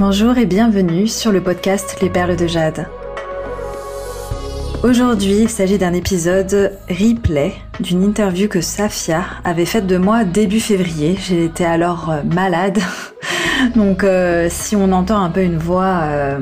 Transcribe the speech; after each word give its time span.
Bonjour 0.00 0.36
et 0.38 0.44
bienvenue 0.44 1.06
sur 1.06 1.30
le 1.30 1.40
podcast 1.40 1.98
Les 2.02 2.10
Perles 2.10 2.34
de 2.34 2.48
Jade. 2.48 2.88
Aujourd'hui, 4.82 5.42
il 5.42 5.48
s'agit 5.48 5.78
d'un 5.78 5.92
épisode 5.92 6.72
replay 6.90 7.52
d'une 7.78 8.02
interview 8.02 8.48
que 8.48 8.60
Safia 8.60 9.22
avait 9.44 9.64
faite 9.64 9.86
de 9.86 9.96
moi 9.96 10.24
début 10.24 10.58
février. 10.58 11.16
J'étais 11.16 11.64
alors 11.64 12.10
euh, 12.10 12.22
malade. 12.24 12.80
Donc 13.76 14.02
euh, 14.02 14.48
si 14.50 14.74
on 14.74 14.90
entend 14.90 15.22
un 15.22 15.30
peu 15.30 15.42
une 15.42 15.58
voix 15.58 16.00
euh, 16.02 16.40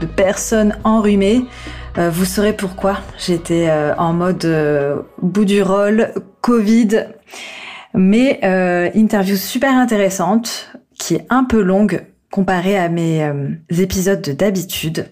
de 0.00 0.06
personne 0.06 0.74
enrhumée, 0.82 1.44
vous 1.98 2.24
saurez 2.24 2.54
pourquoi. 2.54 2.96
J'étais 3.18 3.70
en 3.98 4.14
mode 4.14 4.48
bout 5.20 5.44
du 5.44 5.62
rôle, 5.62 6.08
Covid. 6.40 7.08
Mais 7.92 8.40
interview 8.94 9.36
super 9.36 9.74
intéressante, 9.74 10.72
qui 10.98 11.16
est 11.16 11.26
un 11.28 11.44
peu 11.44 11.60
longue 11.60 12.06
comparée 12.32 12.78
à 12.78 12.88
mes 12.88 13.30
épisodes 13.68 14.26
d'habitude. 14.30 15.06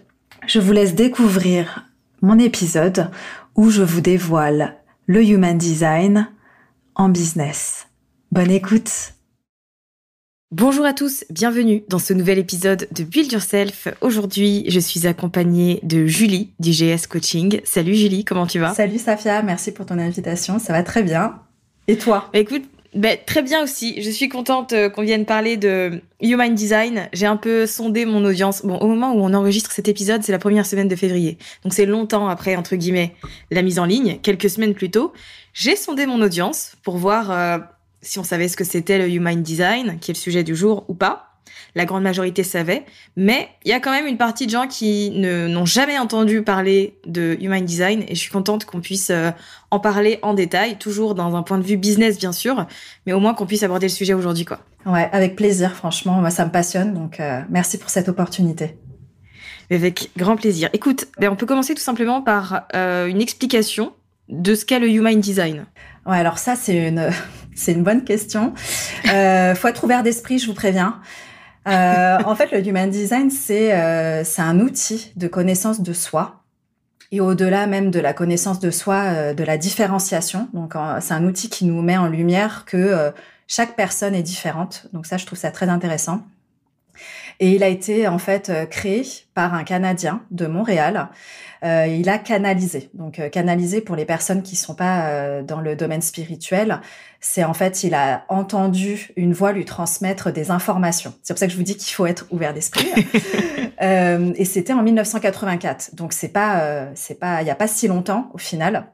Je 0.48 0.58
vous 0.58 0.72
laisse 0.72 0.94
découvrir 0.94 1.84
mon 2.22 2.38
épisode 2.38 3.10
où 3.54 3.70
je 3.70 3.82
vous 3.82 4.00
dévoile 4.00 4.76
le 5.06 5.22
Human 5.22 5.56
Design 5.56 6.28
en 6.94 7.10
business. 7.10 7.86
Bonne 8.32 8.50
écoute 8.50 9.12
Bonjour 10.50 10.84
à 10.84 10.94
tous, 10.94 11.24
bienvenue 11.30 11.84
dans 11.88 12.00
ce 12.00 12.12
nouvel 12.12 12.38
épisode 12.38 12.88
de 12.90 13.04
Build 13.04 13.30
Yourself. 13.30 13.86
Aujourd'hui, 14.00 14.64
je 14.68 14.80
suis 14.80 15.06
accompagnée 15.06 15.78
de 15.84 16.06
Julie 16.06 16.50
d'IGS 16.58 17.06
Coaching. 17.06 17.60
Salut 17.64 17.94
Julie, 17.94 18.24
comment 18.24 18.46
tu 18.46 18.58
vas? 18.58 18.74
Salut 18.74 18.98
Safia, 18.98 19.42
merci 19.42 19.72
pour 19.72 19.86
ton 19.86 19.98
invitation, 19.98 20.58
ça 20.58 20.72
va 20.72 20.82
très 20.82 21.04
bien. 21.04 21.38
Et 21.86 21.98
toi? 21.98 22.30
Bah, 22.32 22.38
Écoute, 22.38 22.62
ben, 22.94 23.16
très 23.24 23.42
bien 23.42 23.62
aussi. 23.62 24.02
Je 24.02 24.10
suis 24.10 24.28
contente 24.28 24.72
euh, 24.72 24.88
qu'on 24.88 25.02
vienne 25.02 25.24
parler 25.24 25.56
de 25.56 26.02
Human 26.20 26.52
Design. 26.52 27.08
J'ai 27.12 27.26
un 27.26 27.36
peu 27.36 27.66
sondé 27.66 28.04
mon 28.04 28.24
audience. 28.24 28.64
Bon, 28.64 28.78
au 28.78 28.88
moment 28.88 29.12
où 29.12 29.20
on 29.20 29.32
enregistre 29.32 29.70
cet 29.70 29.86
épisode, 29.86 30.24
c'est 30.24 30.32
la 30.32 30.40
première 30.40 30.66
semaine 30.66 30.88
de 30.88 30.96
février. 30.96 31.38
Donc 31.62 31.72
c'est 31.72 31.86
longtemps 31.86 32.28
après, 32.28 32.56
entre 32.56 32.74
guillemets, 32.74 33.14
la 33.52 33.62
mise 33.62 33.78
en 33.78 33.84
ligne, 33.84 34.18
quelques 34.22 34.50
semaines 34.50 34.74
plus 34.74 34.90
tôt. 34.90 35.12
J'ai 35.52 35.76
sondé 35.76 36.06
mon 36.06 36.20
audience 36.20 36.72
pour 36.82 36.96
voir 36.96 37.30
euh, 37.30 37.58
si 38.02 38.18
on 38.18 38.24
savait 38.24 38.48
ce 38.48 38.56
que 38.56 38.64
c'était 38.64 38.98
le 38.98 39.08
Human 39.08 39.40
Design, 39.40 39.98
qui 40.00 40.10
est 40.10 40.14
le 40.14 40.18
sujet 40.18 40.42
du 40.42 40.56
jour 40.56 40.84
ou 40.88 40.94
pas 40.94 41.29
la 41.74 41.84
grande 41.84 42.02
majorité 42.02 42.42
savait, 42.42 42.84
mais 43.16 43.48
il 43.64 43.70
y 43.70 43.74
a 43.74 43.80
quand 43.80 43.90
même 43.90 44.06
une 44.06 44.16
partie 44.16 44.46
de 44.46 44.50
gens 44.50 44.66
qui 44.66 45.10
ne 45.10 45.46
n'ont 45.46 45.66
jamais 45.66 45.98
entendu 45.98 46.42
parler 46.42 46.98
de 47.06 47.36
Human 47.40 47.64
Design 47.64 48.04
et 48.08 48.14
je 48.14 48.20
suis 48.20 48.30
contente 48.30 48.64
qu'on 48.64 48.80
puisse 48.80 49.10
euh, 49.10 49.30
en 49.70 49.78
parler 49.78 50.18
en 50.22 50.34
détail, 50.34 50.76
toujours 50.78 51.14
dans 51.14 51.36
un 51.36 51.42
point 51.42 51.58
de 51.58 51.64
vue 51.64 51.76
business 51.76 52.18
bien 52.18 52.32
sûr, 52.32 52.66
mais 53.06 53.12
au 53.12 53.20
moins 53.20 53.34
qu'on 53.34 53.46
puisse 53.46 53.62
aborder 53.62 53.86
le 53.86 53.92
sujet 53.92 54.14
aujourd'hui 54.14 54.44
quoi. 54.44 54.60
Ouais, 54.86 55.08
avec 55.12 55.36
plaisir 55.36 55.72
franchement, 55.74 56.14
moi 56.20 56.30
ça 56.30 56.44
me 56.44 56.50
passionne 56.50 56.94
donc 56.94 57.20
euh, 57.20 57.40
merci 57.50 57.78
pour 57.78 57.90
cette 57.90 58.08
opportunité. 58.08 58.76
Avec 59.72 60.10
grand 60.16 60.34
plaisir. 60.34 60.68
Écoute, 60.72 61.06
ben, 61.20 61.30
on 61.30 61.36
peut 61.36 61.46
commencer 61.46 61.74
tout 61.74 61.82
simplement 61.82 62.22
par 62.22 62.64
euh, 62.74 63.06
une 63.06 63.20
explication 63.20 63.92
de 64.28 64.56
ce 64.56 64.64
qu'est 64.64 64.80
le 64.80 64.88
Human 64.88 65.20
Design. 65.20 65.66
Ouais, 66.06 66.18
alors 66.18 66.38
ça 66.38 66.56
c'est 66.56 66.88
une 66.88 67.10
c'est 67.54 67.72
une 67.72 67.82
bonne 67.82 68.04
question. 68.04 68.54
Euh, 69.12 69.54
faut 69.54 69.68
être 69.68 69.84
ouvert 69.84 70.02
d'esprit, 70.02 70.38
je 70.38 70.46
vous 70.46 70.54
préviens. 70.54 71.00
Euh, 71.68 72.18
en 72.24 72.34
fait, 72.34 72.52
le 72.52 72.66
Human 72.66 72.90
Design, 72.90 73.30
c'est 73.30 73.74
euh, 73.74 74.24
un 74.38 74.60
outil 74.60 75.12
de 75.16 75.28
connaissance 75.28 75.82
de 75.82 75.92
soi 75.92 76.42
et 77.12 77.20
au-delà 77.20 77.66
même 77.66 77.90
de 77.90 78.00
la 78.00 78.12
connaissance 78.12 78.60
de 78.60 78.70
soi, 78.70 78.96
euh, 78.96 79.34
de 79.34 79.44
la 79.44 79.58
différenciation. 79.58 80.48
Donc, 80.54 80.74
c'est 81.00 81.14
un 81.14 81.24
outil 81.24 81.50
qui 81.50 81.64
nous 81.64 81.82
met 81.82 81.96
en 81.96 82.06
lumière 82.06 82.64
que 82.64 83.12
chaque 83.46 83.74
personne 83.74 84.14
est 84.14 84.22
différente. 84.22 84.86
Donc 84.92 85.06
ça, 85.06 85.16
je 85.16 85.26
trouve 85.26 85.38
ça 85.38 85.50
très 85.50 85.68
intéressant. 85.68 86.22
Et 87.40 87.52
il 87.52 87.62
a 87.62 87.68
été 87.68 88.06
en 88.06 88.18
fait 88.18 88.52
créé 88.70 89.02
par 89.34 89.54
un 89.54 89.64
Canadien 89.64 90.22
de 90.30 90.46
Montréal 90.46 91.08
euh, 91.62 91.86
il 91.86 92.08
a 92.08 92.18
canalisé. 92.18 92.90
Donc 92.94 93.18
euh, 93.18 93.28
canalisé 93.28 93.80
pour 93.80 93.94
les 93.94 94.06
personnes 94.06 94.42
qui 94.42 94.56
sont 94.56 94.74
pas 94.74 95.08
euh, 95.08 95.42
dans 95.42 95.60
le 95.60 95.76
domaine 95.76 96.00
spirituel, 96.00 96.80
c'est 97.20 97.44
en 97.44 97.52
fait 97.52 97.84
il 97.84 97.94
a 97.94 98.24
entendu 98.28 99.10
une 99.16 99.34
voix 99.34 99.52
lui 99.52 99.66
transmettre 99.66 100.32
des 100.32 100.50
informations. 100.50 101.14
C'est 101.22 101.34
pour 101.34 101.38
ça 101.38 101.46
que 101.46 101.52
je 101.52 101.58
vous 101.58 101.62
dis 101.62 101.76
qu'il 101.76 101.92
faut 101.94 102.06
être 102.06 102.26
ouvert 102.30 102.54
d'esprit. 102.54 102.88
et 103.80 104.44
c'était 104.44 104.72
en 104.72 104.82
1984. 104.82 105.94
Donc 105.94 106.12
c'est 106.12 106.28
pas 106.28 106.88
c'est 106.94 107.18
pas 107.18 107.42
il 107.42 107.46
y 107.46 107.50
a 107.50 107.54
pas 107.54 107.68
si 107.68 107.88
longtemps 107.88 108.30
au 108.32 108.38
final. 108.38 108.86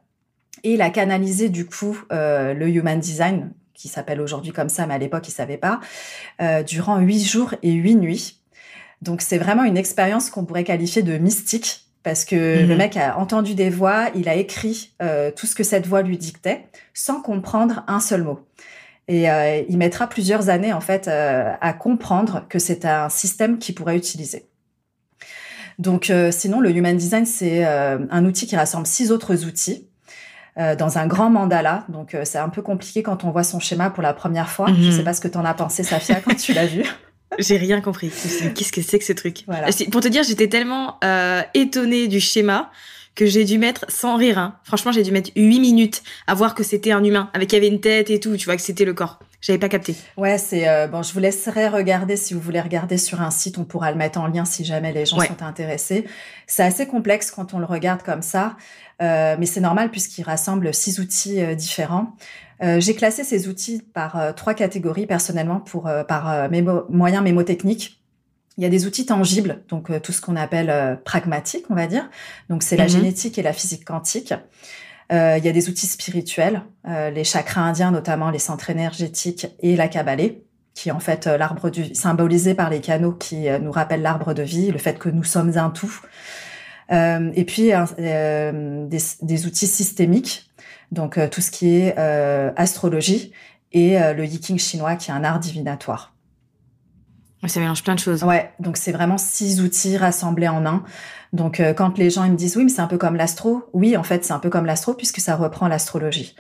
Et 0.65 0.73
il 0.73 0.83
a 0.83 0.91
canalisé 0.91 1.49
du 1.49 1.67
coup 1.67 1.97
le 2.11 2.67
Human 2.69 2.99
Design 2.99 3.53
qui 3.77 3.89
s'appelle 3.89 4.21
aujourd'hui 4.21 4.53
comme 4.53 4.69
ça, 4.69 4.87
mais 4.87 4.95
à 4.95 4.99
l'époque 4.99 5.29
il 5.29 5.33
savait 5.33 5.59
pas, 5.59 5.81
durant 6.67 6.99
huit 6.99 7.25
jours 7.25 7.55
et 7.63 7.73
huit 7.73 7.97
nuits. 7.97 8.41
Donc 9.03 9.21
c'est 9.21 9.39
vraiment 9.39 9.65
une 9.65 9.77
expérience 9.77 10.31
qu'on 10.31 10.45
pourrait 10.45 10.65
qualifier 10.65 11.03
de 11.03 11.19
mystique 11.19 11.87
parce 12.07 12.25
que 12.25 12.37
le 12.37 12.69
mhm. 12.69 12.77
mec 12.77 12.97
a 12.97 13.19
entendu 13.19 13.57
des 13.57 13.69
voix, 13.69 14.11
il 14.15 14.29
a 14.29 14.37
écrit 14.37 14.93
euh, 15.03 15.33
tout 15.35 15.45
ce 15.45 15.57
que 15.57 15.65
cette 15.65 15.89
voix 15.89 16.03
lui 16.03 16.17
dictait, 16.17 16.69
sans 16.95 17.21
comprendre 17.21 17.83
un 17.89 17.99
seul 17.99 18.23
mot. 18.23 18.47
Et 19.09 19.29
euh, 19.29 19.65
il 19.69 19.77
mettra 19.77 20.09
plusieurs 20.09 20.49
années 20.49 20.73
en 20.73 20.81
fait 20.81 21.09
euh, 21.09 21.53
à 21.61 21.73
comprendre 21.73 22.47
que 22.49 22.61
c'est 22.61 22.85
un 22.85 23.09
système 23.09 23.59
qu'il 23.59 23.75
pourrait 23.75 23.97
utiliser. 23.97 24.47
Donc 25.81 26.13
sinon, 26.31 26.61
le 26.61 26.71
Human 26.71 26.97
Design, 26.97 27.27
c'est 27.27 27.65
un 27.65 28.25
outil 28.25 28.47
qui 28.47 28.57
rassemble 28.57 28.87
six 28.87 29.13
autres 29.13 29.45
outils 29.45 29.86
dans 30.57 30.99
un 30.99 31.07
grand 31.07 31.29
mandala. 31.29 31.85
Donc 31.89 32.17
c'est 32.25 32.39
un 32.39 32.49
peu 32.49 32.63
compliqué 32.63 33.03
quand 33.03 33.25
on 33.25 33.31
voit 33.31 33.45
son 33.45 33.61
schéma 33.61 33.91
pour 33.91 34.03
la 34.03 34.15
première 34.15 34.49
fois. 34.49 34.69
Je 34.69 34.87
ne 34.87 34.91
sais 34.91 34.99
mhm. 34.99 35.05
pas 35.05 35.13
ce 35.13 35.21
que 35.21 35.29
tu 35.29 35.37
en 35.37 35.45
as 35.45 35.55
pensé, 35.55 35.83
Safia, 35.83 36.21
quand 36.21 36.35
tu 36.35 36.53
l'as 36.55 36.67
vu. 36.67 36.83
J'ai 37.39 37.57
rien 37.57 37.81
compris. 37.81 38.11
Qu'est-ce 38.11 38.73
que 38.73 38.83
c'est 38.83 38.99
que 38.99 39.05
ce 39.05 39.13
truc? 39.13 39.45
Voilà. 39.47 39.69
Pour 39.91 40.01
te 40.01 40.09
dire, 40.09 40.23
j'étais 40.23 40.49
tellement 40.49 40.99
euh, 41.05 41.43
étonnée 41.55 42.09
du 42.09 42.21
schéma 42.21 42.71
que 43.15 43.27
j'ai 43.27 43.45
dû 43.45 43.59
mettre 43.59 43.87
sans 43.89 44.17
rire. 44.17 44.39
Hein. 44.39 44.57
Franchement, 44.63 44.93
j'ai 44.93 45.03
dû 45.03 45.11
mettre 45.11 45.31
8 45.35 45.59
minutes 45.59 46.03
à 46.27 46.35
voir 46.35 46.55
que 46.55 46.63
c'était 46.63 46.93
un 46.93 47.03
humain 47.03 47.31
avec 47.33 47.49
qu'il 47.49 47.57
y 47.57 47.61
avait 47.61 47.75
une 47.75 47.81
tête 47.81 48.11
et 48.11 48.21
tout. 48.21 48.37
Tu 48.37 48.45
vois 48.45 48.57
que 48.57 48.63
c'était 48.63 48.85
le 48.85 48.95
corps. 48.95 49.19
J'avais 49.47 49.61
pas 49.61 49.69
capté. 49.69 49.95
Ouais, 50.17 50.39
c'est 50.39 50.69
euh, 50.69 50.89
bon. 50.89 51.05
Je 51.05 51.13
vous 51.13 51.21
laisserai 51.21 51.69
regarder 51.69 52.17
si 52.17 52.35
vous 52.35 52.41
voulez 52.41 52.61
regarder 52.61 52.99
sur 52.99 53.23
un 53.23 53.31
site. 53.31 53.59
On 53.59 53.65
pourra 53.65 53.93
le 53.93 53.97
mettre 53.97 54.19
en 54.19 54.27
lien 54.27 54.45
si 54.45 54.65
jamais 54.65 54.93
les 54.93 55.07
gens 55.07 55.21
sont 55.21 55.41
intéressés. 55.41 56.05
C'est 56.49 56.65
assez 56.65 56.89
complexe 56.89 57.31
quand 57.31 57.55
on 57.55 57.61
le 57.61 57.65
regarde 57.65 58.03
comme 58.03 58.23
ça, 58.23 58.57
euh, 59.03 59.37
mais 59.39 59.47
c'est 59.47 59.61
normal 59.61 59.93
puisqu'il 59.93 60.25
rassemble 60.25 60.75
six 60.75 60.99
outils 60.99 61.41
euh, 61.41 61.55
différents. 61.55 62.17
J'ai 62.61 62.95
classé 62.95 63.23
ces 63.23 63.49
outils 63.49 63.83
par 63.93 64.35
trois 64.35 64.55
catégories 64.55 65.07
personnellement 65.07 65.61
pour 65.61 65.91
par 66.09 66.49
moyens 66.89 67.23
mémotechniques. 67.23 68.03
Il 68.57 68.65
y 68.65 68.67
a 68.67 68.71
des 68.71 68.87
outils 68.87 69.05
tangibles, 69.05 69.63
donc 69.69 69.91
tout 70.01 70.11
ce 70.11 70.23
qu'on 70.23 70.37
appelle 70.37 70.99
pragmatique, 71.05 71.67
on 71.69 71.75
va 71.75 71.87
dire. 71.87 72.09
Donc 72.49 72.63
c'est 72.63 72.79
la 72.79 72.85
mhm. 72.85 72.91
génétique 72.91 73.37
et 73.37 73.43
la 73.43 73.53
physique 73.53 73.85
quantique. 73.85 74.33
Il 75.11 75.45
y 75.45 75.49
a 75.49 75.53
des 75.53 75.69
outils 75.69 75.87
spirituels, 75.87 76.63
les 76.85 77.25
chakras 77.25 77.61
indiens 77.61 77.91
notamment, 77.91 78.31
les 78.31 78.39
centres 78.39 78.71
énergétiques 78.71 79.47
et 79.61 79.77
la 79.77 79.89
kabbalée 79.89 80.43
qui 80.75 80.91
est 80.91 80.93
en 80.93 81.01
fait 81.01 81.27
l'arbre 81.27 81.71
du 81.71 81.95
symbolisé 81.95 82.55
par 82.55 82.69
les 82.69 82.81
canaux 82.81 83.13
qui 83.13 83.47
nous 83.63 83.71
rappellent 83.71 84.03
l'arbre 84.03 84.35
de 84.35 84.43
vie, 84.43 84.71
le 84.71 84.79
fait 84.79 84.99
que 84.99 85.09
nous 85.09 85.25
sommes 85.25 85.57
un 85.57 85.71
tout. 85.71 86.01
et 86.91 87.45
puis 87.47 87.71
des, 87.99 88.99
des, 89.23 89.47
outils 89.47 89.67
systémiques 89.67 90.47
donc 90.93 91.19
euh, 91.19 91.29
tout 91.29 91.41
ce 91.41 91.51
qui 91.51 91.77
est 91.77 91.95
euh, 91.99 92.53
astrologie 92.57 93.33
et 93.73 94.01
euh, 94.01 94.15
le 94.15 94.25
yiking 94.25 94.59
chinois 94.59 94.97
qui 94.97 95.11
est 95.11 95.15
un 95.15 95.25
art 95.25 95.41
divinatoire. 95.41 96.13
Ça 97.47 97.61
mélange 97.61 97.85
plein 97.85 97.95
de 97.95 98.01
choses. 98.01 98.25
Ouais, 98.25 98.51
donc 98.59 98.77
c'est 98.77 98.91
vraiment 98.91 99.19
six 99.19 99.61
outils 99.61 99.97
rassemblés 99.97 100.49
en 100.49 100.67
un. 100.67 100.83
Donc 101.33 101.63
quand 101.77 101.99
les 101.99 102.11
gens 102.11 102.25
ils 102.25 102.33
me 102.33 102.37
disent 102.37 102.57
oui, 102.57 102.65
mais 102.65 102.71
c'est 102.71 102.83
un 102.83 102.87
peu 102.87 102.99
comme 102.99 103.17
l'astro, 103.17 103.65
oui, 103.73 103.97
en 103.97 104.03
fait, 104.03 104.25
c'est 104.25 104.33
un 104.33 104.39
peu 104.39 104.51
comme 104.51 104.67
l'astro 104.67 104.95
puisque 104.95 105.21
ça 105.21 105.37
reprend 105.37 105.69
l'astrologie. 105.69 106.35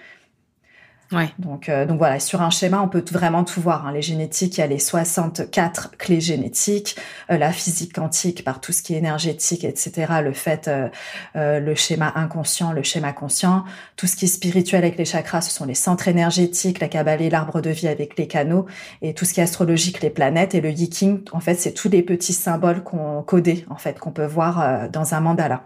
Ouais. 1.12 1.28
Donc, 1.38 1.68
euh, 1.68 1.86
donc 1.86 1.98
voilà, 1.98 2.18
sur 2.18 2.42
un 2.42 2.50
schéma, 2.50 2.80
on 2.82 2.88
peut 2.88 3.04
vraiment 3.12 3.44
tout 3.44 3.60
voir. 3.60 3.86
Hein. 3.86 3.92
Les 3.92 4.02
génétiques, 4.02 4.58
il 4.58 4.60
y 4.60 4.64
a 4.64 4.66
les 4.66 4.80
64 4.80 5.96
clés 5.98 6.20
génétiques, 6.20 6.96
euh, 7.30 7.38
la 7.38 7.52
physique 7.52 7.92
quantique 7.92 8.42
par 8.42 8.60
tout 8.60 8.72
ce 8.72 8.82
qui 8.82 8.94
est 8.94 8.98
énergétique, 8.98 9.62
etc. 9.62 10.14
Le 10.24 10.32
fait, 10.32 10.68
euh, 10.68 11.60
le 11.60 11.74
schéma 11.76 12.12
inconscient, 12.16 12.72
le 12.72 12.82
schéma 12.82 13.12
conscient, 13.12 13.64
tout 13.96 14.08
ce 14.08 14.16
qui 14.16 14.24
est 14.24 14.28
spirituel 14.28 14.82
avec 14.82 14.98
les 14.98 15.04
chakras, 15.04 15.42
ce 15.42 15.52
sont 15.52 15.64
les 15.64 15.74
centres 15.74 16.08
énergétiques, 16.08 16.80
la 16.80 16.88
cabale, 16.88 17.22
l'arbre 17.28 17.60
de 17.60 17.70
vie 17.70 17.88
avec 17.88 18.18
les 18.18 18.26
canaux, 18.26 18.66
et 19.00 19.14
tout 19.14 19.24
ce 19.24 19.32
qui 19.32 19.40
est 19.40 19.44
astrologique, 19.44 20.00
les 20.00 20.10
planètes 20.10 20.54
et 20.54 20.60
le 20.60 20.70
yiking. 20.70 21.20
En 21.32 21.40
fait, 21.40 21.54
c'est 21.54 21.72
tous 21.72 21.88
les 21.88 22.02
petits 22.02 22.32
symboles 22.32 22.82
qu'on 22.82 23.22
codés, 23.22 23.64
en 23.70 23.76
fait, 23.76 23.98
qu'on 24.00 24.10
peut 24.10 24.26
voir 24.26 24.88
dans 24.90 25.14
un 25.14 25.20
mandala. 25.20 25.62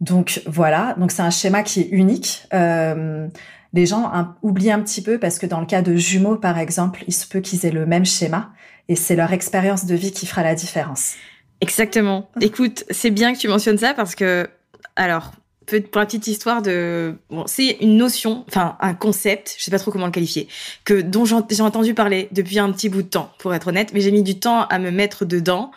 Donc 0.00 0.42
voilà, 0.46 0.94
donc 0.98 1.12
c'est 1.12 1.22
un 1.22 1.30
schéma 1.30 1.62
qui 1.62 1.80
est 1.80 1.88
unique. 1.88 2.46
Euh, 2.52 3.28
les 3.74 3.86
gens 3.86 4.10
oublient 4.42 4.70
un 4.70 4.80
petit 4.80 5.02
peu 5.02 5.18
parce 5.18 5.38
que 5.38 5.46
dans 5.46 5.60
le 5.60 5.66
cas 5.66 5.82
de 5.82 5.96
jumeaux, 5.96 6.36
par 6.36 6.58
exemple, 6.58 7.02
il 7.08 7.12
se 7.12 7.26
peut 7.26 7.40
qu'ils 7.40 7.66
aient 7.66 7.72
le 7.72 7.86
même 7.86 8.06
schéma 8.06 8.52
et 8.88 8.94
c'est 8.94 9.16
leur 9.16 9.32
expérience 9.32 9.84
de 9.84 9.96
vie 9.96 10.12
qui 10.12 10.26
fera 10.26 10.44
la 10.44 10.54
différence. 10.54 11.14
Exactement. 11.60 12.30
Écoute, 12.40 12.84
c'est 12.90 13.10
bien 13.10 13.34
que 13.34 13.38
tu 13.38 13.48
mentionnes 13.48 13.78
ça 13.78 13.92
parce 13.92 14.14
que, 14.14 14.48
alors, 14.94 15.32
pour 15.66 16.00
la 16.00 16.06
petite 16.06 16.28
histoire 16.28 16.62
de, 16.62 17.16
bon, 17.30 17.44
c'est 17.46 17.78
une 17.80 17.96
notion, 17.96 18.44
enfin 18.48 18.76
un 18.80 18.94
concept, 18.94 19.56
je 19.58 19.64
sais 19.64 19.70
pas 19.72 19.78
trop 19.80 19.90
comment 19.90 20.06
le 20.06 20.12
qualifier, 20.12 20.46
que 20.84 21.00
dont 21.00 21.24
j'ai 21.24 21.62
entendu 21.62 21.94
parler 21.94 22.28
depuis 22.30 22.60
un 22.60 22.70
petit 22.70 22.88
bout 22.88 23.02
de 23.02 23.08
temps, 23.08 23.32
pour 23.38 23.54
être 23.54 23.68
honnête, 23.68 23.92
mais 23.92 24.00
j'ai 24.00 24.12
mis 24.12 24.22
du 24.22 24.38
temps 24.38 24.66
à 24.66 24.78
me 24.78 24.90
mettre 24.90 25.24
dedans. 25.24 25.72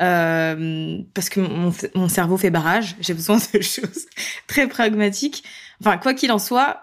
Euh, 0.00 0.98
parce 1.14 1.28
que 1.28 1.38
mon, 1.38 1.72
mon, 1.94 2.08
cerveau 2.08 2.36
fait 2.36 2.50
barrage, 2.50 2.96
j'ai 2.98 3.14
besoin 3.14 3.36
de 3.36 3.60
choses 3.60 4.06
très 4.48 4.66
pragmatiques. 4.66 5.44
Enfin, 5.80 5.96
quoi 5.96 6.12
qu'il 6.14 6.32
en 6.32 6.40
soit, 6.40 6.82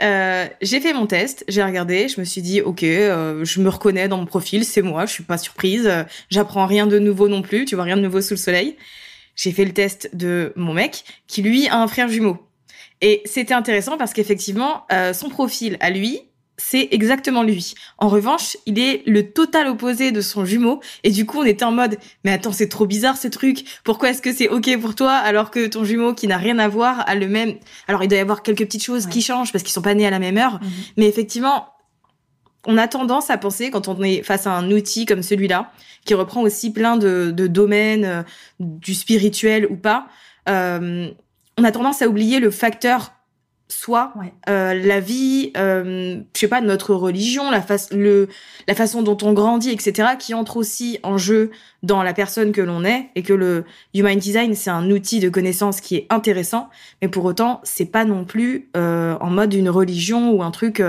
euh, 0.00 0.46
j'ai 0.60 0.80
fait 0.80 0.92
mon 0.92 1.06
test, 1.06 1.44
j'ai 1.48 1.62
regardé, 1.62 2.08
je 2.08 2.20
me 2.20 2.24
suis 2.24 2.42
dit 2.42 2.60
ok, 2.60 2.82
euh, 2.82 3.44
je 3.44 3.60
me 3.60 3.68
reconnais 3.68 4.08
dans 4.08 4.18
mon 4.18 4.26
profil, 4.26 4.64
c'est 4.64 4.82
moi, 4.82 5.06
je 5.06 5.12
suis 5.12 5.24
pas 5.24 5.38
surprise, 5.38 5.86
euh, 5.86 6.04
j'apprends 6.30 6.66
rien 6.66 6.86
de 6.86 6.98
nouveau 6.98 7.28
non 7.28 7.42
plus, 7.42 7.64
tu 7.64 7.74
vois 7.74 7.84
rien 7.84 7.96
de 7.96 8.02
nouveau 8.02 8.20
sous 8.20 8.34
le 8.34 8.38
soleil 8.38 8.76
j'ai 9.38 9.52
fait 9.52 9.64
le 9.64 9.72
test 9.72 10.10
de 10.14 10.52
mon 10.56 10.74
mec 10.74 11.04
qui 11.28 11.42
lui 11.42 11.68
a 11.68 11.80
un 11.80 11.86
frère 11.86 12.08
jumeau. 12.08 12.36
Et 13.00 13.22
c'était 13.24 13.54
intéressant 13.54 13.96
parce 13.96 14.12
qu'effectivement, 14.12 14.84
euh, 14.92 15.12
son 15.12 15.30
profil 15.30 15.76
à 15.80 15.90
lui, 15.90 16.20
c'est 16.58 16.88
exactement 16.90 17.44
lui. 17.44 17.74
En 17.98 18.08
revanche, 18.08 18.56
il 18.66 18.78
est 18.80 19.02
le 19.06 19.30
total 19.30 19.68
opposé 19.68 20.10
de 20.10 20.20
son 20.20 20.44
jumeau. 20.44 20.80
Et 21.04 21.10
du 21.10 21.24
coup, 21.24 21.38
on 21.38 21.44
était 21.44 21.64
en 21.64 21.70
mode, 21.70 21.98
mais 22.24 22.32
attends, 22.32 22.52
c'est 22.52 22.68
trop 22.68 22.84
bizarre 22.84 23.16
ce 23.16 23.28
truc. 23.28 23.64
Pourquoi 23.84 24.10
est-ce 24.10 24.20
que 24.20 24.34
c'est 24.34 24.48
OK 24.48 24.68
pour 24.80 24.96
toi 24.96 25.12
alors 25.12 25.52
que 25.52 25.68
ton 25.68 25.84
jumeau 25.84 26.14
qui 26.14 26.26
n'a 26.26 26.36
rien 26.36 26.58
à 26.58 26.68
voir 26.68 27.08
a 27.08 27.14
le 27.14 27.28
même... 27.28 27.54
Alors, 27.86 28.02
il 28.02 28.08
doit 28.08 28.18
y 28.18 28.20
avoir 28.20 28.42
quelques 28.42 28.64
petites 28.64 28.84
choses 28.84 29.06
qui 29.06 29.22
changent 29.22 29.52
parce 29.52 29.62
qu'ils 29.62 29.72
sont 29.72 29.82
pas 29.82 29.94
nés 29.94 30.06
à 30.06 30.10
la 30.10 30.18
même 30.18 30.36
heure. 30.36 30.54
Mhm. 30.54 30.70
Mais 30.96 31.06
effectivement, 31.06 31.68
on 32.66 32.76
a 32.76 32.88
tendance 32.88 33.30
à 33.30 33.38
penser, 33.38 33.70
quand 33.70 33.86
on 33.86 34.02
est 34.02 34.22
face 34.24 34.48
à 34.48 34.52
un 34.52 34.70
outil 34.72 35.06
comme 35.06 35.22
celui-là, 35.22 35.70
qui 36.04 36.14
reprend 36.14 36.42
aussi 36.42 36.72
plein 36.72 36.96
de, 36.96 37.30
domaines, 37.30 38.04
euh, 38.04 38.22
du 38.58 38.94
spirituel 38.94 39.66
ou 39.70 39.76
pas, 39.76 40.08
euh, 40.48 41.08
on 41.56 41.64
a 41.64 41.70
tendance 41.70 42.02
à 42.02 42.08
oublier 42.08 42.40
le 42.40 42.50
facteur 42.50 43.12
soi, 43.68 44.14
euh, 44.48 44.74
la 44.74 45.00
vie, 45.00 45.52
je 45.54 46.20
sais 46.34 46.48
pas, 46.48 46.60
notre 46.60 46.94
religion, 46.94 47.50
la, 47.50 47.62
le, 47.92 48.28
la 48.66 48.74
façon 48.74 49.02
dont 49.02 49.18
on 49.22 49.32
grandit, 49.32 49.70
etc., 49.70 50.10
qui 50.18 50.34
entre 50.34 50.56
aussi 50.56 50.98
en 51.02 51.18
jeu 51.18 51.50
dans 51.82 52.02
la 52.02 52.14
personne 52.14 52.52
que 52.52 52.60
l'on 52.60 52.84
est, 52.84 53.10
et 53.14 53.22
que 53.22 53.34
le 53.34 53.64
Human 53.94 54.18
Design, 54.18 54.54
c'est 54.54 54.70
un 54.70 54.90
outil 54.90 55.20
de 55.20 55.28
connaissance 55.28 55.80
qui 55.80 55.96
est 55.96 56.06
intéressant, 56.10 56.70
mais 57.02 57.08
pour 57.08 57.24
autant, 57.24 57.60
c'est 57.62 57.86
pas 57.86 58.04
non 58.04 58.24
plus 58.24 58.70
en 58.74 59.30
mode 59.30 59.54
une 59.54 59.68
religion 59.68 60.32
ou 60.32 60.42
un 60.42 60.50
truc 60.50 60.82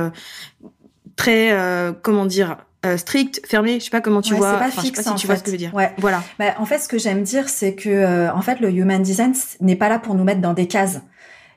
très, 1.19 1.51
euh, 1.51 1.91
comment 2.01 2.25
dire, 2.25 2.57
euh, 2.85 2.95
strict, 2.95 3.41
fermé, 3.45 3.79
je 3.79 3.85
sais 3.85 3.89
pas 3.89 3.99
comment 3.99 4.21
tu 4.21 4.35
vois. 4.35 4.53
C'est 4.53 4.71
pas 4.75 4.81
fixe, 4.81 5.01
si 5.01 5.15
tu 5.15 5.27
vois 5.27 5.35
ce 5.35 5.43
que 5.43 5.47
je 5.47 5.51
veux 5.51 5.57
dire. 5.57 5.73
Ouais. 5.75 5.91
Voilà. 5.97 6.23
Bah, 6.39 6.55
en 6.57 6.65
fait, 6.65 6.79
ce 6.79 6.87
que 6.87 6.97
j'aime 6.97 7.23
dire, 7.23 7.49
c'est 7.49 7.75
que 7.75 7.89
euh, 7.89 8.33
en 8.33 8.41
fait, 8.41 8.61
le 8.61 8.71
human 8.71 9.01
design 9.01 9.33
n'est 9.59 9.75
pas 9.75 9.89
là 9.89 9.99
pour 9.99 10.15
nous 10.15 10.23
mettre 10.23 10.39
dans 10.39 10.53
des 10.53 10.67
cases. 10.67 11.01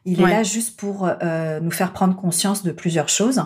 Il 0.04 0.20
est 0.20 0.26
là 0.26 0.42
juste 0.42 0.76
pour 0.76 1.08
nous 1.60 1.70
faire 1.70 1.92
prendre 1.92 2.16
conscience 2.16 2.62
de 2.62 2.72
plusieurs 2.72 3.08
choses. 3.08 3.42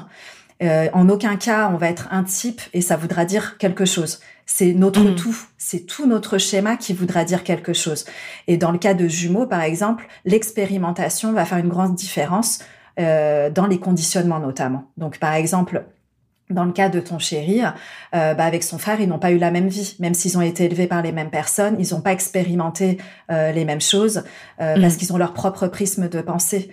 en 0.60 1.08
aucun 1.08 1.36
cas, 1.36 1.70
on 1.72 1.76
va 1.76 1.88
être 1.88 2.08
un 2.10 2.24
type 2.24 2.60
et 2.72 2.80
ça 2.80 2.96
voudra 2.96 3.24
dire 3.24 3.58
quelque 3.58 3.84
chose. 3.84 4.20
C'est 4.46 4.72
notre 4.74 5.02
mm. 5.02 5.16
tout, 5.16 5.36
c'est 5.58 5.86
tout 5.86 6.06
notre 6.06 6.38
schéma 6.38 6.76
qui 6.76 6.94
voudra 6.94 7.24
dire 7.24 7.42
quelque 7.42 7.72
chose. 7.72 8.04
Et 8.46 8.56
dans 8.56 8.70
le 8.70 8.78
cas 8.78 8.94
de 8.94 9.08
jumeaux, 9.08 9.46
par 9.46 9.62
exemple, 9.62 10.06
l'expérimentation 10.24 11.32
va 11.32 11.44
faire 11.44 11.58
une 11.58 11.68
grande 11.68 11.94
différence 11.94 12.60
dans 12.96 13.66
les 13.68 13.78
conditionnements 13.78 14.40
notamment. 14.40 14.90
Donc, 14.96 15.18
par 15.18 15.34
exemple, 15.34 15.84
dans 16.50 16.64
le 16.64 16.72
cas 16.72 16.88
de 16.88 17.00
ton 17.00 17.18
chéri, 17.18 17.62
euh, 18.14 18.34
bah 18.34 18.44
avec 18.44 18.62
son 18.62 18.78
frère, 18.78 19.00
ils 19.00 19.08
n'ont 19.08 19.18
pas 19.18 19.32
eu 19.32 19.38
la 19.38 19.50
même 19.50 19.68
vie, 19.68 19.96
même 19.98 20.14
s'ils 20.14 20.38
ont 20.38 20.42
été 20.42 20.64
élevés 20.64 20.86
par 20.86 21.02
les 21.02 21.12
mêmes 21.12 21.30
personnes, 21.30 21.76
ils 21.78 21.92
n'ont 21.94 22.00
pas 22.00 22.12
expérimenté 22.12 22.98
euh, 23.30 23.52
les 23.52 23.64
mêmes 23.64 23.80
choses 23.80 24.24
euh, 24.60 24.80
parce 24.80 24.94
mm. 24.94 24.98
qu'ils 24.98 25.12
ont 25.12 25.18
leur 25.18 25.32
propre 25.32 25.66
prisme 25.66 26.08
de 26.08 26.20
pensée. 26.20 26.70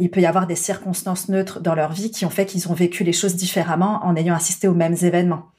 il 0.00 0.10
peut 0.10 0.20
y 0.20 0.26
avoir 0.26 0.46
des 0.46 0.56
circonstances 0.56 1.28
neutres 1.28 1.60
dans 1.60 1.74
leur 1.74 1.92
vie 1.92 2.10
qui 2.10 2.24
ont 2.24 2.30
fait 2.30 2.46
qu'ils 2.46 2.70
ont 2.70 2.74
vécu 2.74 3.04
les 3.04 3.12
choses 3.12 3.36
différemment 3.36 4.00
en 4.04 4.16
ayant 4.16 4.34
assisté 4.34 4.68
aux 4.68 4.74
mêmes 4.74 4.96
événements. 5.02 5.50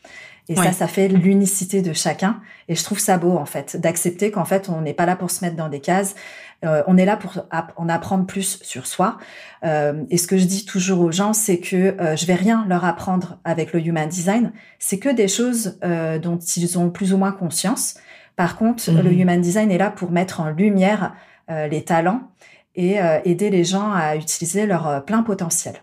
Et 0.50 0.56
ça, 0.56 0.72
ça 0.72 0.88
fait 0.88 1.08
l'unicité 1.08 1.82
de 1.82 1.94
chacun. 1.94 2.42
Et 2.68 2.76
je 2.76 2.84
trouve 2.84 3.00
ça 3.00 3.18
beau, 3.18 3.38
en 3.38 3.46
fait, 3.46 3.78
d'accepter 3.80 4.32
qu'en 4.32 4.44
fait, 4.44 4.70
on 4.70 4.82
n'est 4.82 4.94
pas 4.94 5.06
là 5.06 5.16
pour 5.16 5.32
se 5.32 5.46
mettre 5.46 5.56
dans 5.56 5.70
des 5.70 5.80
cases. 5.80 6.16
Euh, 6.64 6.84
on 6.88 6.98
est 6.98 7.06
là 7.06 7.18
pour 7.18 7.46
en 7.76 7.90
apprendre 7.90 8.26
plus 8.26 8.60
sur 8.62 8.88
soi. 8.88 9.18
Euh, 9.64 10.04
et 10.10 10.18
ce 10.18 10.28
que 10.28 10.38
je 10.38 10.46
dis 10.46 10.66
toujours 10.66 11.02
aux 11.02 11.12
gens, 11.12 11.34
c'est 11.34 11.60
que 11.60 11.76
euh, 11.76 12.16
je 12.16 12.26
vais 12.26 12.36
rien 12.36 12.66
leur 12.68 12.86
apprendre 12.86 13.40
avec 13.44 13.74
le 13.74 13.80
Human 13.80 14.08
Design. 14.08 14.52
C'est 14.80 15.00
que 15.00 15.10
des 15.10 15.28
choses 15.28 15.80
euh, 15.84 16.20
dont 16.20 16.38
ils 16.38 16.78
ont 16.78 16.90
plus 16.90 17.14
ou 17.14 17.18
moins 17.18 17.32
conscience. 17.32 17.96
Par 18.36 18.58
contre, 18.58 18.92
le 18.92 19.10
mhm. 19.10 19.20
Human 19.20 19.42
Design 19.42 19.72
est 19.72 19.78
là 19.78 19.92
pour 19.92 20.12
mettre 20.12 20.40
en 20.40 20.50
lumière 20.50 21.14
les 21.50 21.84
talents 21.84 22.32
et 22.76 22.96
aider 23.26 23.50
les 23.50 23.66
gens 23.66 23.92
à 23.92 24.16
utiliser 24.16 24.66
leur 24.66 25.04
plein 25.04 25.22
potentiel. 25.22 25.74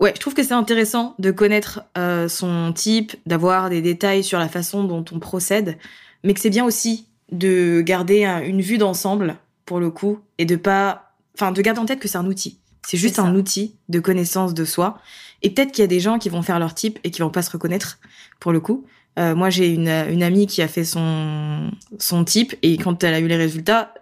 Ouais, 0.00 0.12
je 0.14 0.20
trouve 0.20 0.34
que 0.34 0.42
c'est 0.42 0.54
intéressant 0.54 1.14
de 1.18 1.30
connaître 1.30 1.84
euh, 1.96 2.28
son 2.28 2.72
type, 2.72 3.14
d'avoir 3.26 3.70
des 3.70 3.80
détails 3.80 4.24
sur 4.24 4.38
la 4.38 4.48
façon 4.48 4.84
dont 4.84 5.04
on 5.12 5.20
procède, 5.20 5.78
mais 6.24 6.34
que 6.34 6.40
c'est 6.40 6.50
bien 6.50 6.64
aussi 6.64 7.06
de 7.30 7.80
garder 7.80 8.24
une 8.24 8.60
vue 8.60 8.78
d'ensemble 8.78 9.36
pour 9.64 9.80
le 9.80 9.90
coup 9.90 10.20
et 10.38 10.44
de 10.44 10.56
pas, 10.56 11.12
enfin, 11.34 11.52
de 11.52 11.62
garder 11.62 11.80
en 11.80 11.86
tête 11.86 12.00
que 12.00 12.08
c'est 12.08 12.18
un 12.18 12.26
outil. 12.26 12.58
C'est 12.86 12.98
juste 12.98 13.18
un 13.18 13.34
outil 13.34 13.76
de 13.88 13.98
connaissance 13.98 14.52
de 14.52 14.64
soi. 14.64 14.98
Et 15.42 15.50
peut-être 15.50 15.72
qu'il 15.72 15.82
y 15.82 15.84
a 15.84 15.88
des 15.88 16.00
gens 16.00 16.18
qui 16.18 16.28
vont 16.28 16.42
faire 16.42 16.58
leur 16.58 16.74
type 16.74 16.98
et 17.02 17.10
qui 17.10 17.22
vont 17.22 17.30
pas 17.30 17.42
se 17.42 17.50
reconnaître 17.50 17.98
pour 18.40 18.52
le 18.52 18.60
coup. 18.60 18.86
Euh, 19.18 19.34
moi, 19.34 19.48
j'ai 19.48 19.68
une, 19.68 19.88
une 19.88 20.22
amie 20.22 20.46
qui 20.46 20.60
a 20.60 20.68
fait 20.68 20.84
son 20.84 21.70
son 21.98 22.24
type 22.24 22.54
et 22.62 22.76
quand 22.76 23.02
elle 23.04 23.14
a 23.14 23.20
eu 23.20 23.26
les 23.26 23.36
résultats, 23.36 23.94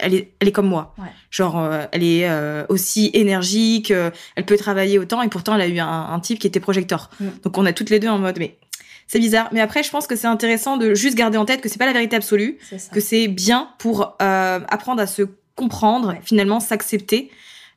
elle 0.00 0.14
est, 0.14 0.32
elle 0.40 0.48
est 0.48 0.52
comme 0.52 0.68
moi. 0.68 0.94
Genre, 1.30 1.58
euh, 1.58 1.84
elle 1.92 2.02
est 2.02 2.28
euh, 2.28 2.64
aussi 2.68 3.10
énergique, 3.12 3.90
euh, 3.90 4.10
elle 4.36 4.44
peut 4.44 4.56
travailler 4.56 4.98
autant, 4.98 5.22
et 5.22 5.28
pourtant, 5.28 5.54
elle 5.54 5.60
a 5.60 5.68
eu 5.68 5.78
un, 5.78 5.88
un 5.88 6.20
type 6.20 6.38
qui 6.38 6.46
était 6.46 6.60
projecteur. 6.60 7.10
Mm. 7.20 7.26
Donc, 7.44 7.58
on 7.58 7.66
a 7.66 7.72
toutes 7.72 7.90
les 7.90 8.00
deux 8.00 8.08
en 8.08 8.18
mode, 8.18 8.38
mais 8.38 8.58
c'est 9.08 9.18
bizarre. 9.18 9.48
Mais 9.52 9.60
après, 9.60 9.82
je 9.82 9.90
pense 9.90 10.06
que 10.06 10.14
c'est 10.14 10.28
intéressant 10.28 10.76
de 10.76 10.94
juste 10.94 11.16
garder 11.16 11.36
en 11.36 11.44
tête 11.44 11.60
que 11.60 11.68
c'est 11.68 11.78
pas 11.78 11.86
la 11.86 11.92
vérité 11.92 12.14
absolue, 12.14 12.58
que 12.92 13.00
c'est 13.00 13.26
bien 13.26 13.70
pour 13.78 14.16
apprendre 14.20 15.02
à 15.02 15.06
se 15.08 15.22
comprendre, 15.56 16.14
finalement, 16.22 16.60
s'accepter. 16.60 17.30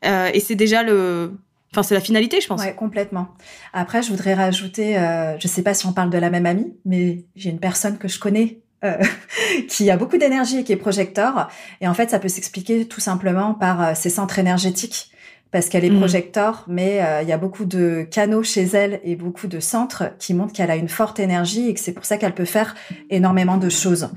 et 0.03 0.39
c'est 0.39 0.55
déjà 0.55 0.83
le, 0.83 1.31
Enfin, 1.73 1.83
c'est 1.83 1.95
la 1.95 2.01
finalité, 2.01 2.41
je 2.41 2.47
pense. 2.47 2.61
Ouais, 2.61 2.75
complètement. 2.75 3.29
Après, 3.71 4.01
je 4.01 4.09
voudrais 4.09 4.33
rajouter, 4.33 4.97
euh, 4.97 5.39
je 5.39 5.47
sais 5.47 5.63
pas 5.63 5.73
si 5.73 5.85
on 5.85 5.93
parle 5.93 6.09
de 6.09 6.17
la 6.17 6.29
même 6.29 6.45
amie, 6.45 6.73
mais 6.83 7.23
j'ai 7.35 7.49
une 7.49 7.59
personne 7.59 7.97
que 7.97 8.09
je 8.09 8.19
connais 8.19 8.59
euh, 8.83 8.97
qui 9.69 9.89
a 9.89 9.95
beaucoup 9.95 10.17
d'énergie 10.17 10.59
et 10.59 10.63
qui 10.65 10.73
est 10.73 10.77
projecteur. 10.77 11.49
Et 11.79 11.87
en 11.87 11.93
fait, 11.93 12.09
ça 12.09 12.19
peut 12.19 12.27
s'expliquer 12.27 12.87
tout 12.87 12.99
simplement 12.99 13.53
par 13.53 13.81
euh, 13.81 13.93
ses 13.95 14.09
centres 14.09 14.37
énergétiques. 14.37 15.11
Parce 15.51 15.67
qu'elle 15.67 15.83
est 15.83 15.89
mmh. 15.89 15.97
projecteur, 15.97 16.63
mais 16.67 17.01
euh, 17.01 17.21
il 17.21 17.27
y 17.27 17.33
a 17.33 17.37
beaucoup 17.37 17.65
de 17.65 18.07
canaux 18.09 18.43
chez 18.43 18.63
elle 18.63 19.01
et 19.03 19.15
beaucoup 19.15 19.47
de 19.47 19.59
centres 19.59 20.11
qui 20.17 20.33
montrent 20.33 20.53
qu'elle 20.53 20.71
a 20.71 20.77
une 20.77 20.89
forte 20.89 21.19
énergie 21.19 21.67
et 21.67 21.73
que 21.73 21.79
c'est 21.79 21.91
pour 21.91 22.05
ça 22.05 22.17
qu'elle 22.17 22.33
peut 22.33 22.45
faire 22.45 22.75
énormément 23.09 23.57
de 23.57 23.69
choses. 23.69 24.09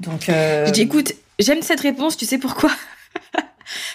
Donc, 0.00 0.28
écoute, 0.76 1.12
j'aime 1.38 1.62
cette 1.62 1.80
réponse. 1.80 2.16
Tu 2.16 2.24
sais 2.24 2.38
pourquoi? 2.38 2.70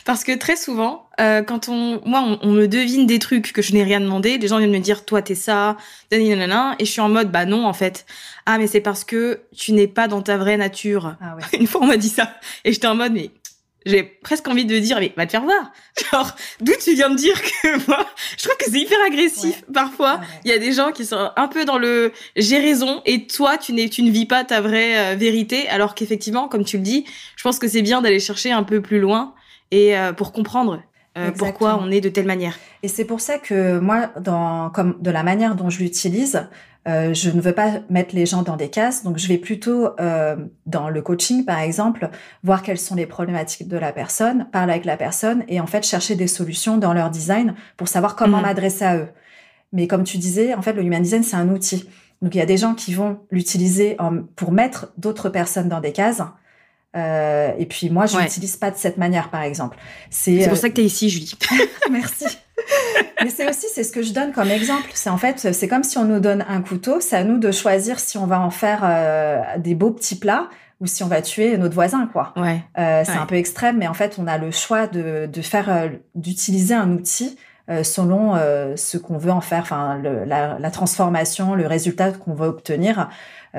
Parce 0.06 0.24
que 0.24 0.38
très 0.38 0.56
souvent, 0.56 1.10
euh, 1.20 1.42
quand 1.42 1.70
on, 1.70 2.02
moi, 2.06 2.38
on, 2.42 2.52
me 2.52 2.68
devine 2.68 3.06
des 3.06 3.20
trucs 3.20 3.52
que 3.52 3.62
je 3.62 3.74
n'ai 3.74 3.84
rien 3.84 4.00
demandé, 4.00 4.38
les 4.38 4.48
gens 4.48 4.58
viennent 4.58 4.72
me 4.72 4.80
dire, 4.80 5.06
toi, 5.06 5.22
t'es 5.22 5.36
ça, 5.36 5.78
nanana, 6.12 6.76
et 6.80 6.86
je 6.86 6.92
suis 6.92 7.02
en 7.02 7.10
mode, 7.10 7.32
bah 7.32 7.46
non, 7.46 7.66
en 7.66 7.74
fait. 7.74 8.06
Ah, 8.46 8.58
mais 8.58 8.68
c'est 8.68 8.82
parce 8.82 9.04
que 9.04 9.42
tu 9.56 9.74
n'es 9.74 9.88
pas 9.88 10.08
dans 10.08 10.22
ta 10.22 10.38
vraie 10.38 10.58
nature. 10.58 11.16
Ah 11.22 11.36
ouais. 11.36 11.44
Une 11.60 11.68
fois, 11.68 11.82
on 11.84 11.88
m'a 11.88 11.98
dit 11.98 12.10
ça, 12.10 12.34
et 12.64 12.72
j'étais 12.72 12.88
en 12.88 12.96
mode, 12.96 13.14
mais 13.14 13.32
j'ai 13.86 14.04
presque 14.04 14.48
envie 14.48 14.66
de 14.66 14.78
dire, 14.80 15.00
mais 15.00 15.14
va 15.16 15.26
te 15.26 15.32
faire 15.32 15.44
voir. 15.44 15.72
Genre, 16.12 16.36
d'où 16.60 16.74
tu 16.84 16.94
viens 16.96 17.10
de 17.10 17.16
dire 17.16 17.40
que 17.42 17.88
moi, 17.88 18.06
je 18.38 18.44
trouve 18.44 18.58
que 18.58 18.66
c'est 18.66 18.80
hyper 18.80 18.98
agressif. 19.06 19.64
Parfois, 19.74 20.22
il 20.44 20.52
y 20.52 20.54
a 20.54 20.58
des 20.58 20.72
gens 20.72 20.92
qui 20.92 21.06
sont 21.06 21.32
un 21.36 21.48
peu 21.48 21.66
dans 21.66 21.78
le 21.78 22.12
j'ai 22.36 22.58
raison 22.58 23.02
et 23.06 23.28
toi, 23.28 23.58
tu, 23.58 23.74
n'es, 23.74 23.90
tu 23.90 24.02
ne 24.02 24.10
vis 24.10 24.26
pas 24.26 24.44
ta 24.44 24.62
vraie 24.62 25.14
euh, 25.14 25.16
vérité. 25.16 25.68
Alors 25.70 25.96
qu'effectivement, 25.96 26.48
comme 26.48 26.66
tu 26.66 26.78
le 26.78 26.84
dis, 26.84 27.06
je 27.36 27.44
pense 27.44 27.60
que 27.60 27.68
c'est 27.68 27.82
bien 27.84 28.02
d'aller 28.02 28.20
chercher 28.20 28.52
un 28.52 28.64
peu 28.64 28.82
plus 28.82 29.00
loin 29.00 29.34
et 29.72 29.98
euh, 29.98 30.14
pour 30.14 30.32
comprendre 30.32 30.82
euh, 31.18 31.32
pourquoi 31.32 31.80
on 31.82 31.92
est 31.92 32.02
de 32.02 32.10
telle 32.10 32.26
manière. 32.26 32.58
Et 32.84 32.88
c'est 32.88 33.06
pour 33.06 33.22
ça 33.22 33.38
que 33.38 33.80
moi, 33.80 34.12
dans, 34.20 34.70
comme 34.70 34.98
de 35.00 35.12
la 35.12 35.24
manière 35.24 35.56
dont 35.56 35.70
je 35.70 35.80
l'utilise, 35.80 36.48
euh, 36.88 37.14
je 37.14 37.30
ne 37.30 37.42
veux 37.42 37.54
pas 37.54 37.80
mettre 37.90 38.16
les 38.16 38.26
gens 38.26 38.44
dans 38.44 38.58
des 38.58 38.70
cases, 38.70 39.04
donc 39.04 39.18
je 39.18 39.28
vais 39.28 39.38
plutôt 39.38 39.90
euh, 40.00 40.36
dans 40.66 40.90
le 40.90 41.02
coaching 41.02 41.44
par 41.44 41.60
exemple 41.60 42.10
voir 42.44 42.62
quelles 42.62 42.78
sont 42.78 42.96
les 42.96 43.06
problématiques 43.06 43.68
de 43.68 43.78
la 43.78 43.92
personne, 43.92 44.48
parler 44.52 44.74
avec 44.74 44.86
la 44.86 44.98
personne 44.98 45.44
et 45.48 45.60
en 45.60 45.68
fait 45.68 45.86
chercher 45.86 46.16
des 46.16 46.28
solutions 46.28 46.78
dans 46.78 46.94
leur 46.94 47.10
design 47.10 47.56
pour 47.78 47.88
savoir 47.88 48.16
comment 48.16 48.38
mhm. 48.38 48.44
m'adresser 48.44 48.86
à 48.86 48.98
eux. 48.98 49.08
Mais 49.74 49.88
comme 49.88 50.04
tu 50.04 50.18
disais, 50.18 50.54
en 50.54 50.62
fait 50.62 50.74
le 50.74 50.84
human 50.84 51.02
design 51.02 51.24
c'est 51.24 51.36
un 51.36 51.50
outil. 51.50 51.90
Donc 52.22 52.36
il 52.36 52.38
y 52.38 52.42
a 52.42 52.46
des 52.46 52.58
gens 52.58 52.76
qui 52.76 52.94
vont 52.94 53.20
l'utiliser 53.32 53.98
pour 54.36 54.52
mettre 54.52 54.94
d'autres 54.98 55.30
personnes 55.30 55.70
dans 55.70 55.82
des 55.82 55.92
cases 55.92 56.22
euh, 56.96 57.52
et 57.58 57.66
puis 57.66 57.90
moi, 57.90 58.06
je 58.06 58.18
n'utilise 58.18 58.56
pas 58.56 58.72
de 58.72 58.78
cette 58.78 58.98
manière, 58.98 59.30
par 59.30 59.42
exemple. 59.42 59.78
C'est 60.10 60.44
pour 60.44 60.54
euh, 60.54 60.56
ça 60.56 60.70
que 60.70 60.76
tu 60.76 60.82
es 60.82 60.86
ici, 60.86 61.10
Julie. 61.10 61.34
Merci. 61.92 62.26
Mais 63.24 63.30
c'est 63.30 63.50
aussi, 63.50 63.66
c'est 63.74 63.84
ce 63.84 63.92
que 63.92 64.02
je 64.02 64.14
donne 64.14 64.32
comme 64.32 64.50
exemple. 64.50 64.90
C'est 64.94 65.10
en 65.10 65.18
fait, 65.18 65.54
c'est 65.54 65.68
comme 65.68 65.84
si 65.84 65.98
on 65.98 66.06
nous 66.06 66.20
donne 66.20 66.46
un 66.48 66.62
couteau, 66.62 67.00
c'est 67.00 67.16
à 67.16 67.24
nous 67.24 67.38
de 67.38 67.52
choisir 67.52 68.00
si 68.00 68.18
on 68.18 68.26
va 68.26 68.40
en 68.40 68.52
faire 68.52 68.82
euh, 68.84 69.42
des 69.58 69.76
beaux 69.76 69.92
petits 69.92 70.18
plats 70.18 70.50
ou 70.82 70.88
si 70.88 71.04
on 71.04 71.08
va 71.08 71.22
tuer 71.22 71.58
notre 71.58 71.74
voisin, 71.74 72.08
quoi. 72.12 72.34
Ouais. 72.36 72.64
Euh, 72.78 73.04
c'est 73.06 73.14
un 73.14 73.26
peu 73.26 73.36
extrême, 73.36 73.78
mais 73.78 73.88
en 73.88 73.94
fait, 73.94 74.18
on 74.20 74.28
a 74.28 74.38
le 74.38 74.52
choix 74.52 74.88
de, 74.88 75.28
de 75.32 75.42
faire, 75.42 75.70
euh, 75.70 75.90
d'utiliser 76.16 76.74
un 76.74 76.92
outil 76.92 77.38
euh, 77.70 77.84
selon 77.84 78.36
euh, 78.36 78.76
ce 78.76 78.98
qu'on 78.98 79.18
veut 79.18 79.32
en 79.32 79.42
faire, 79.42 79.62
enfin 79.62 80.00
la, 80.04 80.60
la, 80.60 80.72
transformation, 80.72 81.56
le 81.56 81.66
résultat 81.66 82.12
qu'on 82.12 82.34
veut 82.34 82.48
obtenir. 82.48 83.10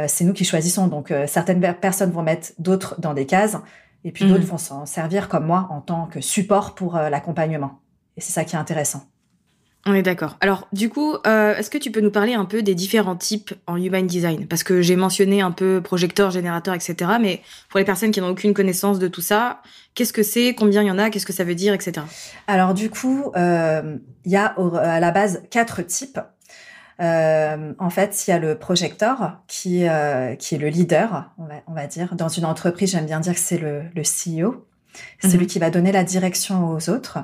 c'est 0.06 0.24
nous 0.24 0.34
qui 0.34 0.44
choisissons. 0.44 0.86
Donc 0.88 1.12
certaines 1.26 1.60
personnes 1.74 2.10
vont 2.10 2.22
mettre 2.22 2.52
d'autres 2.58 3.00
dans 3.00 3.14
des 3.14 3.26
cases, 3.26 3.56
et 4.04 4.12
puis 4.12 4.26
d'autres 4.26 4.40
mhm. 4.40 4.50
vont 4.50 4.58
s'en 4.58 4.86
servir 4.86 5.28
comme 5.28 5.46
moi 5.46 5.66
en 5.70 5.80
tant 5.80 6.06
que 6.06 6.20
support 6.20 6.74
pour 6.74 6.96
l'accompagnement. 6.96 7.80
Et 8.16 8.20
c'est 8.20 8.32
ça 8.32 8.44
qui 8.44 8.56
est 8.56 8.58
intéressant. 8.58 9.08
On 9.88 9.94
est 9.94 10.02
d'accord. 10.02 10.36
Alors, 10.40 10.66
du 10.72 10.88
coup, 10.88 11.14
euh, 11.28 11.54
est-ce 11.54 11.70
que 11.70 11.78
tu 11.78 11.92
peux 11.92 12.00
nous 12.00 12.10
parler 12.10 12.34
un 12.34 12.44
peu 12.44 12.60
des 12.60 12.74
différents 12.74 13.14
types 13.14 13.54
en 13.68 13.76
human 13.76 14.04
design? 14.04 14.48
Parce 14.48 14.64
que 14.64 14.82
j'ai 14.82 14.96
mentionné 14.96 15.42
un 15.42 15.52
peu 15.52 15.80
projecteur, 15.80 16.32
générateur, 16.32 16.74
etc. 16.74 17.12
Mais 17.20 17.40
pour 17.68 17.78
les 17.78 17.84
personnes 17.84 18.10
qui 18.10 18.20
n'ont 18.20 18.30
aucune 18.30 18.52
connaissance 18.52 18.98
de 18.98 19.06
tout 19.06 19.20
ça, 19.20 19.62
qu'est-ce 19.94 20.12
que 20.12 20.24
c'est? 20.24 20.54
Combien 20.54 20.82
il 20.82 20.88
y 20.88 20.90
en 20.90 20.98
a? 20.98 21.08
Qu'est-ce 21.08 21.26
que 21.26 21.32
ça 21.32 21.44
veut 21.44 21.54
dire, 21.54 21.72
etc. 21.72 22.04
Alors, 22.48 22.74
du 22.74 22.90
coup, 22.90 23.30
euh, 23.36 23.96
il 24.24 24.32
y 24.32 24.36
a 24.36 24.56
à 24.56 24.98
la 24.98 25.10
base 25.12 25.42
quatre 25.50 25.82
types. 25.82 26.18
Euh, 27.00 27.72
en 27.78 27.90
fait, 27.90 28.26
il 28.26 28.30
y 28.30 28.32
a 28.32 28.40
le 28.40 28.58
projecteur 28.58 29.38
qui, 29.46 29.86
euh, 29.86 30.34
qui 30.34 30.56
est 30.56 30.58
le 30.58 30.68
leader, 30.68 31.30
on 31.38 31.44
va, 31.44 31.54
on 31.68 31.74
va 31.74 31.86
dire. 31.86 32.16
Dans 32.16 32.28
une 32.28 32.44
entreprise, 32.44 32.90
j'aime 32.90 33.06
bien 33.06 33.20
dire 33.20 33.34
que 33.34 33.40
c'est 33.40 33.58
le, 33.58 33.82
le 33.94 34.02
CEO. 34.02 34.66
Celui 35.22 35.44
mhm. 35.44 35.46
qui 35.46 35.58
va 35.58 35.70
donner 35.70 35.92
la 35.92 36.04
direction 36.04 36.70
aux 36.70 36.90
autres. 36.90 37.18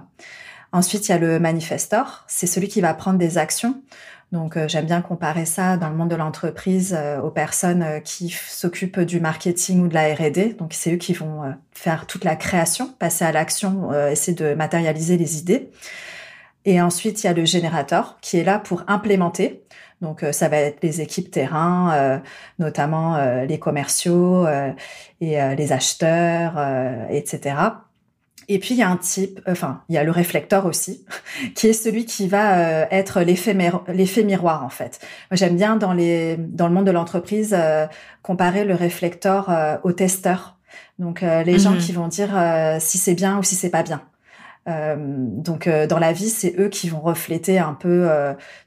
Ensuite, 0.72 1.08
il 1.08 1.12
y 1.12 1.14
a 1.14 1.18
le 1.18 1.38
manifestor, 1.38 2.24
c'est 2.26 2.46
celui 2.46 2.68
qui 2.68 2.80
va 2.80 2.94
prendre 2.94 3.18
des 3.18 3.36
actions. 3.36 3.82
Donc, 4.32 4.56
euh, 4.56 4.66
j'aime 4.66 4.86
bien 4.86 5.02
comparer 5.02 5.44
ça 5.44 5.76
dans 5.76 5.90
le 5.90 5.94
monde 5.94 6.08
de 6.08 6.16
l'entreprise 6.16 6.96
euh, 6.98 7.20
aux 7.20 7.30
personnes 7.30 7.82
euh, 7.82 8.00
qui 8.00 8.30
s'occupent 8.30 9.00
du 9.00 9.20
marketing 9.20 9.82
ou 9.82 9.88
de 9.88 9.94
la 9.94 10.14
R&D. 10.14 10.54
Donc, 10.58 10.72
c'est 10.72 10.94
eux 10.94 10.96
qui 10.96 11.12
vont 11.12 11.54
faire 11.72 12.06
toute 12.06 12.24
la 12.24 12.34
création, 12.34 12.88
passer 12.98 13.26
à 13.26 13.32
l'action, 13.32 13.92
essayer 14.08 14.34
de 14.34 14.54
matérialiser 14.54 15.18
les 15.18 15.38
idées. 15.38 15.70
Et 16.64 16.80
ensuite, 16.80 17.22
il 17.22 17.26
y 17.26 17.30
a 17.30 17.34
le 17.34 17.44
générateur 17.44 18.18
qui 18.22 18.38
est 18.38 18.44
là 18.44 18.58
pour 18.58 18.84
implémenter. 18.86 19.64
Donc, 20.00 20.24
ça 20.32 20.48
va 20.48 20.56
être 20.56 20.82
les 20.82 21.00
équipes 21.00 21.30
terrain, 21.30 22.22
notamment 22.58 23.42
les 23.44 23.58
commerciaux 23.58 24.46
et 25.20 25.54
les 25.56 25.72
acheteurs, 25.72 26.54
etc 27.10 27.54
et 28.54 28.58
puis 28.58 28.74
il 28.74 28.78
y 28.78 28.82
a 28.82 28.88
un 28.88 28.96
type, 28.96 29.40
enfin 29.46 29.82
il 29.88 29.94
y 29.94 29.98
a 29.98 30.04
le 30.04 30.10
réflecteur 30.10 30.66
aussi, 30.66 31.04
qui 31.54 31.68
est 31.68 31.72
celui 31.72 32.04
qui 32.04 32.28
va 32.28 32.58
euh, 32.58 32.86
être 32.90 33.20
l'effet 33.22 34.24
miroir 34.24 34.64
en 34.64 34.68
fait. 34.68 35.00
J'aime 35.30 35.56
bien 35.56 35.76
dans 35.76 35.92
les 35.92 36.36
dans 36.36 36.68
le 36.68 36.74
monde 36.74 36.86
de 36.86 36.90
l'entreprise 36.90 37.54
euh, 37.56 37.86
comparer 38.22 38.64
le 38.64 38.74
réflecteur 38.74 39.50
euh, 39.50 39.76
au 39.84 39.92
testeur. 39.92 40.58
Donc 40.98 41.22
les 41.22 41.58
gens 41.58 41.72
mhm. 41.72 41.78
qui 41.78 41.92
vont 41.92 42.06
dire 42.06 42.30
si 42.78 42.96
c'est 42.96 43.14
bien 43.14 43.38
ou 43.38 43.42
si 43.42 43.56
c'est 43.56 43.70
pas 43.70 43.82
bien. 43.82 44.02
donc 44.66 45.68
dans 45.88 45.98
la 45.98 46.12
vie 46.12 46.28
c'est 46.28 46.54
eux 46.58 46.68
qui 46.68 46.88
vont 46.88 47.00
refléter 47.00 47.58
un 47.58 47.74
peu 47.74 48.08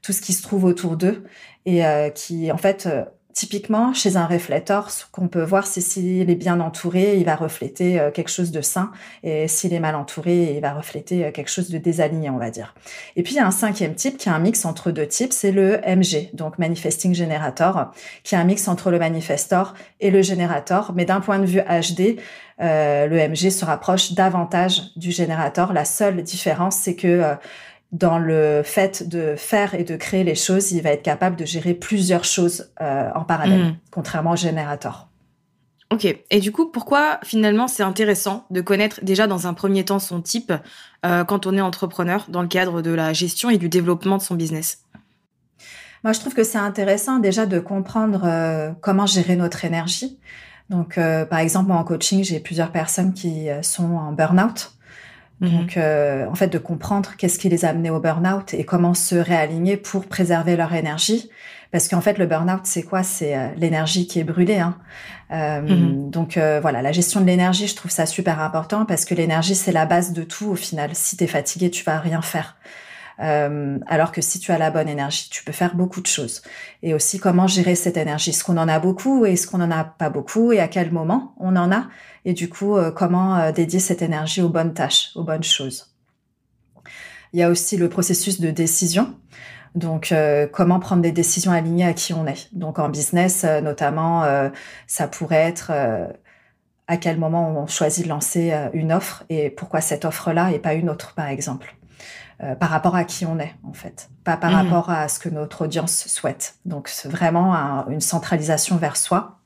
tout 0.02 0.12
ce 0.12 0.22
qui 0.22 0.34
se 0.34 0.44
trouve 0.44 0.66
autour 0.66 0.98
d'eux 0.98 1.24
et 1.66 1.84
qui 2.14 2.52
en 2.52 2.58
fait 2.58 2.90
Typiquement, 3.36 3.94
chez 3.94 4.16
un 4.16 4.28
réflecteur, 4.28 4.90
ce 4.90 5.04
qu'on 5.12 5.28
peut 5.28 5.44
voir, 5.44 5.68
c'est 5.68 5.82
s'il 5.82 6.30
est 6.30 6.36
bien 6.36 6.62
entouré, 6.62 7.18
il 7.18 7.26
va 7.26 7.36
refléter 7.36 8.00
euh, 8.00 8.10
quelque 8.10 8.30
chose 8.30 8.50
de 8.50 8.62
sain, 8.62 8.94
et 9.24 9.50
s'il 9.50 9.74
est 9.74 9.82
mal 9.82 9.96
entouré, 9.96 10.56
il 10.56 10.62
va 10.62 10.74
refléter 10.74 11.26
euh, 11.26 11.32
quelque 11.32 11.50
chose 11.50 11.70
de 11.70 11.78
désaligné, 11.78 12.30
on 12.30 12.38
va 12.38 12.50
dire. 12.50 12.74
Et 13.18 13.24
puis, 13.24 13.34
il 13.34 13.36
y 13.36 13.42
a 13.42 13.46
un 13.46 13.52
cinquième 13.52 13.94
type 13.94 14.16
qui 14.16 14.30
est 14.30 14.32
un 14.32 14.40
mix 14.40 14.64
entre 14.64 14.90
deux 14.90 15.06
types, 15.06 15.34
c'est 15.34 15.52
le 15.52 15.82
MG, 15.86 16.30
donc 16.34 16.58
Manifesting 16.60 17.14
Generator, 17.14 17.92
qui 18.24 18.36
est 18.36 18.38
un 18.38 18.46
mix 18.46 18.70
entre 18.70 18.90
le 18.90 19.00
manifestor 19.00 19.74
et 20.00 20.12
le 20.12 20.22
générateur. 20.22 20.94
Mais 20.96 21.04
d'un 21.04 21.20
point 21.20 21.40
de 21.40 21.46
vue 21.46 21.60
HD, 21.60 22.18
euh, 22.62 23.06
le 23.06 23.18
MG 23.18 23.50
se 23.50 23.66
rapproche 23.66 24.14
davantage 24.14 24.82
du 24.96 25.12
générateur. 25.12 25.74
La 25.74 25.84
seule 25.84 26.24
différence, 26.24 26.78
c'est 26.78 26.96
que 26.96 27.36
dans 27.96 28.20
le 28.20 28.62
fait 28.62 29.08
de 29.08 29.36
faire 29.38 29.74
et 29.74 29.86
de 29.86 29.96
créer 29.96 30.26
les 30.26 30.36
choses, 30.36 30.74
il 30.74 30.82
va 30.82 30.90
être 30.90 31.02
capable 31.02 31.38
de 31.38 31.46
gérer 31.46 31.74
plusieurs 31.74 32.26
choses 32.26 32.70
euh, 32.82 33.10
en 33.16 33.24
parallèle, 33.24 33.64
mm. 33.64 33.78
contrairement 33.90 34.32
au 34.32 34.36
générateur. 34.36 35.08
Ok. 35.94 36.06
Et 36.30 36.40
du 36.42 36.52
coup, 36.52 36.66
pourquoi 36.66 37.20
finalement 37.24 37.70
c'est 37.70 37.84
intéressant 37.84 38.48
de 38.50 38.60
connaître 38.60 39.00
déjà 39.04 39.28
dans 39.28 39.48
un 39.48 39.54
premier 39.54 39.86
temps 39.86 40.00
son 40.00 40.22
type 40.22 40.52
euh, 41.06 41.24
quand 41.24 41.48
on 41.48 41.56
est 41.56 41.62
entrepreneur 41.62 42.26
dans 42.28 42.42
le 42.42 42.50
cadre 42.50 42.82
de 42.82 42.92
la 42.92 43.14
gestion 43.14 43.50
et 43.50 43.58
du 43.58 43.70
développement 43.70 44.18
de 44.18 44.22
son 44.22 44.36
business? 44.36 44.84
Moi, 46.04 46.12
je 46.12 46.20
trouve 46.20 46.34
que 46.34 46.44
c'est 46.44 46.58
intéressant 46.58 47.20
déjà 47.20 47.46
de 47.46 47.60
comprendre 47.60 48.24
euh, 48.26 48.72
comment 48.82 49.06
gérer 49.06 49.38
notre 49.38 49.64
énergie. 49.64 50.20
Donc, 50.70 50.96
par 50.96 51.38
exemple, 51.38 51.68
moi 51.68 51.78
en 51.78 51.84
coaching, 51.84 52.24
j'ai 52.24 52.40
plusieurs 52.40 52.72
personnes 52.72 53.14
qui 53.14 53.50
sont 53.62 53.98
en 53.98 54.12
burn-out. 54.14 54.75
Mhm. 55.42 55.50
Donc, 55.50 55.78
euh, 55.78 56.26
en 56.28 56.36
fait, 56.36 56.48
de 56.48 56.58
comprendre 56.58 57.12
qu'est-ce 57.18 57.40
qui 57.40 57.50
les 57.50 57.66
a 57.66 57.70
amenés 57.70 57.90
au 57.90 58.00
burn-out 58.00 58.54
et 58.54 58.64
comment 58.64 58.94
se 58.94 59.16
réaligner 59.16 59.78
pour 59.78 60.06
préserver 60.06 60.56
leur 60.56 60.74
énergie. 60.74 61.30
Parce 61.72 61.90
qu'en 61.90 62.02
fait, 62.02 62.18
le 62.18 62.26
burn-out, 62.26 62.62
c'est 62.64 62.84
quoi? 62.84 63.04
C'est 63.04 63.36
euh, 63.36 63.48
l'énergie 63.58 64.08
qui 64.08 64.20
est 64.20 64.24
brûlée. 64.24 64.60
Hein. 64.60 64.78
Euh, 65.32 65.62
mhm. 65.62 66.10
Donc, 66.10 66.40
voilà, 66.62 66.82
la 66.82 66.92
gestion 66.92 67.20
de 67.22 67.26
l'énergie, 67.26 67.68
je 67.68 67.76
trouve 67.76 67.92
ça 67.92 68.06
super 68.06 68.40
important 68.40 68.86
parce 68.86 69.06
que 69.06 69.14
l'énergie, 69.14 69.56
c'est 69.56 69.72
la 69.72 69.86
base 69.86 70.14
de 70.14 70.24
tout 70.24 70.48
au 70.48 70.56
final. 70.56 70.92
Si 70.94 71.18
tu 71.18 71.24
es 71.24 71.28
fatigué, 71.28 71.70
tu 71.70 71.84
vas 71.84 72.00
rien 72.00 72.22
faire. 72.22 72.56
Alors 73.18 74.12
que 74.12 74.22
si 74.22 74.40
tu 74.40 74.52
as 74.52 74.58
la 74.58 74.72
bonne 74.72 74.90
énergie, 74.90 75.30
tu 75.30 75.44
peux 75.44 75.52
faire 75.52 75.76
beaucoup 75.76 76.02
de 76.02 76.08
choses. 76.08 76.42
Et 76.84 76.94
aussi 76.94 77.20
comment 77.20 77.48
gérer 77.48 77.76
cette 77.76 77.98
énergie? 77.98 78.32
Est-ce 78.32 78.44
qu'on 78.44 78.58
en 78.58 78.68
a 78.68 78.80
beaucoup 78.80 79.26
et 79.26 79.34
est-ce 79.34 79.48
qu'on 79.48 79.62
en 79.62 79.72
a 79.72 79.84
pas 79.84 80.10
beaucoup? 80.10 80.52
Et 80.52 80.60
à 80.60 80.68
quel 80.68 80.92
moment 80.92 81.34
on 81.40 81.56
en 81.56 81.72
a? 81.72 81.88
Et 82.26 82.34
du 82.34 82.50
coup, 82.50 82.76
euh, 82.76 82.92
comment 82.92 83.38
euh, 83.38 83.52
dédier 83.52 83.80
cette 83.80 84.02
énergie 84.02 84.42
aux 84.42 84.50
bonnes 84.50 84.74
tâches, 84.74 85.12
aux 85.16 85.24
bonnes 85.24 85.44
choses? 85.44 85.96
Il 87.34 87.40
y 87.40 87.44
a 87.44 87.50
aussi 87.50 87.78
le 87.78 87.88
processus 87.88 88.42
de 88.42 88.50
décision. 88.52 89.16
Donc, 89.76 90.12
euh, 90.12 90.48
comment 90.52 90.80
prendre 90.80 91.02
des 91.02 91.12
décisions 91.12 91.52
alignées 91.52 91.86
à 91.86 91.94
qui 91.94 92.14
on 92.14 92.26
est? 92.26 92.50
Donc, 92.54 92.80
en 92.80 92.90
business, 92.90 93.44
notamment, 93.44 94.24
ça 94.88 95.08
pourrait 95.08 95.42
être 95.42 95.72
à 96.88 96.98
quel 96.98 97.20
moment 97.20 97.50
on 97.50 97.68
choisit 97.68 98.06
de 98.06 98.10
lancer 98.10 98.54
une 98.74 98.94
offre 98.94 99.26
et 99.28 99.50
pourquoi 99.50 99.82
cette 99.82 100.06
offre-là 100.06 100.52
et 100.52 100.60
pas 100.60 100.76
une 100.76 100.90
autre, 100.90 101.14
par 101.14 101.28
exemple. 101.28 101.76
Par 102.60 102.70
rapport 102.70 102.96
à 102.96 103.06
qui 103.06 103.26
on 103.26 103.40
est, 103.40 103.56
en 103.64 103.74
fait, 103.74 104.10
pas 104.24 104.36
par 104.36 104.52
mmh. 104.52 104.56
rapport 104.56 104.90
à 104.90 105.08
ce 105.08 105.20
que 105.20 105.30
notre 105.30 105.64
audience 105.64 106.08
souhaite. 106.08 106.56
Donc, 106.66 106.90
c'est 106.90 107.10
vraiment 107.10 107.56
une 107.88 108.02
centralisation 108.02 108.76
vers 108.78 108.98
soi 108.98 109.40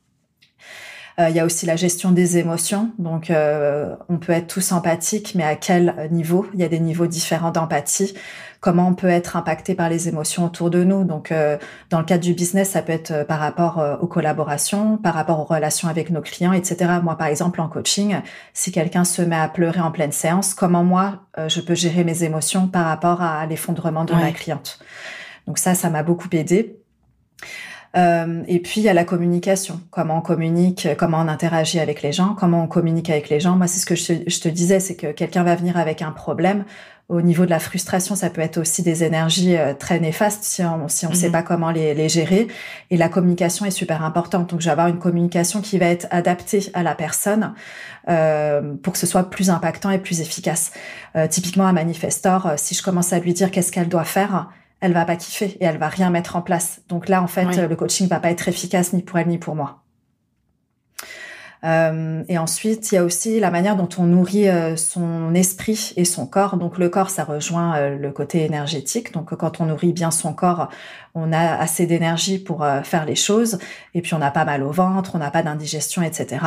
euh, 1.20 1.28
il 1.28 1.36
y 1.36 1.40
a 1.40 1.44
aussi 1.44 1.66
la 1.66 1.76
gestion 1.76 2.12
des 2.12 2.38
émotions. 2.38 2.90
Donc, 2.98 3.30
euh, 3.30 3.94
on 4.08 4.16
peut 4.18 4.32
être 4.32 4.46
tous 4.46 4.72
empathiques, 4.72 5.34
mais 5.34 5.44
à 5.44 5.56
quel 5.56 6.08
niveau? 6.10 6.46
Il 6.54 6.60
y 6.60 6.64
a 6.64 6.68
des 6.68 6.80
niveaux 6.80 7.06
différents 7.06 7.50
d'empathie. 7.50 8.14
Comment 8.60 8.88
on 8.88 8.94
peut 8.94 9.08
être 9.08 9.36
impacté 9.36 9.74
par 9.74 9.88
les 9.88 10.08
émotions 10.08 10.44
autour 10.44 10.70
de 10.70 10.84
nous 10.84 11.04
Donc, 11.04 11.32
euh, 11.32 11.56
dans 11.88 11.98
le 11.98 12.04
cadre 12.04 12.22
du 12.22 12.34
business, 12.34 12.70
ça 12.70 12.82
peut 12.82 12.92
être 12.92 13.26
par 13.26 13.40
rapport 13.40 13.82
aux 14.00 14.06
collaborations, 14.06 14.98
par 14.98 15.14
rapport 15.14 15.40
aux 15.40 15.44
relations 15.44 15.88
avec 15.88 16.10
nos 16.10 16.20
clients, 16.20 16.52
etc. 16.52 16.92
Moi, 17.02 17.16
par 17.16 17.28
exemple, 17.28 17.60
en 17.60 17.68
coaching, 17.68 18.16
si 18.52 18.70
quelqu'un 18.70 19.04
se 19.04 19.22
met 19.22 19.36
à 19.36 19.48
pleurer 19.48 19.80
en 19.80 19.90
pleine 19.90 20.12
séance, 20.12 20.54
comment 20.54 20.84
moi, 20.84 21.20
je 21.48 21.60
peux 21.60 21.74
gérer 21.74 22.04
mes 22.04 22.22
émotions 22.22 22.68
par 22.68 22.84
rapport 22.84 23.22
à 23.22 23.46
l'effondrement 23.46 24.04
de 24.04 24.12
ma 24.12 24.30
cliente? 24.32 24.78
Donc 25.46 25.58
ça, 25.58 25.74
ça 25.74 25.90
m'a 25.90 26.02
beaucoup 26.02 26.28
aidé. 26.32 26.80
Euh, 27.96 28.44
et 28.46 28.60
puis 28.60 28.80
il 28.80 28.84
y 28.84 28.88
a 28.88 28.94
la 28.94 29.04
communication, 29.04 29.80
comment 29.90 30.18
on 30.18 30.20
communique, 30.20 30.86
comment 30.96 31.18
on 31.18 31.28
interagit 31.28 31.80
avec 31.80 32.02
les 32.02 32.12
gens, 32.12 32.36
comment 32.38 32.62
on 32.62 32.66
communique 32.68 33.10
avec 33.10 33.28
les 33.28 33.40
gens. 33.40 33.56
Moi, 33.56 33.66
c'est 33.66 33.80
ce 33.80 33.86
que 33.86 33.96
je 33.96 34.40
te, 34.40 34.48
disais, 34.48 34.78
c'est 34.78 34.94
que 34.94 35.10
quelqu'un 35.10 35.42
va 35.42 35.56
venir 35.56 35.76
avec 35.76 36.02
un 36.02 36.12
problème. 36.12 36.64
Au 37.10 37.22
niveau 37.22 37.44
de 37.44 37.50
la 37.50 37.58
frustration, 37.58 38.14
ça 38.14 38.30
peut 38.30 38.40
être 38.40 38.58
aussi 38.58 38.82
des 38.82 39.04
énergies 39.04 39.56
euh, 39.56 39.74
très 39.74 39.98
néfastes 39.98 40.44
si 40.44 40.62
on 40.62 40.88
si 40.88 41.06
on 41.06 41.12
sait 41.12 41.26
mhm. 41.26 41.32
pas 41.32 41.42
comment 41.42 41.70
les, 41.70 41.92
les, 41.92 42.08
gérer. 42.08 42.46
Et 42.90 42.96
la 42.96 43.08
communication 43.08 43.66
est 43.66 43.70
super 43.72 44.04
importante. 44.04 44.48
Donc, 44.50 44.60
je 44.60 44.66
vais 44.66 44.70
avoir 44.70 44.86
une 44.88 44.98
communication 44.98 45.60
qui 45.60 45.76
va 45.78 45.86
être 45.86 46.06
adaptée 46.10 46.70
à 46.72 46.82
la 46.82 46.94
personne 46.94 47.52
euh, 48.08 48.74
pour 48.82 48.94
que 48.94 48.98
ce 48.98 49.06
soit 49.06 49.28
plus 49.28 49.50
impactant 49.50 49.90
et 49.90 49.98
plus 49.98 50.20
efficace. 50.22 50.72
Euh, 51.16 51.28
typiquement, 51.28 51.66
un 51.66 51.72
manifestor, 51.72 52.46
euh, 52.46 52.54
si 52.56 52.74
je 52.74 52.82
commence 52.82 53.12
à 53.12 53.18
lui 53.18 53.34
dire 53.34 53.50
qu'est-ce 53.50 53.70
qu'elle 53.70 53.88
doit 53.88 54.04
faire, 54.04 54.48
elle 54.80 54.94
va 54.94 55.04
pas 55.04 55.16
kiffer 55.16 55.58
et 55.60 55.64
elle 55.64 55.76
va 55.76 55.88
rien 55.88 56.08
mettre 56.08 56.36
en 56.36 56.40
place. 56.40 56.80
Donc 56.88 57.08
là, 57.08 57.22
en 57.22 57.26
fait, 57.26 57.44
le 57.44 57.76
coaching 57.76 58.08
va 58.08 58.18
pas 58.18 58.30
être 58.30 58.48
efficace 58.48 58.94
ni 58.94 59.02
pour 59.02 59.18
elle 59.18 59.28
ni 59.28 59.36
pour 59.36 59.54
moi. 59.54 59.82
Euh, 61.62 62.22
et 62.28 62.38
ensuite, 62.38 62.90
il 62.90 62.94
y 62.94 62.98
a 62.98 63.04
aussi 63.04 63.38
la 63.38 63.50
manière 63.50 63.76
dont 63.76 63.88
on 63.98 64.04
nourrit 64.04 64.48
euh, 64.48 64.76
son 64.76 65.34
esprit 65.34 65.92
et 65.96 66.04
son 66.04 66.26
corps. 66.26 66.56
Donc 66.56 66.78
le 66.78 66.88
corps, 66.88 67.10
ça 67.10 67.24
rejoint 67.24 67.76
euh, 67.76 67.98
le 67.98 68.10
côté 68.12 68.44
énergétique. 68.44 69.12
Donc 69.12 69.34
quand 69.34 69.60
on 69.60 69.66
nourrit 69.66 69.92
bien 69.92 70.10
son 70.10 70.32
corps, 70.32 70.68
on 71.14 71.32
a 71.32 71.56
assez 71.56 71.86
d'énergie 71.86 72.38
pour 72.38 72.64
faire 72.84 73.04
les 73.04 73.16
choses. 73.16 73.58
Et 73.94 74.00
puis 74.00 74.14
on 74.14 74.18
n'a 74.18 74.30
pas 74.30 74.44
mal 74.44 74.62
au 74.62 74.70
ventre, 74.70 75.12
on 75.14 75.18
n'a 75.18 75.30
pas 75.30 75.42
d'indigestion, 75.42 76.02
etc. 76.02 76.44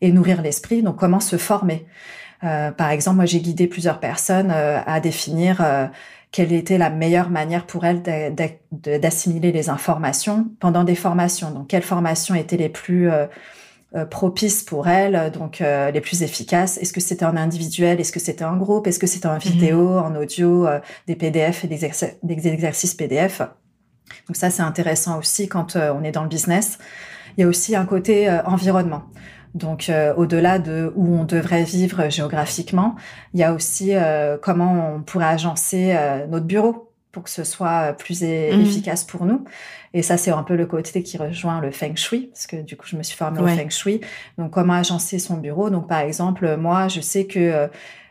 Et 0.00 0.12
nourrir 0.12 0.42
l'esprit. 0.42 0.82
Donc 0.82 0.96
comment 0.96 1.20
se 1.20 1.36
former 1.36 1.86
Par 2.40 2.90
exemple, 2.90 3.16
moi 3.16 3.26
j'ai 3.26 3.40
guidé 3.40 3.66
plusieurs 3.66 4.00
personnes 4.00 4.50
à 4.50 5.00
définir 5.00 5.90
quelle 6.32 6.54
était 6.54 6.78
la 6.78 6.88
meilleure 6.88 7.28
manière 7.28 7.66
pour 7.66 7.84
elle 7.84 8.02
d'assimiler 8.72 9.52
les 9.52 9.68
informations 9.68 10.46
pendant 10.58 10.84
des 10.84 10.94
formations. 10.94 11.50
Donc, 11.50 11.68
quelles 11.68 11.82
formations 11.82 12.34
étaient 12.34 12.56
les 12.56 12.70
plus 12.70 13.10
propices 14.10 14.62
pour 14.62 14.88
elles, 14.88 15.30
donc 15.32 15.60
les 15.60 16.00
plus 16.00 16.22
efficaces. 16.22 16.78
Est-ce 16.78 16.92
que 16.92 17.00
c'était 17.00 17.24
en 17.24 17.36
individuel? 17.36 18.00
Est-ce 18.00 18.12
que 18.12 18.20
c'était 18.20 18.44
en 18.44 18.56
groupe? 18.56 18.86
Est-ce 18.86 18.98
que 18.98 19.06
c'était 19.06 19.28
en 19.28 19.38
vidéo, 19.38 19.80
mhm. 19.80 20.04
en 20.04 20.16
audio, 20.16 20.66
des 21.06 21.16
PDF 21.16 21.64
et 21.64 21.68
des, 21.68 21.84
exercices 22.46 22.94
PDF 22.94 23.40
Donc 24.26 24.36
ça, 24.36 24.50
c'est 24.50 24.62
intéressant 24.62 25.18
aussi 25.18 25.48
quand 25.48 25.76
on 25.76 26.04
est 26.04 26.12
dans 26.12 26.22
le 26.22 26.28
business. 26.28 26.78
Il 27.36 27.40
y 27.40 27.44
a 27.44 27.48
aussi 27.48 27.76
un 27.76 27.86
côté 27.86 28.30
environnement. 28.44 29.04
Donc, 29.54 29.90
au-delà 30.16 30.58
de 30.58 30.92
où 30.94 31.16
on 31.16 31.24
devrait 31.24 31.64
vivre 31.64 32.10
géographiquement, 32.10 32.94
il 33.32 33.40
y 33.40 33.44
a 33.44 33.54
aussi 33.54 33.92
comment 34.42 34.96
on 34.96 35.02
pourrait 35.02 35.26
agencer 35.26 35.96
notre 36.28 36.46
bureau 36.46 36.88
pour 37.12 37.24
que 37.24 37.30
ce 37.30 37.44
soit 37.44 37.94
plus 37.94 38.22
mmh. 38.22 38.60
efficace 38.60 39.04
pour 39.04 39.24
nous. 39.24 39.44
Et 39.94 40.02
ça, 40.02 40.16
c'est 40.16 40.30
un 40.30 40.42
peu 40.42 40.56
le 40.56 40.66
côté 40.66 41.02
qui 41.02 41.16
rejoint 41.16 41.60
le 41.60 41.70
feng 41.70 41.96
shui, 41.96 42.28
parce 42.32 42.46
que 42.46 42.56
du 42.56 42.76
coup, 42.76 42.86
je 42.86 42.96
me 42.96 43.02
suis 43.02 43.16
formée 43.16 43.40
au 43.40 43.46
feng 43.46 43.70
shui. 43.70 44.00
Donc, 44.36 44.52
comment 44.52 44.74
agencer 44.74 45.18
son 45.18 45.36
bureau? 45.36 45.70
Donc, 45.70 45.88
par 45.88 46.00
exemple, 46.00 46.56
moi, 46.56 46.88
je 46.88 47.00
sais 47.00 47.26
que 47.26 47.38
euh, 47.38 47.68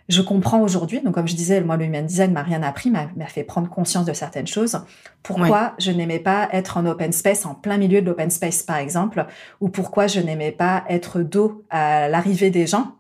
je 0.10 0.22
comprends 0.22 0.62
aujourd'hui, 0.62 1.02
donc 1.02 1.16
comme 1.16 1.28
je 1.28 1.36
disais, 1.36 1.60
moi, 1.62 1.76
le 1.76 1.86
human 1.86 2.06
design 2.06 2.32
m'a 2.32 2.44
rien 2.44 2.64
appris, 2.64 2.90
m'a 2.90 3.08
fait 3.28 3.44
prendre 3.44 3.70
conscience 3.70 4.06
de 4.06 4.14
certaines 4.14 4.48
choses. 4.48 4.80
Pourquoi 5.22 5.74
je 5.80 5.92
n'aimais 5.92 6.20
pas 6.20 6.48
être 6.54 6.78
en 6.78 6.86
open 6.86 7.12
space, 7.12 7.46
en 7.46 7.56
plein 7.56 7.78
milieu 7.78 8.02
de 8.02 8.06
l'open 8.06 8.30
space, 8.30 8.64
par 8.64 8.78
exemple, 8.78 9.26
ou 9.60 9.68
pourquoi 9.68 10.08
je 10.08 10.22
n'aimais 10.22 10.54
pas 10.54 10.86
être 10.88 11.22
dos 11.22 11.66
à 11.70 12.08
l'arrivée 12.08 12.52
des 12.52 12.68
gens? 12.68 12.94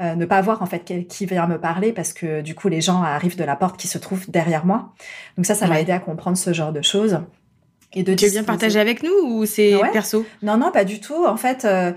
Euh, 0.00 0.14
ne 0.14 0.26
pas 0.26 0.40
voir 0.40 0.62
en 0.62 0.66
fait 0.66 0.84
qui 1.08 1.26
vient 1.26 1.48
me 1.48 1.58
parler 1.58 1.92
parce 1.92 2.12
que 2.12 2.40
du 2.40 2.54
coup 2.54 2.68
les 2.68 2.80
gens 2.80 3.02
arrivent 3.02 3.36
de 3.36 3.42
la 3.42 3.56
porte 3.56 3.76
qui 3.76 3.88
se 3.88 3.98
trouve 3.98 4.30
derrière 4.30 4.64
moi. 4.64 4.94
Donc 5.36 5.44
ça, 5.44 5.56
ça 5.56 5.66
m'a 5.66 5.80
aidé 5.80 5.90
à 5.90 5.98
comprendre 5.98 6.36
ce 6.36 6.52
genre 6.52 6.72
de 6.72 6.82
choses. 6.82 7.18
Et 7.94 8.02
de 8.02 8.14
tu 8.14 8.26
veux 8.26 8.30
bien 8.32 8.44
partager 8.44 8.78
avec 8.78 9.02
nous 9.02 9.12
ou 9.24 9.46
c'est 9.46 9.74
perso? 9.92 10.26
Non, 10.42 10.58
non, 10.58 10.70
pas 10.70 10.84
du 10.84 11.00
tout. 11.00 11.24
En 11.26 11.36
fait, 11.36 11.64
euh, 11.64 11.92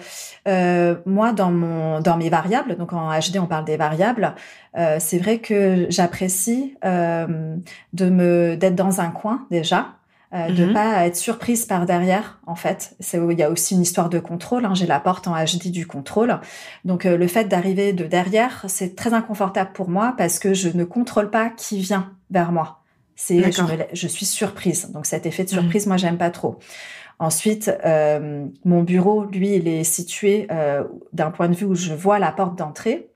euh, 0.48 0.96
moi, 1.06 1.34
dans 1.34 1.52
mon 1.52 2.00
dans 2.00 2.18
mes 2.18 2.30
variables, 2.30 2.78
donc 2.78 2.94
en 2.94 3.10
HD, 3.10 3.38
on 3.40 3.46
parle 3.46 3.66
des 3.66 3.78
variables. 3.78 4.36
Euh, 4.78 4.98
c'est 5.00 5.18
vrai 5.18 5.40
que 5.40 5.88
j'apprécie 5.90 6.76
euh, 6.86 7.56
de 7.94 8.10
me 8.10 8.56
d'être 8.56 8.76
dans 8.76 9.02
un 9.02 9.10
coin 9.10 9.46
déjà 9.52 9.96
euh, 10.34 10.50
de 10.50 10.66
mhm. 10.66 10.74
pas 10.74 11.06
être 11.06 11.18
surprise 11.18 11.66
par 11.66 11.86
derrière 11.86 12.40
en 12.48 12.56
fait 12.56 12.96
c'est 13.02 13.18
il 13.18 13.38
y 13.38 13.44
a 13.44 13.50
aussi 13.50 13.76
une 13.76 13.82
histoire 13.82 14.08
de 14.08 14.18
contrôle 14.18 14.64
hein. 14.64 14.74
j'ai 14.74 14.86
la 14.86 15.02
porte 15.02 15.28
en 15.28 15.34
HD 15.34 15.72
du 15.72 15.86
contrôle 15.86 16.40
donc 16.86 17.06
euh, 17.06 17.18
le 17.18 17.28
fait 17.28 17.50
d'arriver 17.50 17.92
de 17.92 18.06
derrière 18.06 18.64
c'est 18.70 18.96
très 18.96 19.14
inconfortable 19.14 19.72
pour 19.74 19.90
moi 19.90 20.14
parce 20.18 20.40
que 20.40 20.54
je 20.54 20.70
ne 20.70 20.86
contrôle 20.86 21.30
pas 21.30 21.50
qui 21.50 21.80
vient 21.80 22.14
vers 22.30 22.54
moi 22.54 22.81
c'est 23.16 23.52
je, 23.52 23.62
je, 23.94 24.08
suis 24.08 24.26
surprise 24.26 24.90
donc 24.92 25.06
cet 25.06 25.26
effet 25.26 25.44
de 25.44 25.52
mhm. 25.52 25.62
surprise 25.62 25.88
moi 25.88 25.98
j'aime 25.98 26.18
pas 26.18 26.30
trop 26.30 26.60
Ensuite, 27.22 27.72
euh, 27.86 28.48
mon 28.66 28.82
bureau, 28.82 29.26
lui, 29.26 29.54
il 29.54 29.68
est 29.68 29.84
situé 29.84 30.48
euh, 30.50 30.84
d'un 31.14 31.30
point 31.30 31.50
de 31.50 31.54
vue 31.54 31.68
où 31.68 31.76
je 31.76 31.94
vois 31.94 32.18
la 32.18 32.32
porte 32.32 32.58
d'entrée 32.58 33.12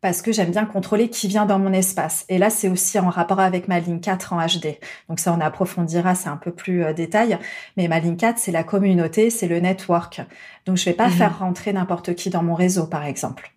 parce 0.00 0.22
que 0.22 0.32
j'aime 0.32 0.50
bien 0.50 0.64
contrôler 0.64 1.08
qui 1.08 1.28
vient 1.28 1.46
dans 1.46 1.60
mon 1.60 1.72
espace. 1.72 2.24
Et 2.28 2.36
là, 2.36 2.50
c'est 2.50 2.68
aussi 2.68 2.98
en 2.98 3.08
rapport 3.08 3.38
avec 3.38 3.68
ma 3.68 3.78
ligne 3.78 4.00
4 4.00 4.32
en 4.32 4.44
HD. 4.44 4.76
Donc 5.08 5.20
ça, 5.20 5.32
on 5.32 5.40
approfondira, 5.40 6.16
c'est 6.16 6.30
un 6.30 6.36
peu 6.36 6.50
plus 6.50 6.82
euh, 6.82 6.92
détail. 6.92 7.38
Mais 7.76 7.86
ma 7.86 8.00
ligne 8.00 8.16
4, 8.16 8.38
c'est 8.38 8.50
la 8.50 8.64
communauté, 8.64 9.30
c'est 9.30 9.46
le 9.46 9.60
network. 9.60 10.20
Donc 10.66 10.76
je 10.76 10.84
vais 10.84 10.92
pas 10.92 11.06
mhm. 11.06 11.12
faire 11.12 11.38
rentrer 11.38 11.72
n'importe 11.72 12.16
qui 12.16 12.28
dans 12.28 12.42
mon 12.42 12.54
réseau, 12.54 12.88
par 12.88 13.04
exemple. 13.04 13.52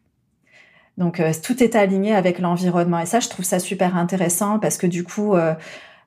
Donc 0.97 1.19
euh, 1.19 1.31
tout 1.43 1.61
est 1.63 1.75
aligné 1.75 2.15
avec 2.15 2.39
l'environnement. 2.39 2.99
Et 2.99 3.05
ça, 3.05 3.19
je 3.19 3.29
trouve 3.29 3.45
ça 3.45 3.59
super 3.59 3.97
intéressant 3.97 4.59
parce 4.59 4.77
que 4.77 4.87
du 4.87 5.03
coup, 5.03 5.35
euh, 5.35 5.53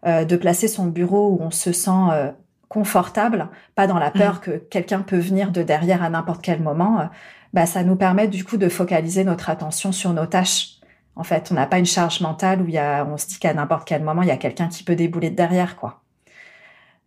de 0.04 0.36
placer 0.36 0.68
son 0.68 0.86
bureau 0.86 1.30
où 1.30 1.42
on 1.42 1.50
se 1.50 1.72
sent 1.72 2.32
confortable, 2.68 3.48
pas 3.74 3.86
dans 3.86 3.98
la 3.98 4.10
peur 4.10 4.34
mhm. 4.34 4.40
que 4.40 4.50
quelqu'un 4.52 5.00
peut 5.00 5.18
venir 5.18 5.50
de 5.50 5.62
derrière 5.62 6.02
à 6.02 6.10
n'importe 6.10 6.40
quel 6.42 6.62
moment 6.62 7.08
bah, 7.52 7.66
ça 7.66 7.82
nous 7.82 7.96
permet 7.96 8.28
du 8.28 8.44
coup 8.44 8.56
de 8.56 8.68
focaliser 8.68 9.24
notre 9.24 9.50
attention 9.50 9.92
sur 9.92 10.12
nos 10.12 10.26
tâches. 10.26 10.78
En 11.16 11.24
fait, 11.24 11.48
on 11.50 11.54
n'a 11.54 11.66
pas 11.66 11.78
une 11.78 11.86
charge 11.86 12.20
mentale 12.20 12.62
où 12.62 12.68
il 12.68 12.74
y 12.74 12.78
a, 12.78 13.04
on 13.04 13.16
se 13.16 13.26
dit 13.26 13.38
qu'à 13.38 13.52
n'importe 13.52 13.88
quel 13.88 14.02
moment, 14.02 14.22
il 14.22 14.28
y 14.28 14.32
a 14.32 14.36
quelqu'un 14.36 14.68
qui 14.68 14.84
peut 14.84 14.94
débouler 14.94 15.30
de 15.30 15.36
derrière, 15.36 15.76
quoi. 15.76 16.02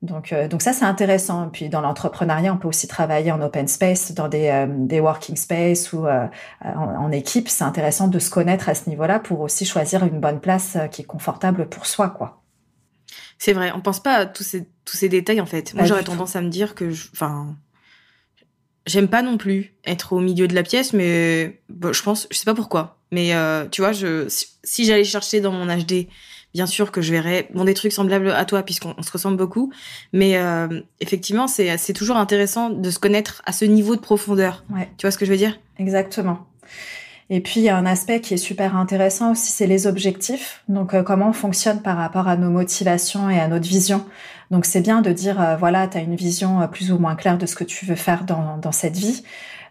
Donc, 0.01 0.33
euh, 0.33 0.47
donc 0.47 0.61
ça, 0.63 0.73
c'est 0.73 0.85
intéressant. 0.85 1.49
Puis 1.49 1.69
dans 1.69 1.81
l'entrepreneuriat, 1.81 2.53
on 2.53 2.57
peut 2.57 2.67
aussi 2.67 2.87
travailler 2.87 3.31
en 3.31 3.41
open 3.41 3.67
space, 3.67 4.13
dans 4.13 4.27
des, 4.27 4.47
euh, 4.47 4.65
des 4.67 4.99
working 4.99 5.35
space 5.35 5.93
ou 5.93 6.07
euh, 6.07 6.27
en, 6.63 7.11
équipe. 7.11 7.49
C'est 7.49 7.63
intéressant 7.63 8.07
de 8.07 8.17
se 8.17 8.29
connaître 8.29 8.67
à 8.67 8.75
ce 8.75 8.89
niveau-là 8.89 9.19
pour 9.19 9.41
aussi 9.41 9.65
choisir 9.65 10.03
une 10.03 10.19
bonne 10.19 10.39
place 10.39 10.77
qui 10.91 11.03
est 11.03 11.05
confortable 11.05 11.69
pour 11.69 11.85
soi, 11.85 12.09
quoi. 12.09 12.41
C'est 13.37 13.53
vrai, 13.53 13.71
on 13.75 13.81
pense 13.81 13.99
pas 13.99 14.13
à 14.15 14.25
tous 14.25 14.43
ces, 14.43 14.67
tous 14.85 14.97
ces 14.97 15.09
détails, 15.09 15.41
en 15.41 15.45
fait. 15.45 15.73
Moi, 15.73 15.85
j'aurais 15.85 16.03
tendance 16.03 16.35
à 16.35 16.41
me 16.41 16.49
dire 16.49 16.75
que, 16.75 16.91
enfin, 17.13 17.55
J'aime 18.87 19.07
pas 19.07 19.21
non 19.21 19.37
plus 19.37 19.75
être 19.85 20.13
au 20.13 20.19
milieu 20.19 20.47
de 20.47 20.55
la 20.55 20.63
pièce, 20.63 20.91
mais 20.91 21.61
je 21.69 22.01
pense, 22.01 22.27
je 22.31 22.37
sais 22.37 22.45
pas 22.45 22.55
pourquoi. 22.55 22.97
Mais 23.11 23.31
tu 23.69 23.81
vois, 23.81 23.91
je, 23.91 24.27
si, 24.63 24.85
j'allais 24.85 25.03
chercher 25.03 25.39
dans 25.39 25.51
mon 25.51 25.67
HD, 25.67 26.07
bien 26.53 26.65
sûr 26.65 26.91
que 26.91 27.01
je 27.01 27.11
verrais 27.11 27.47
bon 27.53 27.65
des 27.65 27.73
trucs 27.73 27.91
semblables 27.91 28.31
à 28.31 28.45
toi 28.45 28.63
puisqu'on 28.63 29.01
se 29.01 29.11
ressemble 29.11 29.37
beaucoup, 29.37 29.71
mais 30.13 30.37
euh, 30.37 30.81
effectivement 30.99 31.47
c'est 31.47 31.77
c'est 31.77 31.93
toujours 31.93 32.17
intéressant 32.17 32.69
de 32.69 32.89
se 32.89 32.99
connaître 32.99 33.41
à 33.45 33.51
ce 33.51 33.65
niveau 33.65 33.95
de 33.95 34.01
profondeur. 34.01 34.63
Ouais. 34.73 34.89
Tu 34.97 35.05
vois 35.05 35.11
ce 35.11 35.17
que 35.17 35.25
je 35.25 35.31
veux 35.31 35.37
dire? 35.37 35.59
Exactement. 35.79 36.47
Et 37.33 37.39
puis, 37.39 37.61
il 37.61 37.63
y 37.63 37.69
a 37.69 37.77
un 37.77 37.85
aspect 37.85 38.19
qui 38.19 38.33
est 38.33 38.37
super 38.37 38.75
intéressant 38.75 39.31
aussi, 39.31 39.53
c'est 39.53 39.65
les 39.65 39.87
objectifs. 39.87 40.63
Donc, 40.67 40.93
euh, 40.93 41.01
comment 41.01 41.29
on 41.29 41.33
fonctionne 41.33 41.81
par 41.81 41.95
rapport 41.95 42.27
à 42.27 42.35
nos 42.35 42.49
motivations 42.49 43.29
et 43.29 43.39
à 43.39 43.47
notre 43.47 43.69
vision. 43.69 44.05
Donc, 44.51 44.65
c'est 44.65 44.81
bien 44.81 45.01
de 45.01 45.13
dire, 45.13 45.41
euh, 45.41 45.55
voilà, 45.55 45.87
tu 45.87 45.97
as 45.97 46.01
une 46.01 46.17
vision 46.17 46.59
euh, 46.59 46.67
plus 46.67 46.91
ou 46.91 46.99
moins 46.99 47.15
claire 47.15 47.37
de 47.37 47.45
ce 47.45 47.55
que 47.55 47.63
tu 47.63 47.85
veux 47.85 47.95
faire 47.95 48.25
dans, 48.25 48.57
dans 48.57 48.73
cette 48.73 48.97
vie. 48.97 49.23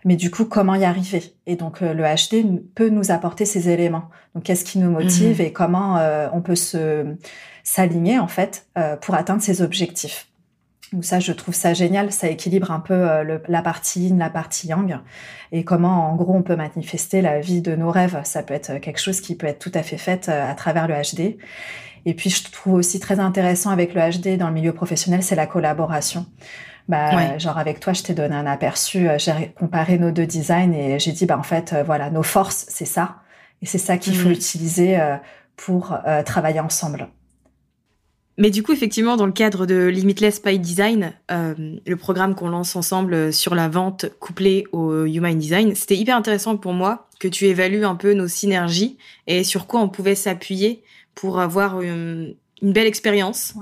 Mais 0.05 0.17
du 0.17 0.31
coup, 0.31 0.45
comment 0.45 0.75
y 0.75 0.85
arriver? 0.85 1.35
Et 1.47 1.57
donc, 1.57 1.81
le 1.81 2.03
HD 2.03 2.61
peut 2.75 2.89
nous 2.89 3.11
apporter 3.11 3.45
ces 3.45 3.69
éléments. 3.69 4.09
Donc, 4.35 4.45
qu'est-ce 4.45 4.65
qui 4.65 4.79
nous 4.79 4.91
motive 4.91 5.41
mmh 5.41 5.43
et 5.43 5.53
comment 5.53 6.01
on 6.33 6.41
peut 6.41 6.57
se 6.57 7.17
s'aligner, 7.65 8.19
en 8.19 8.29
fait, 8.29 8.67
pour 9.03 9.15
atteindre 9.15 9.43
ces 9.43 9.61
objectifs? 9.61 10.31
Donc 10.93 11.05
ça, 11.05 11.21
je 11.21 11.33
trouve 11.33 11.55
ça 11.55 11.73
génial. 11.73 12.13
Ça 12.13 12.29
équilibre 12.29 12.71
un 12.71 12.81
peu 12.81 12.95
euh, 12.95 13.39
la 13.47 13.63
partie 13.63 14.01
yin, 14.01 14.19
la 14.19 14.31
partie 14.31 14.69
yang, 14.69 14.99
et 15.53 15.65
comment, 15.65 16.11
en 16.11 16.17
gros, 16.17 16.35
on 16.35 16.43
peut 16.43 16.57
manifester 16.57 17.23
la 17.23 17.41
vie 17.41 17.63
de 17.63 17.77
nos 17.77 17.91
rêves. 17.91 18.21
Ça 18.25 18.43
peut 18.43 18.55
être 18.55 18.79
quelque 18.79 19.01
chose 19.01 19.21
qui 19.21 19.37
peut 19.37 19.47
être 19.47 19.61
tout 19.61 19.73
à 19.75 19.83
fait 19.83 19.99
fait 19.99 20.29
euh, 20.29 20.51
à 20.51 20.55
travers 20.55 20.89
le 20.89 20.95
HD. 20.95 21.39
Et 22.07 22.15
puis, 22.15 22.31
je 22.31 22.51
trouve 22.51 22.75
aussi 22.75 22.99
très 22.99 23.21
intéressant 23.21 23.71
avec 23.71 23.95
le 23.95 24.01
HD 24.01 24.37
dans 24.37 24.49
le 24.49 24.55
milieu 24.55 24.73
professionnel, 24.73 25.23
c'est 25.23 25.37
la 25.37 25.47
collaboration. 25.47 26.27
Bah, 26.89 27.39
genre 27.39 27.59
avec 27.59 27.81
toi, 27.81 27.93
je 27.93 28.03
t'ai 28.03 28.15
donné 28.15 28.35
un 28.35 28.47
aperçu. 28.47 29.09
Euh, 29.09 29.19
j'ai 29.19 29.53
comparé 29.59 29.99
nos 29.99 30.11
deux 30.11 30.27
designs 30.27 30.73
et 30.73 30.99
j'ai 30.99 31.13
dit, 31.13 31.27
bah 31.27 31.39
en 31.39 31.43
fait, 31.43 31.75
voilà, 31.87 32.11
nos 32.11 32.23
forces, 32.23 32.67
c'est 32.69 32.85
ça, 32.85 33.17
et 33.63 33.67
c'est 33.67 33.79
ça 33.79 33.97
qu'il 33.97 34.17
faut 34.17 34.29
mmh. 34.29 34.33
utiliser 34.33 34.99
pour 35.57 35.97
travailler 36.25 36.61
ensemble. 36.61 37.09
Mais 38.41 38.51
du 38.51 38.63
coup, 38.63 38.73
effectivement, 38.73 39.19
dans 39.19 39.27
le 39.27 39.33
cadre 39.33 39.67
de 39.67 39.87
Limitless 39.87 40.43
by 40.43 40.59
Design, 40.59 41.13
euh, 41.31 41.55
le 41.87 41.97
programme 41.97 42.35
qu'on 42.35 42.49
lance 42.49 42.75
ensemble 42.75 43.35
sur 43.35 43.55
la 43.55 43.69
vente 43.69 44.07
couplée 44.19 44.65
au 44.73 45.05
Human 45.05 45.39
Design, 45.39 45.75
c'était 45.75 45.97
hyper 45.97 46.17
intéressant 46.17 46.57
pour 46.57 46.73
moi 46.73 47.07
que 47.19 47.29
tu 47.29 47.45
évalues 47.45 47.85
un 47.85 47.97
peu 47.97 48.15
nos 48.15 48.29
synergies 48.29 48.97
et 49.27 49.45
sur 49.45 49.67
quoi 49.67 49.83
on 49.83 49.91
pouvait 49.91 50.15
s'appuyer 50.15 50.83
pour 51.15 51.39
avoir 51.39 51.83
une, 51.83 52.35
belle 52.63 52.87
expérience 52.87 53.53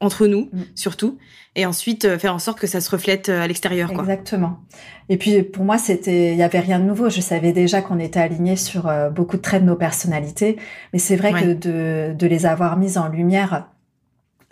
entre 0.00 0.26
nous, 0.26 0.48
mm. 0.52 0.62
surtout, 0.74 1.18
et 1.54 1.64
ensuite 1.66 2.04
euh, 2.04 2.18
faire 2.18 2.34
en 2.34 2.38
sorte 2.38 2.58
que 2.58 2.66
ça 2.66 2.80
se 2.80 2.90
reflète 2.90 3.28
euh, 3.28 3.42
à 3.42 3.46
l'extérieur. 3.46 3.90
Exactement. 3.90 4.60
Et 5.08 5.16
puis 5.16 5.42
pour 5.42 5.64
moi, 5.64 5.78
c'était, 5.78 6.32
il 6.32 6.38
y 6.38 6.42
avait 6.42 6.60
rien 6.60 6.78
de 6.78 6.84
nouveau. 6.84 7.08
Je 7.08 7.20
savais 7.20 7.52
déjà 7.52 7.82
qu'on 7.82 7.98
était 7.98 8.20
alignés 8.20 8.56
sur 8.56 8.92
beaucoup 9.12 9.36
de 9.36 9.42
traits 9.42 9.62
de 9.62 9.66
nos 9.66 9.76
personnalités, 9.76 10.56
mais 10.92 10.98
c'est 10.98 11.16
vrai 11.16 11.32
que 11.32 11.52
de, 11.54 12.12
de 12.12 12.26
les 12.26 12.44
avoir 12.44 12.76
mises 12.76 12.98
en 12.98 13.08
lumière 13.08 13.66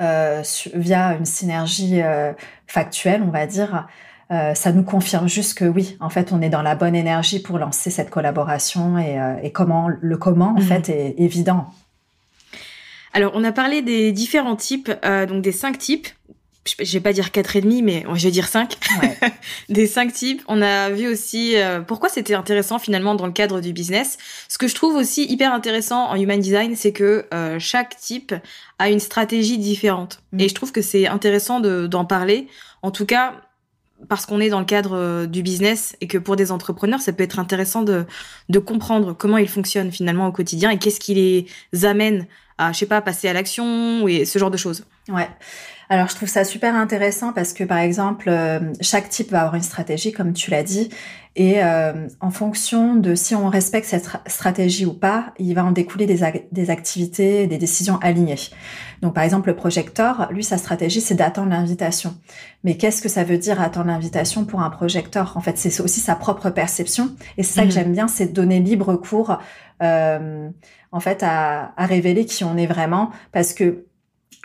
euh, 0.03 0.43
via 0.75 1.15
une 1.15 1.25
synergie 1.25 2.03
euh, 2.03 2.33
factuelle, 2.67 3.23
on 3.23 3.31
va 3.31 3.47
dire, 3.47 3.87
euh, 4.33 4.53
ça 4.55 4.73
nous 4.73 4.83
confirme 4.83 5.29
juste 5.29 5.57
que 5.57 5.65
oui, 5.65 5.97
en 6.01 6.09
fait, 6.09 6.33
on 6.33 6.43
est 6.43 6.49
dans 6.49 6.63
la 6.63 6.75
bonne 6.75 6.97
énergie 6.97 7.41
pour 7.41 7.59
lancer 7.59 7.91
cette 7.91 8.11
collaboration 8.11 8.99
et, 8.99 9.53
comment 9.53 9.89
le 9.89 10.17
comment 10.17 10.49
en 10.49 10.55
mhm. 10.55 10.63
fait 10.63 10.89
est 10.89 11.15
évident. 11.19 11.69
Alors, 13.15 13.33
on 13.35 13.45
a 13.45 13.53
parlé 13.53 13.81
des 13.81 14.13
différents 14.13 14.57
types, 14.57 14.91
donc 15.29 15.41
des 15.41 15.53
cinq 15.53 15.79
types 15.79 16.09
je 16.83 16.93
vais 16.93 17.01
pas 17.01 17.13
dire 17.13 17.31
quatre 17.31 17.57
et 17.57 17.61
demi, 17.61 17.83
mais 17.83 18.05
je 18.15 18.25
vais 18.25 18.31
dire 18.31 18.49
cinq. 18.49 18.79
des 19.69 19.87
cinq 19.87 20.13
types. 20.13 20.43
On 20.49 20.63
a 20.63 20.91
vu 20.91 21.09
aussi 21.09 21.57
euh, 21.57 21.81
pourquoi 21.81 22.09
c'était 22.09 22.35
intéressant 22.35 22.79
finalement 22.79 23.15
dans 23.15 23.27
le 23.27 23.33
cadre 23.33 23.61
du 23.61 23.73
business. 23.73 24.17
Ce 24.49 24.59
que 24.59 24.67
je 24.67 24.75
trouve 24.75 24.97
aussi 24.97 25.25
hyper 25.25 25.53
intéressant 25.53 26.09
en 26.09 26.15
human 26.17 26.41
design, 26.41 26.75
c'est 26.77 26.93
que 26.93 27.27
euh, 27.35 27.59
chaque 27.59 27.97
type 27.99 28.35
a 28.79 28.89
une 28.89 29.01
stratégie 29.01 29.59
différente. 29.59 30.21
Mm. 30.33 30.41
Et 30.41 30.49
je 30.49 30.55
trouve 30.55 30.73
que 30.73 30.83
c'est 30.83 31.07
intéressant 31.07 31.61
d'en 31.61 32.05
parler. 32.05 32.49
En 32.83 32.91
tout 32.91 33.07
cas, 33.07 33.35
parce 34.09 34.27
qu'on 34.27 34.41
est 34.41 34.49
dans 34.49 34.61
le 34.61 34.67
cadre 34.67 34.97
euh, 34.97 35.27
du 35.27 35.43
business 35.43 35.97
et 36.01 36.07
que 36.07 36.19
pour 36.19 36.37
des 36.37 36.51
entrepreneurs, 36.51 37.01
ça 37.01 37.13
peut 37.13 37.25
être 37.25 37.39
intéressant 37.39 37.83
de, 37.83 38.07
de 38.49 38.59
comprendre 38.59 39.13
comment 39.13 39.39
ils 39.39 39.49
fonctionnent 39.49 39.93
finalement 39.93 40.27
au 40.27 40.33
quotidien 40.33 40.71
et 40.71 40.79
qu'est-ce 40.79 41.01
qui 41.01 41.15
les 41.15 41.85
amène 41.85 42.27
à, 42.59 42.73
je 42.73 42.79
sais 42.79 42.87
pas, 42.87 43.01
passer 43.01 43.29
à 43.29 43.33
l'action 43.33 44.07
et 44.09 44.25
ce 44.25 44.39
genre 44.39 44.51
de 44.51 44.57
choses. 44.57 44.85
Ouais. 45.09 45.29
Alors, 45.91 46.09
je 46.09 46.15
trouve 46.15 46.29
ça 46.29 46.45
super 46.45 46.75
intéressant 46.75 47.33
parce 47.33 47.53
que, 47.53 47.63
par 47.63 47.79
exemple, 47.79 48.29
euh, 48.29 48.73
chaque 48.81 49.09
type 49.11 49.31
va 49.31 49.41
avoir 49.41 49.55
une 49.55 49.63
stratégie, 49.63 50.13
comme 50.13 50.33
tu 50.33 50.51
l'as 50.51 50.63
dit, 50.63 50.89
et 51.37 51.63
euh, 51.63 52.07
en 52.21 52.31
fonction 52.31 52.95
de 52.95 53.15
si 53.15 53.35
on 53.35 53.49
respecte 53.49 53.87
cette 53.87 54.09
stratégie 54.27 54.87
ou 54.87 54.95
pas, 54.95 55.35
il 55.39 55.55
va 55.55 55.65
en 55.65 55.73
découler 55.73 56.07
des, 56.07 56.21
des 56.53 56.71
activités, 56.71 57.47
des 57.47 57.59
décisions 57.59 57.99
alignées. 57.99 58.39
Donc, 59.03 59.15
par 59.15 59.25
exemple, 59.25 59.49
le 59.49 59.57
projecteur, 59.57 60.29
lui, 60.31 60.45
sa 60.45 60.57
stratégie, 60.57 61.01
c'est 61.01 61.17
d'attendre 61.17 61.51
l'invitation. 61.51 62.17
Mais 62.63 62.77
qu'est-ce 62.77 63.03
que 63.03 63.09
ça 63.09 63.25
veut 63.25 63.37
dire 63.37 63.61
attendre 63.61 63.89
l'invitation 63.89 64.45
pour 64.45 64.63
un 64.63 64.71
projecteur? 64.71 65.37
En 65.37 65.41
fait, 65.41 65.59
c'est 65.59 65.81
aussi 65.81 66.01
sa 66.01 66.15
propre 66.15 66.51
perception. 66.51 67.11
Et 67.37 67.43
c'est 67.43 67.55
ça 67.55 67.63
que 67.63 67.69
mmh. 67.69 67.73
j'aime 67.73 67.93
bien, 67.93 68.09
c'est 68.09 68.33
donner 68.33 68.61
libre 68.61 68.95
cours, 68.95 69.39
euh, 69.83 70.49
en 70.95 71.01
fait, 71.01 71.25
à, 71.25 71.73
à 71.77 71.87
révéler 71.87 72.25
qui 72.25 72.45
on 72.45 72.57
est 72.57 72.69
vraiment, 72.69 73.11
parce 73.33 73.53
que 73.53 73.85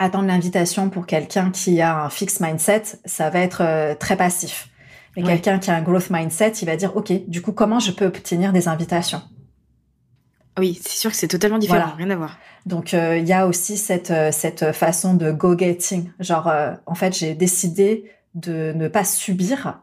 attendre 0.00 0.26
l'invitation 0.26 0.90
pour 0.90 1.06
quelqu'un 1.06 1.52
qui 1.52 1.80
a 1.80 2.04
un 2.04 2.10
fixed 2.10 2.40
mindset, 2.40 2.82
ça 3.04 3.30
va 3.30 3.38
être 3.38 3.62
euh, 3.62 3.94
très 3.94 4.16
passif. 4.16 4.68
Mais 5.16 5.22
quelqu'un 5.22 5.60
qui 5.60 5.70
a 5.70 5.76
un 5.76 5.82
growth 5.82 6.10
mindset, 6.10 6.54
il 6.62 6.66
va 6.66 6.74
dire, 6.74 6.96
OK, 6.96 7.12
du 7.28 7.40
coup, 7.40 7.52
comment 7.52 7.78
je 7.78 7.92
peux 7.92 8.06
obtenir 8.06 8.52
des 8.52 8.66
invitations? 8.66 9.22
Oui, 10.58 10.80
c'est 10.82 10.98
sûr 10.98 11.12
que 11.12 11.16
c'est 11.16 11.28
totalement 11.28 11.58
différent, 11.58 11.92
rien 11.96 12.10
à 12.10 12.16
voir. 12.16 12.36
Donc, 12.66 12.94
euh, 12.94 13.16
il 13.16 13.28
y 13.28 13.32
a 13.32 13.46
aussi 13.46 13.76
cette, 13.76 14.10
euh, 14.10 14.32
cette 14.32 14.72
façon 14.72 15.14
de 15.14 15.30
go-getting. 15.30 16.10
Genre, 16.18 16.52
en 16.84 16.94
fait, 16.96 17.16
j'ai 17.16 17.34
décidé 17.34 18.10
de 18.34 18.72
ne 18.74 18.88
pas 18.88 19.04
subir 19.04 19.80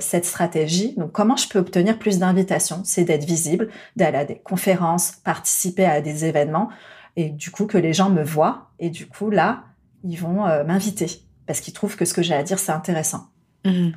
cette 0.00 0.24
stratégie. 0.24 0.94
Donc, 0.96 1.12
comment 1.12 1.36
je 1.36 1.48
peux 1.48 1.58
obtenir 1.60 1.98
plus 1.98 2.18
d'invitations 2.18 2.82
C'est 2.84 3.04
d'être 3.04 3.24
visible, 3.24 3.70
d'aller 3.96 4.18
à 4.18 4.24
des 4.24 4.38
conférences, 4.38 5.12
participer 5.24 5.84
à 5.84 6.00
des 6.00 6.24
événements 6.24 6.70
et 7.16 7.30
du 7.30 7.50
coup 7.50 7.66
que 7.66 7.78
les 7.78 7.92
gens 7.92 8.10
me 8.10 8.22
voient 8.22 8.70
et 8.78 8.90
du 8.90 9.06
coup 9.06 9.30
là 9.30 9.64
ils 10.02 10.16
vont 10.16 10.46
euh, 10.46 10.64
m'inviter 10.64 11.22
parce 11.46 11.60
qu'ils 11.60 11.74
trouvent 11.74 11.96
que 11.96 12.04
ce 12.04 12.14
que 12.14 12.22
j'ai 12.22 12.34
à 12.34 12.42
dire 12.42 12.58
c'est 12.58 12.72
intéressant. 12.72 13.28
Mhm. 13.64 13.94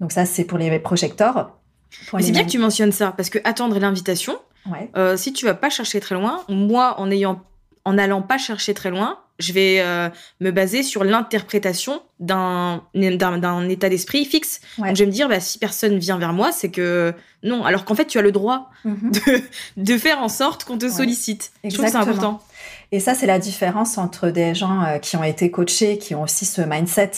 Donc 0.00 0.12
ça 0.12 0.24
c'est 0.24 0.44
pour 0.44 0.58
les 0.58 0.78
projecteurs. 0.78 1.58
C'est 2.18 2.32
bien 2.32 2.44
que 2.44 2.50
tu 2.50 2.58
mentionnes 2.58 2.92
ça 2.92 3.12
parce 3.12 3.28
que 3.28 3.38
attendre 3.44 3.78
l'invitation, 3.78 4.38
euh, 4.96 5.16
si 5.16 5.32
tu 5.32 5.44
vas 5.44 5.54
pas 5.54 5.68
chercher 5.68 6.00
très 6.00 6.14
loin, 6.14 6.42
moi 6.48 6.98
en 6.98 7.10
ayant 7.10 7.42
en 7.84 7.98
allant 7.98 8.22
pas 8.22 8.38
chercher 8.38 8.74
très 8.74 8.90
loin, 8.90 9.18
je 9.38 9.52
vais 9.52 9.80
euh, 9.80 10.08
me 10.40 10.50
baser 10.50 10.82
sur 10.82 11.02
l'interprétation 11.04 12.02
d'un 12.20 12.82
d'un 12.94 13.68
état 13.68 13.88
d'esprit 13.88 14.24
fixe. 14.24 14.60
Donc 14.78 14.94
je 14.94 15.00
vais 15.00 15.06
me 15.06 15.12
dire 15.12 15.28
bah 15.28 15.40
si 15.40 15.58
personne 15.58 15.98
vient 15.98 16.18
vers 16.18 16.32
moi, 16.32 16.52
c'est 16.52 16.70
que 16.70 17.12
non, 17.42 17.64
alors 17.64 17.84
qu'en 17.84 17.94
fait 17.94 18.06
tu 18.06 18.18
as 18.18 18.22
le 18.22 18.32
droit 18.32 18.70
mhm. 18.84 19.10
de, 19.12 19.42
de 19.82 19.98
faire 19.98 20.20
en 20.20 20.28
sorte 20.28 20.64
qu'on 20.64 20.78
te 20.78 20.88
sollicite. 20.88 21.52
Je 21.64 21.70
trouve 21.70 21.86
que 21.86 21.90
c'est 21.90 21.96
important. 21.96 22.40
Et 22.92 23.00
ça, 23.00 23.14
c'est 23.14 23.26
la 23.26 23.38
différence 23.38 23.96
entre 23.96 24.28
des 24.28 24.54
gens 24.54 24.84
euh, 24.84 24.98
qui 24.98 25.16
ont 25.16 25.24
été 25.24 25.50
coachés, 25.50 25.96
qui 25.96 26.14
ont 26.14 26.22
aussi 26.22 26.44
ce 26.44 26.60
mindset 26.60 27.12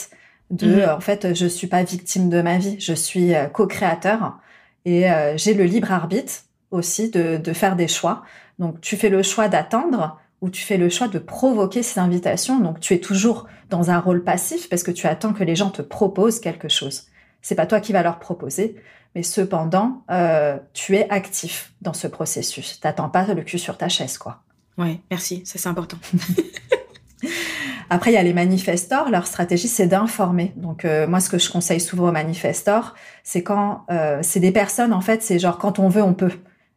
de, 0.50 0.66
mhm. 0.66 0.78
euh, 0.78 0.96
en 0.96 1.00
fait, 1.00 1.34
je 1.34 1.46
suis 1.46 1.66
pas 1.66 1.82
victime 1.82 2.30
de 2.30 2.40
ma 2.40 2.58
vie, 2.58 2.76
je 2.78 2.94
suis 2.94 3.34
euh, 3.34 3.46
co-créateur 3.46 4.38
et 4.86 5.06
j'ai 5.36 5.54
le 5.54 5.64
libre 5.64 5.92
arbitre 5.92 6.42
aussi 6.70 7.10
de, 7.10 7.38
de 7.38 7.52
faire 7.54 7.74
des 7.74 7.88
choix. 7.88 8.22
Donc, 8.58 8.82
tu 8.82 8.98
fais 8.98 9.08
le 9.08 9.22
choix 9.22 9.48
d'attendre 9.48 10.20
ou 10.44 10.50
tu 10.50 10.62
fais 10.62 10.76
le 10.76 10.90
choix 10.90 11.08
de 11.08 11.18
provoquer 11.18 11.82
ces 11.82 11.98
invitations. 11.98 12.60
Donc, 12.60 12.78
tu 12.78 12.92
es 12.92 12.98
toujours 12.98 13.46
dans 13.70 13.90
un 13.90 13.98
rôle 13.98 14.22
passif 14.22 14.68
parce 14.68 14.82
que 14.82 14.90
tu 14.90 15.06
attends 15.06 15.32
que 15.32 15.42
les 15.42 15.56
gens 15.56 15.70
te 15.70 15.80
proposent 15.80 16.38
quelque 16.38 16.68
chose. 16.68 17.06
C'est 17.40 17.54
pas 17.54 17.64
toi 17.64 17.80
qui 17.80 17.94
vas 17.94 18.02
leur 18.02 18.18
proposer, 18.18 18.76
mais 19.14 19.22
cependant, 19.22 20.04
euh, 20.10 20.58
tu 20.74 20.96
es 20.96 21.08
actif 21.08 21.72
dans 21.80 21.94
ce 21.94 22.06
processus. 22.08 22.78
T'attends 22.78 23.08
pas 23.08 23.24
le 23.32 23.40
cul 23.40 23.58
sur 23.58 23.78
ta 23.78 23.88
chaise, 23.88 24.18
quoi. 24.18 24.42
Ouais, 24.76 25.00
merci, 25.10 25.40
ça 25.46 25.58
c'est 25.58 25.68
important. 25.70 25.96
Après, 27.88 28.10
il 28.10 28.14
y 28.14 28.18
a 28.18 28.22
les 28.22 28.34
manifestors. 28.34 29.08
Leur 29.08 29.26
stratégie, 29.26 29.68
c'est 29.68 29.86
d'informer. 29.86 30.52
Donc, 30.56 30.84
euh, 30.84 31.06
moi, 31.06 31.20
ce 31.20 31.30
que 31.30 31.38
je 31.38 31.50
conseille 31.50 31.80
souvent 31.80 32.10
aux 32.10 32.12
manifestors, 32.12 32.92
c'est 33.22 33.42
quand 33.42 33.86
euh, 33.90 34.18
c'est 34.20 34.40
des 34.40 34.52
personnes, 34.52 34.92
en 34.92 35.00
fait, 35.00 35.22
c'est 35.22 35.38
genre 35.38 35.56
quand 35.56 35.78
on 35.78 35.88
veut, 35.88 36.02
on 36.02 36.12
peut. 36.12 36.32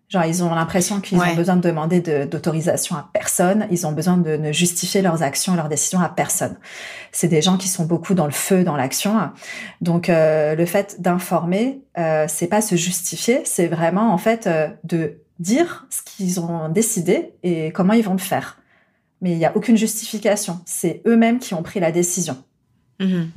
Genre, 0.09 0.23
ils 0.23 0.41
ont 0.41 0.55
l'impression 0.55 1.01
qu'ils 1.01 1.19
ont 1.19 1.35
besoin 1.35 1.57
de 1.57 1.61
demander 1.61 1.99
d'autorisation 2.27 2.95
à 2.95 3.09
personne. 3.11 3.67
Ils 3.71 3.85
ont 3.85 3.91
besoin 3.91 4.15
de 4.15 4.37
ne 4.37 4.53
justifier 4.53 5.01
leurs 5.01 5.21
actions 5.21 5.53
et 5.53 5.57
leurs 5.57 5.67
décisions 5.67 5.99
à 5.99 6.07
personne. 6.07 6.55
C'est 7.11 7.27
des 7.27 7.41
gens 7.41 7.57
qui 7.57 7.67
sont 7.67 7.85
beaucoup 7.85 8.13
dans 8.13 8.25
le 8.25 8.31
feu, 8.31 8.63
dans 8.63 8.77
l'action. 8.77 9.31
Donc, 9.81 10.07
euh, 10.07 10.55
le 10.55 10.65
fait 10.65 11.01
d'informer, 11.01 11.81
euh, 11.97 12.25
c'est 12.29 12.47
pas 12.47 12.61
se 12.61 12.75
justifier, 12.75 13.41
c'est 13.43 13.67
vraiment 13.67 14.13
en 14.13 14.17
fait 14.17 14.49
de 14.85 15.19
dire 15.39 15.85
ce 15.89 16.01
qu'ils 16.03 16.39
ont 16.39 16.69
décidé 16.69 17.33
et 17.43 17.71
comment 17.71 17.93
ils 17.93 18.03
vont 18.03 18.13
le 18.13 18.19
faire. 18.19 18.59
Mais 19.21 19.31
il 19.31 19.37
n'y 19.37 19.45
a 19.45 19.55
aucune 19.57 19.77
justification. 19.77 20.61
C'est 20.65 21.01
eux-mêmes 21.05 21.39
qui 21.39 21.53
ont 21.53 21.63
pris 21.63 21.79
la 21.79 21.91
décision. 21.91 22.37
Mm-hmm. 22.99 23.27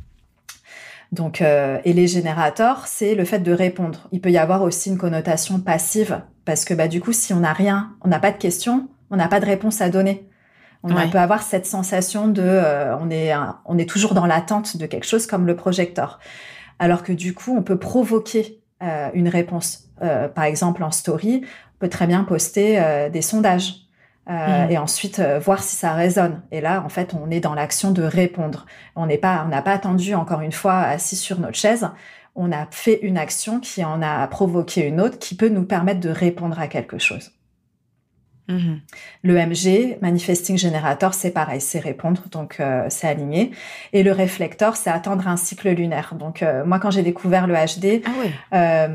Donc, 1.12 1.42
euh, 1.42 1.78
et 1.84 1.92
les 1.92 2.06
générateurs, 2.06 2.86
c'est 2.86 3.14
le 3.14 3.24
fait 3.24 3.40
de 3.40 3.52
répondre. 3.52 4.08
Il 4.12 4.20
peut 4.20 4.30
y 4.30 4.38
avoir 4.38 4.62
aussi 4.62 4.90
une 4.90 4.98
connotation 4.98 5.58
passive 5.58 6.20
parce 6.50 6.64
que 6.64 6.74
bah 6.74 6.88
du 6.88 7.00
coup, 7.00 7.12
si 7.12 7.32
on 7.32 7.40
n'a 7.40 7.52
rien, 7.52 7.92
on 8.02 8.08
n'a 8.08 8.18
pas 8.18 8.32
de 8.32 8.36
questions, 8.36 8.88
on 9.10 9.16
n'a 9.16 9.28
pas 9.28 9.38
de 9.38 9.46
réponse 9.46 9.80
à 9.80 9.88
donner. 9.88 10.26
On 10.82 10.88
peut 11.10 11.18
avoir 11.18 11.42
cette 11.42 11.66
sensation 11.66 12.26
de, 12.26 12.42
euh, 12.42 12.96
on 12.98 13.08
est, 13.10 13.32
on 13.66 13.78
est 13.78 13.88
toujours 13.88 14.14
dans 14.14 14.26
l'attente 14.26 14.76
de 14.78 14.86
quelque 14.86 15.06
chose 15.06 15.26
comme 15.26 15.46
le 15.46 15.54
projecteur. 15.54 16.18
Alors 16.80 17.04
que 17.04 17.12
du 17.12 17.34
coup, 17.34 17.54
on 17.56 17.62
peut 17.62 17.78
provoquer 17.78 18.62
euh, 18.82 19.10
une 19.14 19.28
réponse. 19.28 19.90
par 20.34 20.44
exemple, 20.44 20.82
en 20.82 20.90
story, 20.90 21.44
peut 21.78 21.88
très 21.88 22.08
bien 22.08 22.24
poster 22.24 22.80
euh, 22.80 23.08
des 23.08 23.22
sondages. 23.22 23.86
Euh, 24.28 24.66
mm. 24.66 24.70
et 24.70 24.78
ensuite 24.78 25.18
euh, 25.18 25.40
voir 25.40 25.62
si 25.62 25.74
ça 25.74 25.94
résonne. 25.94 26.42
Et 26.52 26.60
là, 26.60 26.82
en 26.84 26.88
fait, 26.88 27.14
on 27.14 27.30
est 27.30 27.40
dans 27.40 27.54
l'action 27.54 27.90
de 27.90 28.02
répondre. 28.02 28.66
On 28.94 29.06
n'est 29.06 29.18
pas, 29.18 29.42
on 29.44 29.48
n'a 29.48 29.62
pas 29.62 29.72
attendu 29.72 30.14
encore 30.14 30.42
une 30.42 30.52
fois 30.52 30.78
assis 30.78 31.16
sur 31.16 31.40
notre 31.40 31.56
chaise. 31.56 31.88
On 32.34 32.52
a 32.52 32.66
fait 32.70 33.00
une 33.02 33.18
action 33.18 33.60
qui 33.60 33.84
en 33.84 34.02
a 34.02 34.26
provoqué 34.28 34.86
une 34.86 35.00
autre 35.00 35.18
qui 35.18 35.34
peut 35.34 35.48
nous 35.48 35.64
permettre 35.64 36.00
de 36.00 36.10
répondre 36.10 36.58
à 36.58 36.68
quelque 36.68 36.98
chose. 36.98 37.32
Mm-hmm. 38.48 38.80
Le 39.22 39.34
MG, 39.34 39.98
Manifesting 40.00 40.58
Generator, 40.58 41.14
c'est 41.14 41.30
pareil, 41.30 41.60
c'est 41.60 41.78
répondre, 41.78 42.24
donc 42.30 42.60
c'est 42.88 43.06
aligné. 43.06 43.52
Et 43.92 44.02
le 44.02 44.12
réflecteur, 44.12 44.76
c'est 44.76 44.90
attendre 44.90 45.28
un 45.28 45.36
cycle 45.36 45.70
lunaire. 45.70 46.14
Donc 46.18 46.44
moi, 46.64 46.78
quand 46.78 46.90
j'ai 46.90 47.02
découvert 47.02 47.46
le 47.46 47.54
HD, 47.54 48.02
ah 48.52 48.88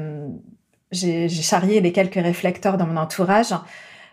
j'ai 0.91 1.30
charrié 1.30 1.82
les 1.82 1.91
quelques 1.91 2.15
réflecteurs 2.15 2.78
dans 2.78 2.88
mon 2.88 2.98
entourage 2.98 3.54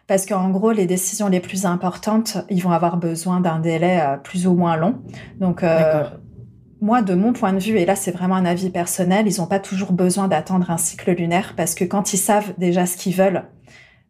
parce 0.07 0.27
qu'en 0.27 0.51
gros, 0.51 0.73
les 0.73 0.87
décisions 0.87 1.29
les 1.29 1.41
plus 1.41 1.65
importantes, 1.65 2.39
ils 2.51 2.63
vont 2.63 2.73
avoir 2.73 2.97
besoin 2.97 3.41
d'un 3.41 3.61
délai 3.61 4.01
euh, 4.01 4.17
plus 4.17 4.47
ou 4.47 4.55
moins 4.55 4.77
long. 4.77 5.01
Donc, 5.39 5.63
euh, 5.63 6.05
moi, 6.83 7.01
de 7.01 7.15
mon 7.15 7.33
point 7.33 7.55
de 7.55 7.59
vue, 7.59 7.79
et 7.79 7.87
là 7.87 7.97
c'est 7.97 8.11
vraiment 8.11 8.35
un 8.35 8.45
avis 8.45 8.69
personnel, 8.69 9.27
ils 9.27 9.41
n'ont 9.41 9.47
pas 9.47 9.61
toujours 9.61 9.93
besoin 9.93 10.29
d'attendre 10.29 10.71
un 10.71 10.77
cycle 10.77 11.13
lunaire 11.13 11.55
parce 11.57 11.75
que 11.75 11.85
quand 11.85 12.13
ils 12.13 12.19
savent 12.19 12.53
déjà 12.59 12.85
ce 12.85 12.99
qu'ils 12.99 13.15
veulent, 13.15 13.45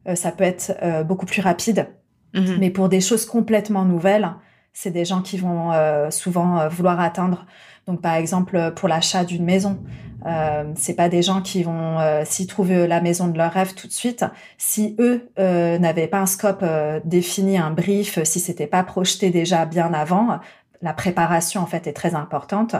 euh, 0.08 0.16
ça 0.16 0.32
peut 0.32 0.44
être 0.44 0.72
beaucoup 1.04 1.26
plus 1.26 1.42
rapide. 1.42 1.86
Mhm. 2.34 2.56
Mais 2.58 2.70
pour 2.70 2.88
des 2.88 3.00
choses 3.00 3.26
complètement 3.26 3.84
nouvelles, 3.84 4.32
c'est 4.72 4.90
des 4.90 5.04
gens 5.04 5.22
qui 5.22 5.36
vont 5.36 5.70
souvent 6.10 6.66
vouloir 6.68 6.98
atteindre. 6.98 7.44
Donc, 7.86 8.00
par 8.00 8.14
exemple, 8.14 8.72
pour 8.74 8.88
l'achat 8.88 9.22
d'une 9.22 9.44
maison, 9.44 9.78
euh, 10.26 10.64
c'est 10.76 10.94
pas 10.94 11.08
des 11.08 11.22
gens 11.22 11.40
qui 11.40 11.62
vont 11.62 11.98
euh, 11.98 12.22
s'y 12.24 12.46
trouver 12.46 12.86
la 12.86 13.00
maison 13.00 13.28
de 13.28 13.36
leur 13.36 13.52
rêve 13.52 13.74
tout 13.74 13.86
de 13.86 13.92
suite. 13.92 14.24
Si 14.58 14.94
eux 15.00 15.28
euh, 15.38 15.78
n'avaient 15.78 16.06
pas 16.06 16.20
un 16.20 16.26
scope 16.26 16.62
euh, 16.62 17.00
défini, 17.04 17.58
un 17.58 17.70
brief, 17.70 18.22
si 18.24 18.40
c'était 18.40 18.66
pas 18.66 18.84
projeté 18.84 19.30
déjà 19.30 19.66
bien 19.66 19.92
avant, 19.92 20.38
la 20.82 20.92
préparation 20.92 21.60
en 21.60 21.66
fait 21.66 21.86
est 21.86 21.92
très 21.92 22.14
importante. 22.14 22.76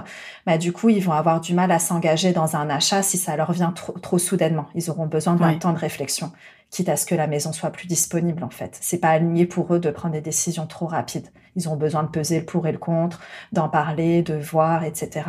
Bah 0.46 0.58
du 0.58 0.72
coup 0.72 0.88
ils 0.88 1.02
vont 1.02 1.12
avoir 1.12 1.40
du 1.40 1.54
mal 1.54 1.70
à 1.70 1.78
s'engager 1.78 2.32
dans 2.32 2.56
un 2.56 2.68
achat 2.68 3.02
si 3.02 3.18
ça 3.18 3.36
leur 3.36 3.52
vient 3.52 3.72
trop, 3.72 3.92
trop 3.92 4.18
soudainement. 4.18 4.66
Ils 4.74 4.90
auront 4.90 5.06
besoin 5.06 5.34
d'un 5.34 5.54
temps 5.54 5.72
de 5.72 5.78
réflexion, 5.78 6.32
quitte 6.70 6.88
à 6.88 6.96
ce 6.96 7.06
que 7.06 7.14
la 7.14 7.26
maison 7.26 7.52
soit 7.52 7.70
plus 7.70 7.86
disponible 7.86 8.44
en 8.44 8.50
fait. 8.50 8.76
C'est 8.80 8.98
pas 8.98 9.10
aligné 9.10 9.46
pour 9.46 9.72
eux 9.74 9.80
de 9.80 9.90
prendre 9.90 10.14
des 10.14 10.20
décisions 10.20 10.66
trop 10.66 10.86
rapides. 10.86 11.28
Ils 11.56 11.68
ont 11.68 11.76
besoin 11.76 12.02
de 12.02 12.08
peser 12.08 12.40
le 12.40 12.46
pour 12.46 12.66
et 12.66 12.72
le 12.72 12.78
contre, 12.78 13.20
d'en 13.52 13.68
parler, 13.68 14.22
de 14.22 14.34
voir, 14.34 14.84
etc 14.84 15.22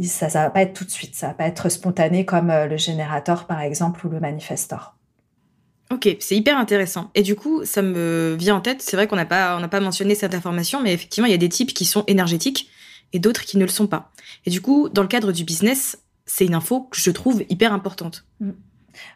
ça, 0.00 0.28
ça 0.28 0.44
va 0.44 0.50
pas 0.50 0.62
être 0.62 0.74
tout 0.74 0.84
de 0.84 0.90
suite, 0.90 1.14
ça 1.14 1.28
va 1.28 1.34
pas 1.34 1.46
être 1.46 1.68
spontané 1.68 2.24
comme 2.24 2.50
euh, 2.50 2.66
le 2.66 2.76
générateur 2.76 3.46
par 3.46 3.60
exemple 3.60 4.06
ou 4.06 4.10
le 4.10 4.20
manifestor. 4.20 4.94
Ok, 5.92 6.16
c'est 6.20 6.36
hyper 6.36 6.56
intéressant. 6.56 7.10
Et 7.14 7.22
du 7.22 7.34
coup, 7.34 7.64
ça 7.64 7.82
me 7.82 8.34
vient 8.38 8.56
en 8.56 8.60
tête. 8.60 8.80
C'est 8.80 8.96
vrai 8.96 9.06
qu'on 9.06 9.16
n'a 9.16 9.26
pas, 9.26 9.56
on 9.56 9.60
n'a 9.60 9.68
pas 9.68 9.80
mentionné 9.80 10.14
cette 10.14 10.34
information, 10.34 10.80
mais 10.82 10.94
effectivement, 10.94 11.26
il 11.26 11.32
y 11.32 11.34
a 11.34 11.38
des 11.38 11.50
types 11.50 11.74
qui 11.74 11.84
sont 11.84 12.04
énergétiques 12.06 12.70
et 13.12 13.18
d'autres 13.18 13.42
qui 13.42 13.58
ne 13.58 13.64
le 13.64 13.70
sont 13.70 13.86
pas. 13.86 14.10
Et 14.46 14.50
du 14.50 14.62
coup, 14.62 14.88
dans 14.88 15.02
le 15.02 15.08
cadre 15.08 15.32
du 15.32 15.44
business, 15.44 15.98
c'est 16.24 16.46
une 16.46 16.54
info 16.54 16.88
que 16.90 16.98
je 16.98 17.10
trouve 17.10 17.44
hyper 17.50 17.74
importante. 17.74 18.24
Mm. 18.40 18.52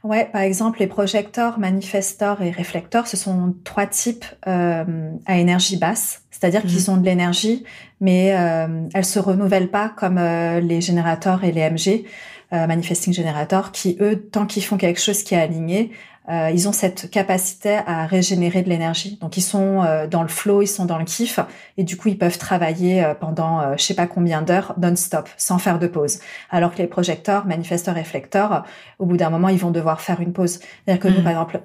Ouais, 0.05 0.29
par 0.33 0.43
exemple, 0.43 0.81
les 0.81 0.87
projecteurs, 0.87 1.59
manifestors 1.59 2.43
et 2.43 2.51
réflecteurs, 2.51 3.07
ce 3.07 3.17
sont 3.17 3.55
trois 3.65 3.87
types 3.87 4.25
euh, 4.47 5.11
à 5.27 5.39
énergie 5.39 5.77
basse, 5.77 6.23
c'est-à-dire 6.31 6.63
qu'ils 6.63 6.89
mhm. 6.89 6.95
ont 6.95 6.97
de 6.99 7.05
l'énergie, 7.05 7.65
mais 8.01 8.35
euh, 8.37 8.89
elles 8.95 9.05
se 9.05 9.19
renouvellent 9.19 9.71
pas 9.71 9.89
comme 9.89 10.19
euh, 10.19 10.61
les 10.61 10.81
générateurs 10.81 11.45
et 11.45 11.53
les 11.53 11.69
MG, 11.69 12.05
euh, 12.53 12.67
manifesting 12.67 13.13
générateurs, 13.13 13.73
qui 13.73 13.97
eux, 14.01 14.29
tant 14.31 14.47
qu'ils 14.47 14.65
font 14.65 14.77
quelque 14.77 15.01
chose 15.01 15.23
qui 15.23 15.35
est 15.35 15.41
aligné, 15.41 15.91
euh, 16.29 16.51
ils 16.53 16.69
ont 16.69 16.73
cette 16.73 17.09
capacité 17.11 17.79
à 17.87 18.07
régénérer 18.07 18.63
de 18.63 18.69
l'énergie. 18.69 19.19
Donc 19.21 19.37
ils 19.37 19.43
sont 19.43 19.83
euh, 19.83 20.07
dans 20.07 20.23
le 20.23 20.29
flow, 20.29 20.63
ils 20.63 20.67
sont 20.67 20.85
dans 20.85 20.99
le 20.99 21.05
kiff, 21.05 21.39
et 21.77 21.85
du 21.85 21.97
coup 21.97 22.09
ils 22.09 22.19
peuvent 22.19 22.39
travailler 22.39 23.05
euh, 23.05 23.15
pendant 23.15 23.77
je 23.77 23.83
sais 23.83 23.95
pas 23.95 24.07
combien 24.07 24.43
d'heures 24.43 24.75
non-stop, 24.81 25.29
sans 25.37 25.59
faire 25.59 25.79
de 25.79 25.87
pause. 25.87 26.19
Alors 26.51 26.75
que 26.75 26.79
les 26.79 26.89
projecteurs, 26.89 27.47
manifesteurs, 27.47 27.95
réflecteurs, 27.95 28.65
au 28.99 29.07
bout 29.07 29.17
d'un 29.17 29.31
moment 29.31 29.49
ils 29.49 29.59
vont 29.59 29.71
devoir 29.71 30.01
faire 30.01 30.21
une 30.21 30.33
pause. 30.33 30.59
C'est-à-dire 30.85 31.01
que 31.01 31.09
nous, 31.09 31.21
mm. 31.21 31.25
par 31.25 31.31
exemple, 31.33 31.61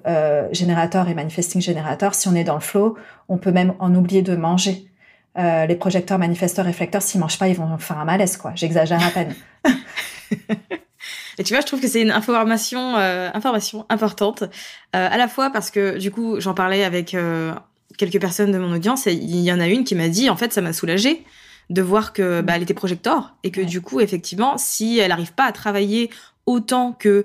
générateur 0.52 1.10
et 1.10 1.13
manifesting 1.13 1.62
générateur, 1.62 2.13
si 2.13 2.28
on 2.28 2.36
est 2.36 2.43
dans 2.43 2.56
le 2.56 2.62
flow, 2.62 2.97
on 3.30 3.38
peut 3.38 3.52
même 3.52 3.74
en 3.80 3.93
oublier 3.95 4.21
de 4.21 4.36
manger. 4.36 4.88
les 5.36 5.76
projecteurs, 5.76 6.19
manifesteurs, 6.19 6.65
réflecteurs, 6.65 7.02
s'ils 7.02 7.19
mangent 7.19 7.39
pas, 7.39 7.47
ils 7.47 7.56
vont 7.56 7.78
faire 7.78 7.97
un 7.97 8.06
malaise, 8.06 8.38
quoi. 8.38 8.52
J'exagère 8.56 9.02
à 9.04 9.10
peine. 9.10 9.34
Et 11.38 11.44
tu 11.44 11.54
vois, 11.54 11.62
je 11.62 11.65
trouve 11.65 11.82
que 11.82 11.88
c'est 11.88 12.02
une 12.02 12.12
information, 12.12 12.98
euh, 12.98 13.30
information 13.34 13.86
importante, 13.89 14.44
euh, 14.44 14.48
à 14.94 15.17
la 15.17 15.28
fois 15.28 15.50
parce 15.50 15.72
que 15.72 15.98
du 15.98 16.12
coup, 16.12 16.39
j'en 16.39 16.54
parlais 16.54 16.84
avec 16.84 17.13
euh, 17.13 17.54
quelques 17.98 18.20
personnes 18.20 18.52
de 18.52 18.58
mon 18.58 18.74
audience 18.74 19.08
et 19.08 19.13
il 19.13 19.39
y 19.39 19.52
en 19.52 19.60
a 19.60 19.67
une 19.67 19.84
qui 19.84 19.96
m'a 19.96 20.10
dit, 20.10 20.30
en 20.30 20.36
fait, 20.36 20.54
ça 20.54 20.62
m'a 20.62 20.74
soulagée 20.74 21.24
de 21.70 21.82
voir 21.82 22.13
que 22.13 22.41
bah, 22.41 22.54
elle 22.56 22.63
était 22.63 22.74
projecteur 22.74 23.36
et 23.44 23.52
que 23.52 23.62
du 23.62 23.82
coup, 23.82 24.02
effectivement, 24.02 24.58
si 24.58 25.00
elle 25.00 25.10
n'arrive 25.10 25.34
pas 25.34 25.46
à 25.46 25.52
travailler 25.52 26.10
autant 26.46 26.91
que 26.94 27.24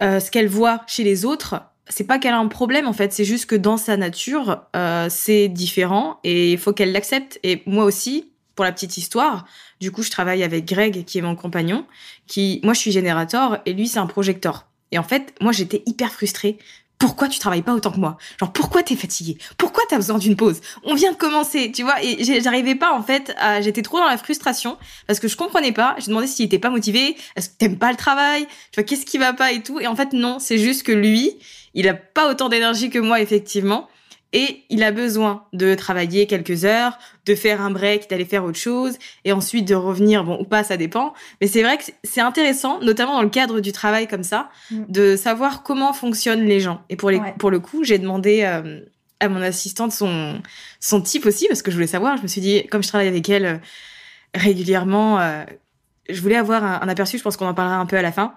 ce 0.00 0.30
qu'elle 0.32 0.48
voit 0.48 0.82
chez 0.88 1.04
les 1.04 1.24
autres, 1.24 1.62
c'est 1.88 2.02
pas 2.04 2.18
qu'elle 2.18 2.34
a 2.34 2.38
un 2.38 2.48
problème 2.48 2.88
en 2.88 2.92
fait, 2.92 3.12
c'est 3.12 3.24
juste 3.24 3.46
que 3.46 3.54
dans 3.54 3.76
sa 3.76 3.96
nature, 3.96 4.62
c'est 5.08 5.48
différent 5.48 6.18
et 6.24 6.52
il 6.52 6.58
faut 6.58 6.72
qu'elle 6.72 6.90
l'accepte. 6.90 7.38
Et 7.44 7.62
moi 7.66 7.84
aussi, 7.84 8.31
pour 8.54 8.64
la 8.64 8.72
petite 8.72 8.96
histoire, 8.96 9.46
du 9.80 9.90
coup, 9.90 10.02
je 10.02 10.10
travaille 10.10 10.42
avec 10.42 10.64
Greg, 10.64 11.04
qui 11.04 11.18
est 11.18 11.22
mon 11.22 11.36
compagnon, 11.36 11.86
qui, 12.26 12.60
moi, 12.62 12.74
je 12.74 12.80
suis 12.80 12.92
générateur 12.92 13.60
et 13.66 13.72
lui, 13.72 13.88
c'est 13.88 13.98
un 13.98 14.06
projecteur. 14.06 14.66
Et 14.90 14.98
en 14.98 15.02
fait, 15.02 15.34
moi, 15.40 15.52
j'étais 15.52 15.82
hyper 15.86 16.12
frustrée. 16.12 16.58
Pourquoi 16.98 17.26
tu 17.26 17.40
travailles 17.40 17.62
pas 17.62 17.74
autant 17.74 17.90
que 17.90 17.98
moi? 17.98 18.16
Genre, 18.38 18.52
pourquoi 18.52 18.84
t'es 18.84 18.94
fatigué 18.94 19.36
Pourquoi 19.58 19.82
t'as 19.88 19.96
besoin 19.96 20.18
d'une 20.18 20.36
pause? 20.36 20.60
On 20.84 20.94
vient 20.94 21.10
de 21.10 21.16
commencer, 21.16 21.72
tu 21.72 21.82
vois 21.82 22.00
Et 22.00 22.22
j'arrivais 22.40 22.76
pas, 22.76 22.92
en 22.92 23.02
fait, 23.02 23.34
à... 23.38 23.60
j'étais 23.60 23.82
trop 23.82 23.98
dans 23.98 24.06
la 24.06 24.18
frustration 24.18 24.78
parce 25.08 25.18
que 25.18 25.26
je 25.26 25.36
comprenais 25.36 25.72
pas. 25.72 25.96
J'ai 25.98 26.08
demandé 26.08 26.28
s'il 26.28 26.44
était 26.44 26.60
pas 26.60 26.70
motivé. 26.70 27.16
Est-ce 27.34 27.48
que 27.48 27.54
t'aimes 27.58 27.78
pas 27.78 27.90
le 27.90 27.96
travail? 27.96 28.46
Tu 28.70 28.76
vois, 28.76 28.84
qu'est-ce 28.84 29.04
qui 29.04 29.18
va 29.18 29.32
pas 29.32 29.50
et 29.50 29.62
tout 29.62 29.80
Et 29.80 29.88
en 29.88 29.96
fait, 29.96 30.12
non, 30.12 30.38
c'est 30.38 30.58
juste 30.58 30.84
que 30.84 30.92
lui, 30.92 31.38
il 31.74 31.88
a 31.88 31.94
pas 31.94 32.30
autant 32.30 32.48
d'énergie 32.48 32.88
que 32.88 33.00
moi, 33.00 33.20
effectivement 33.20 33.88
et 34.32 34.64
il 34.70 34.82
a 34.82 34.90
besoin 34.90 35.44
de 35.52 35.74
travailler 35.74 36.26
quelques 36.26 36.64
heures, 36.64 36.98
de 37.26 37.34
faire 37.34 37.60
un 37.60 37.70
break, 37.70 38.08
d'aller 38.08 38.24
faire 38.24 38.44
autre 38.44 38.58
chose, 38.58 38.96
et 39.24 39.32
ensuite 39.32 39.66
de 39.66 39.74
revenir, 39.74 40.24
bon 40.24 40.40
ou 40.40 40.44
pas, 40.44 40.64
ça 40.64 40.76
dépend. 40.76 41.12
Mais 41.40 41.46
c'est 41.46 41.62
vrai 41.62 41.76
que 41.78 41.84
c'est 42.04 42.20
intéressant, 42.20 42.80
notamment 42.80 43.14
dans 43.14 43.22
le 43.22 43.28
cadre 43.28 43.60
du 43.60 43.72
travail 43.72 44.08
comme 44.08 44.22
ça, 44.22 44.50
mm. 44.70 44.84
de 44.88 45.16
savoir 45.16 45.62
comment 45.62 45.92
fonctionnent 45.92 46.44
les 46.44 46.60
gens. 46.60 46.82
Et 46.88 46.96
pour, 46.96 47.10
les, 47.10 47.20
pour 47.38 47.50
le 47.50 47.60
coup, 47.60 47.84
j'ai 47.84 47.98
demandé 47.98 48.42
euh, 48.44 48.80
à 49.20 49.28
mon 49.28 49.42
assistante 49.42 49.92
son, 49.92 50.40
son 50.80 51.00
type 51.00 51.26
aussi, 51.26 51.46
parce 51.48 51.62
que 51.62 51.70
je 51.70 51.76
voulais 51.76 51.86
savoir. 51.86 52.16
Je 52.16 52.22
me 52.22 52.28
suis 52.28 52.40
dit, 52.40 52.66
comme 52.68 52.82
je 52.82 52.88
travaille 52.88 53.08
avec 53.08 53.28
elle 53.28 53.46
euh, 53.46 53.56
régulièrement, 54.34 55.20
euh, 55.20 55.44
je 56.08 56.20
voulais 56.20 56.36
avoir 56.36 56.64
un, 56.64 56.80
un 56.82 56.88
aperçu, 56.88 57.18
je 57.18 57.22
pense 57.22 57.36
qu'on 57.36 57.46
en 57.46 57.54
parlera 57.54 57.76
un 57.76 57.86
peu 57.86 57.96
à 57.96 58.02
la 58.02 58.12
fin 58.12 58.34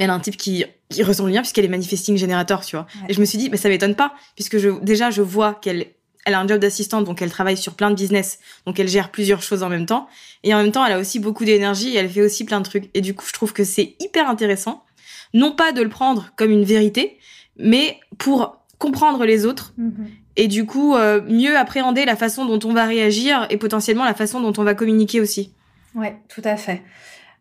elle 0.00 0.10
a 0.10 0.14
un 0.14 0.20
type 0.20 0.36
qui, 0.36 0.64
qui 0.90 1.02
ressemble 1.02 1.30
bien 1.30 1.40
puisqu'elle 1.40 1.64
est 1.64 1.68
manifesting 1.68 2.16
générateur, 2.16 2.64
tu 2.64 2.76
vois. 2.76 2.86
Et 3.08 3.14
je 3.14 3.20
me 3.20 3.24
suis 3.24 3.38
dit, 3.38 3.48
mais 3.48 3.56
ça 3.56 3.68
m'étonne 3.68 3.94
pas, 3.94 4.12
puisque 4.34 4.58
je, 4.58 4.68
déjà, 4.82 5.10
je 5.10 5.22
vois 5.22 5.54
qu'elle 5.54 5.86
elle 6.26 6.34
a 6.34 6.40
un 6.40 6.46
job 6.46 6.60
d'assistante, 6.60 7.04
donc 7.06 7.22
elle 7.22 7.30
travaille 7.30 7.56
sur 7.56 7.74
plein 7.74 7.88
de 7.90 7.94
business, 7.94 8.40
donc 8.66 8.78
elle 8.78 8.88
gère 8.88 9.10
plusieurs 9.10 9.42
choses 9.42 9.62
en 9.62 9.70
même 9.70 9.86
temps. 9.86 10.06
Et 10.42 10.52
en 10.52 10.62
même 10.62 10.70
temps, 10.70 10.84
elle 10.84 10.92
a 10.92 10.98
aussi 10.98 11.18
beaucoup 11.18 11.46
d'énergie 11.46 11.94
et 11.94 11.96
elle 11.96 12.10
fait 12.10 12.20
aussi 12.20 12.44
plein 12.44 12.60
de 12.60 12.64
trucs. 12.64 12.90
Et 12.92 13.00
du 13.00 13.14
coup, 13.14 13.24
je 13.26 13.32
trouve 13.32 13.54
que 13.54 13.64
c'est 13.64 13.94
hyper 14.00 14.28
intéressant, 14.28 14.84
non 15.32 15.52
pas 15.52 15.72
de 15.72 15.80
le 15.80 15.88
prendre 15.88 16.30
comme 16.36 16.50
une 16.50 16.64
vérité, 16.64 17.18
mais 17.56 17.98
pour 18.18 18.58
comprendre 18.78 19.24
les 19.24 19.46
autres 19.46 19.74
mm-hmm. 19.78 20.06
et 20.36 20.48
du 20.48 20.64
coup 20.64 20.94
euh, 20.94 21.20
mieux 21.28 21.56
appréhender 21.56 22.06
la 22.06 22.16
façon 22.16 22.46
dont 22.46 22.58
on 22.66 22.72
va 22.72 22.86
réagir 22.86 23.46
et 23.50 23.58
potentiellement 23.58 24.04
la 24.04 24.14
façon 24.14 24.40
dont 24.40 24.54
on 24.56 24.64
va 24.64 24.74
communiquer 24.74 25.20
aussi. 25.20 25.52
Ouais, 25.94 26.16
tout 26.28 26.42
à 26.44 26.56
fait. 26.56 26.82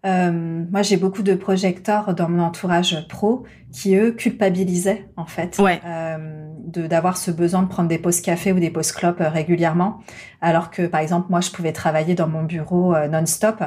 Euh, 0.06 0.32
moi, 0.72 0.82
j'ai 0.82 0.98
beaucoup 0.98 1.24
de 1.24 1.34
projecteurs 1.34 2.14
dans 2.14 2.30
mon 2.30 2.42
entourage 2.42 3.08
pro 3.08 3.44
qui, 3.72 3.96
eux, 3.96 4.12
culpabilisaient, 4.12 5.08
en 5.18 5.26
fait, 5.26 5.60
euh, 5.60 6.50
de 6.66 6.88
d'avoir 6.88 7.18
ce 7.18 7.32
besoin 7.32 7.64
de 7.64 7.68
prendre 7.68 7.90
des 7.90 7.98
pauses 7.98 8.22
café 8.22 8.54
ou 8.54 8.60
des 8.60 8.70
pauses 8.70 8.94
clopes 8.94 9.20
euh, 9.20 9.30
régulièrement. 9.30 10.00
Alors 10.42 10.72
que, 10.72 10.84
par 10.84 11.02
exemple, 11.02 11.28
moi, 11.30 11.42
je 11.42 11.52
pouvais 11.52 11.74
travailler 11.74 12.16
dans 12.16 12.28
mon 12.28 12.44
bureau 12.44 12.96
euh, 12.96 13.08
non-stop 13.08 13.64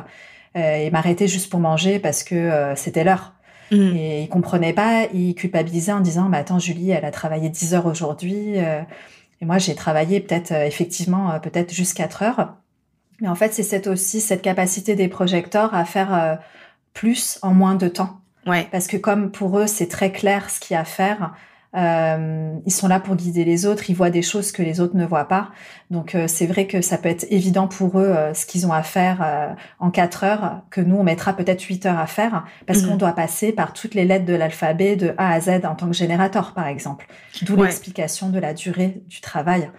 et 0.55 0.91
m'arrêter 0.91 1.29
juste 1.29 1.51
pour 1.51 1.61
manger 1.61 1.99
parce 1.99 2.23
que 2.23 2.75
c'était 2.77 3.05
l'heure. 3.05 3.33
Mmh. 3.71 3.97
Et 3.97 4.23
ils 4.25 4.29
comprenaient 4.29 4.75
pas, 4.75 5.07
ils 5.15 5.35
culpabilisaient 5.35 5.93
en 5.93 6.01
disant, 6.01 6.29
bah, 6.29 6.37
attends, 6.37 6.59
Julie, 6.59 6.91
elle 6.91 7.07
a 7.07 7.11
travaillé 7.11 7.49
10 7.49 7.73
heures 7.73 7.87
aujourd'hui. 7.87 8.57
et 8.57 9.45
moi, 9.47 9.57
j'ai 9.57 9.75
travaillé 9.75 10.21
peut-être, 10.21 10.53
effectivement, 10.53 11.41
peut-être 11.41 11.73
juste 11.73 11.97
4 11.97 12.23
heures. 12.23 12.55
Mais 13.23 13.29
en 13.29 13.35
fait, 13.35 13.55
c'est 13.55 13.63
cette 13.63 13.87
aussi 13.87 14.21
cette 14.21 14.43
capacité 14.43 14.95
des 14.95 15.09
projecteurs 15.09 15.75
à 15.75 15.87
faire 15.87 16.15
euh, 16.15 16.35
plus 16.93 17.39
en 17.41 17.55
moins 17.55 17.75
de 17.75 17.89
temps. 17.89 18.21
Ouais. 18.47 18.69
Parce 18.71 18.87
que 18.87 18.99
comme 18.99 19.31
pour 19.31 19.59
eux, 19.59 19.67
c'est 19.67 19.89
très 19.89 20.13
clair 20.13 20.51
ce 20.51 20.61
qu'il 20.61 20.75
y 20.75 20.77
a 20.77 20.81
à 20.81 20.85
faire. 20.85 21.33
Euh, 21.75 22.55
ils 22.67 22.73
sont 22.73 22.87
là 22.87 23.01
pour 23.01 23.17
guider 23.17 23.45
les 23.45 23.65
autres, 23.65 23.89
ils 23.89 23.97
voient 23.97 24.11
des 24.11 24.21
choses 24.21 24.53
que 24.53 24.63
les 24.63 24.81
autres 24.81 24.95
ne 24.97 25.07
voient 25.07 25.29
pas. 25.29 25.51
Donc 25.91 26.15
euh, 26.15 26.27
c'est 26.29 26.47
vrai 26.47 26.67
que 26.67 26.83
ça 26.83 26.99
peut 26.99 27.09
être 27.09 27.27
évident 27.31 27.67
pour 27.67 27.99
eux 27.99 28.09
euh, 28.09 28.35
ce 28.35 28.45
qu'ils 28.45 28.67
ont 28.67 28.73
à 28.73 28.83
faire 28.83 29.57
en 29.79 29.91
quatre 29.91 30.25
heures, 30.25 30.61
que 30.71 30.81
nous 30.81 30.97
on 30.97 31.03
mettra 31.03 31.33
peut-être 31.35 31.63
huit 31.63 31.87
heures 31.87 31.99
à 31.99 32.07
faire, 32.07 32.45
parce 32.67 32.83
mhm. 32.83 32.91
qu'on 32.91 32.97
doit 32.97 33.13
passer 33.13 33.53
par 33.53 33.73
toutes 33.73 33.95
les 33.95 34.05
lettres 34.05 34.27
de 34.27 34.35
l'alphabet 34.35 34.97
de 34.97 35.15
A 35.17 35.33
à 35.33 35.41
Z 35.41 35.65
en 35.65 35.75
tant 35.75 35.87
que 35.87 35.95
générateur, 35.95 36.53
par 36.53 36.67
exemple. 36.67 37.07
D'où 37.43 37.57
l'explication 37.57 38.29
de 38.29 38.39
la 38.39 38.53
durée 38.53 39.03
du 39.09 39.21
travail. 39.21 39.71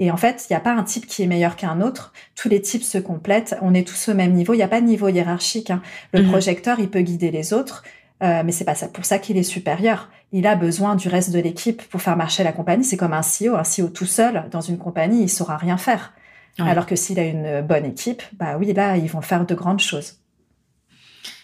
Et 0.00 0.10
en 0.10 0.16
fait, 0.16 0.46
il 0.48 0.54
n'y 0.54 0.56
a 0.56 0.60
pas 0.60 0.72
un 0.72 0.82
type 0.82 1.06
qui 1.06 1.22
est 1.22 1.26
meilleur 1.26 1.56
qu'un 1.56 1.82
autre. 1.82 2.12
Tous 2.34 2.48
les 2.48 2.62
types 2.62 2.82
se 2.82 2.96
complètent. 2.96 3.54
On 3.60 3.74
est 3.74 3.86
tous 3.86 4.08
au 4.08 4.14
même 4.14 4.32
niveau. 4.32 4.54
Il 4.54 4.56
n'y 4.56 4.62
a 4.62 4.68
pas 4.68 4.80
de 4.80 4.86
niveau 4.86 5.08
hiérarchique. 5.08 5.70
Hein. 5.70 5.82
Le 6.14 6.22
mhm. 6.22 6.30
projecteur, 6.30 6.80
il 6.80 6.88
peut 6.88 7.02
guider 7.02 7.30
les 7.30 7.52
autres. 7.52 7.84
Euh, 8.22 8.42
mais 8.44 8.50
c'est 8.50 8.64
pas 8.64 8.74
ça 8.74 8.88
pour 8.88 9.04
ça 9.04 9.18
qu'il 9.18 9.36
est 9.36 9.42
supérieur. 9.42 10.10
Il 10.32 10.46
a 10.46 10.56
besoin 10.56 10.96
du 10.96 11.08
reste 11.08 11.32
de 11.32 11.38
l'équipe 11.38 11.82
pour 11.88 12.00
faire 12.00 12.16
marcher 12.16 12.42
la 12.42 12.52
compagnie. 12.52 12.82
C'est 12.82 12.96
comme 12.96 13.12
un 13.12 13.20
CEO. 13.20 13.56
Un 13.56 13.62
CEO 13.62 13.88
tout 13.88 14.06
seul 14.06 14.48
dans 14.50 14.62
une 14.62 14.78
compagnie, 14.78 15.22
il 15.22 15.28
saura 15.28 15.58
rien 15.58 15.76
faire. 15.76 16.14
Alors 16.58 16.84
que 16.84 16.94
s'il 16.94 17.18
a 17.18 17.24
une 17.24 17.62
bonne 17.62 17.86
équipe, 17.86 18.22
bah 18.34 18.58
oui, 18.58 18.74
là, 18.74 18.98
ils 18.98 19.08
vont 19.08 19.22
faire 19.22 19.46
de 19.46 19.54
grandes 19.54 19.80
choses. 19.80 20.16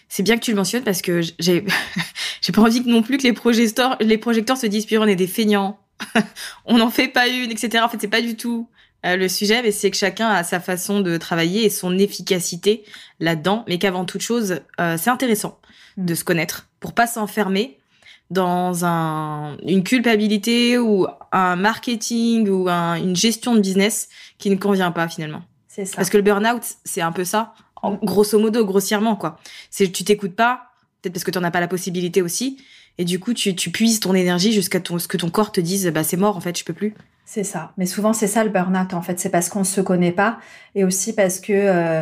C'est 0.09 0.21
bien 0.21 0.35
que 0.35 0.41
tu 0.41 0.51
le 0.51 0.57
mentionnes 0.57 0.83
parce 0.83 1.01
que 1.01 1.21
j'ai 1.21 1.65
j'ai 2.41 2.53
pas 2.53 2.61
envie 2.61 2.83
que 2.83 2.89
non 2.89 3.01
plus 3.01 3.17
que 3.17 3.23
les 3.23 3.33
projecteurs 3.33 3.97
les 3.99 4.17
projecteurs 4.17 4.57
se 4.57 4.67
disent 4.67 4.85
puis 4.85 4.97
on 4.97 5.05
est 5.05 5.15
des 5.15 5.27
feignants 5.27 5.79
on 6.65 6.77
n'en 6.77 6.89
fait 6.89 7.07
pas 7.07 7.27
une, 7.27 7.51
etc. 7.51 7.83
En 7.83 7.89
fait, 7.89 7.97
c'est 7.99 8.07
pas 8.07 8.21
du 8.21 8.35
tout 8.35 8.67
euh, 9.05 9.15
le 9.15 9.29
sujet, 9.29 9.61
mais 9.61 9.71
c'est 9.71 9.91
que 9.91 9.97
chacun 9.97 10.29
a 10.29 10.43
sa 10.43 10.59
façon 10.59 11.01
de 11.01 11.17
travailler 11.17 11.65
et 11.65 11.69
son 11.69 11.97
efficacité 11.97 12.83
là-dedans, 13.19 13.63
mais 13.67 13.77
qu'avant 13.77 14.05
toute 14.05 14.21
chose, 14.21 14.61
euh, 14.79 14.97
c'est 14.97 15.09
intéressant 15.09 15.59
de 15.97 16.15
se 16.15 16.23
connaître 16.23 16.67
pour 16.79 16.93
pas 16.93 17.07
s'enfermer 17.07 17.77
dans 18.29 18.85
un, 18.85 19.57
une 19.65 19.83
culpabilité 19.83 20.77
ou 20.77 21.07
un 21.31 21.55
marketing 21.55 22.49
ou 22.49 22.67
une 22.67 23.15
gestion 23.15 23.55
de 23.55 23.61
business 23.61 24.09
qui 24.37 24.49
ne 24.49 24.55
convient 24.55 24.91
pas 24.91 25.07
finalement. 25.07 25.43
C'est 25.67 25.85
ça. 25.85 25.95
Parce 25.95 26.09
que 26.09 26.17
le 26.17 26.23
burn-out, 26.23 26.63
c'est 26.83 27.01
un 27.01 27.11
peu 27.11 27.23
ça, 27.23 27.53
en, 27.81 27.93
grosso 27.93 28.37
modo, 28.39 28.65
grossièrement 28.65 29.15
quoi. 29.15 29.39
C'est 29.69 29.91
tu 29.91 30.03
t'écoutes 30.03 30.35
pas, 30.35 30.71
peut-être 31.01 31.13
parce 31.13 31.23
que 31.23 31.31
tu 31.31 31.39
n'en 31.39 31.45
as 31.45 31.51
pas 31.51 31.59
la 31.59 31.67
possibilité 31.67 32.21
aussi, 32.21 32.57
et 32.97 33.05
du 33.05 33.19
coup, 33.19 33.33
tu, 33.33 33.55
tu 33.55 33.69
puises 33.69 33.99
ton 33.99 34.13
énergie 34.13 34.51
jusqu'à 34.51 34.79
ce 34.79 35.07
que 35.07 35.17
ton 35.17 35.29
corps 35.29 35.51
te 35.51 35.61
dise, 35.61 35.87
bah, 35.87 36.03
c'est 36.03 36.17
mort, 36.17 36.35
en 36.35 36.41
fait, 36.41 36.57
je 36.57 36.63
peux 36.63 36.73
plus. 36.73 36.93
C'est 37.25 37.43
ça. 37.43 37.73
Mais 37.77 37.85
souvent, 37.85 38.13
c'est 38.13 38.27
ça 38.27 38.43
le 38.43 38.49
burn-out, 38.49 38.93
en 38.93 39.01
fait. 39.01 39.19
C'est 39.19 39.29
parce 39.29 39.49
qu'on 39.49 39.59
ne 39.59 39.65
se 39.65 39.81
connaît 39.81 40.13
pas 40.13 40.39
et 40.75 40.83
aussi 40.83 41.13
parce 41.13 41.39
que 41.39 41.53
euh, 41.53 42.01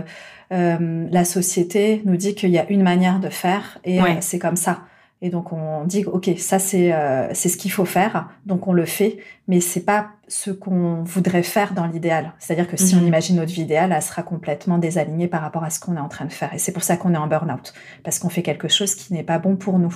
euh, 0.54 1.08
la 1.12 1.26
société 1.26 2.02
nous 2.06 2.16
dit 2.16 2.36
qu'il 2.36 2.52
y 2.52 2.60
a 2.60 2.70
une 2.70 2.84
manière 2.84 3.20
de 3.20 3.30
faire 3.30 3.80
et 3.84 4.02
euh, 4.02 4.06
c'est 4.22 4.40
comme 4.40 4.56
ça. 4.56 4.82
Et 5.22 5.30
donc, 5.30 5.52
on 5.52 5.84
dit, 5.86 6.06
OK, 6.06 6.30
ça, 6.38 6.60
c'est 6.60 6.94
c'est 7.34 7.50
ce 7.50 7.58
qu'il 7.58 7.72
faut 7.72 7.86
faire. 7.86 8.30
Donc, 8.46 8.68
on 8.68 8.74
le 8.74 8.86
fait. 8.86 9.18
Mais 9.48 9.60
c'est 9.62 9.84
pas 9.84 10.10
ce 10.28 10.52
qu'on 10.52 11.04
voudrait 11.04 11.42
faire 11.42 11.74
dans 11.74 11.88
l'idéal. 11.88 12.34
C'est-à-dire 12.38 12.68
que 12.68 12.78
si 12.78 12.96
on 12.96 13.00
mhm. 13.00 13.08
imagine 13.08 13.36
notre 13.38 13.52
vie 13.52 13.62
idéale, 13.64 13.92
elle 13.92 14.02
sera 14.02 14.22
complètement 14.22 14.78
désalignée 14.78 15.28
par 15.28 15.42
rapport 15.42 15.64
à 15.64 15.72
ce 15.72 15.80
qu'on 15.80 15.96
est 15.96 16.00
en 16.00 16.10
train 16.10 16.26
de 16.26 16.34
faire. 16.34 16.54
Et 16.54 16.60
c'est 16.60 16.72
pour 16.72 16.84
ça 16.84 16.98
qu'on 16.98 17.14
est 17.14 17.18
en 17.18 17.28
burn-out. 17.28 17.74
Parce 18.04 18.20
qu'on 18.20 18.30
fait 18.30 18.44
quelque 18.44 18.68
chose 18.68 18.94
qui 18.94 19.14
n'est 19.14 19.24
pas 19.24 19.40
bon 19.40 19.56
pour 19.56 19.80
nous. 19.80 19.96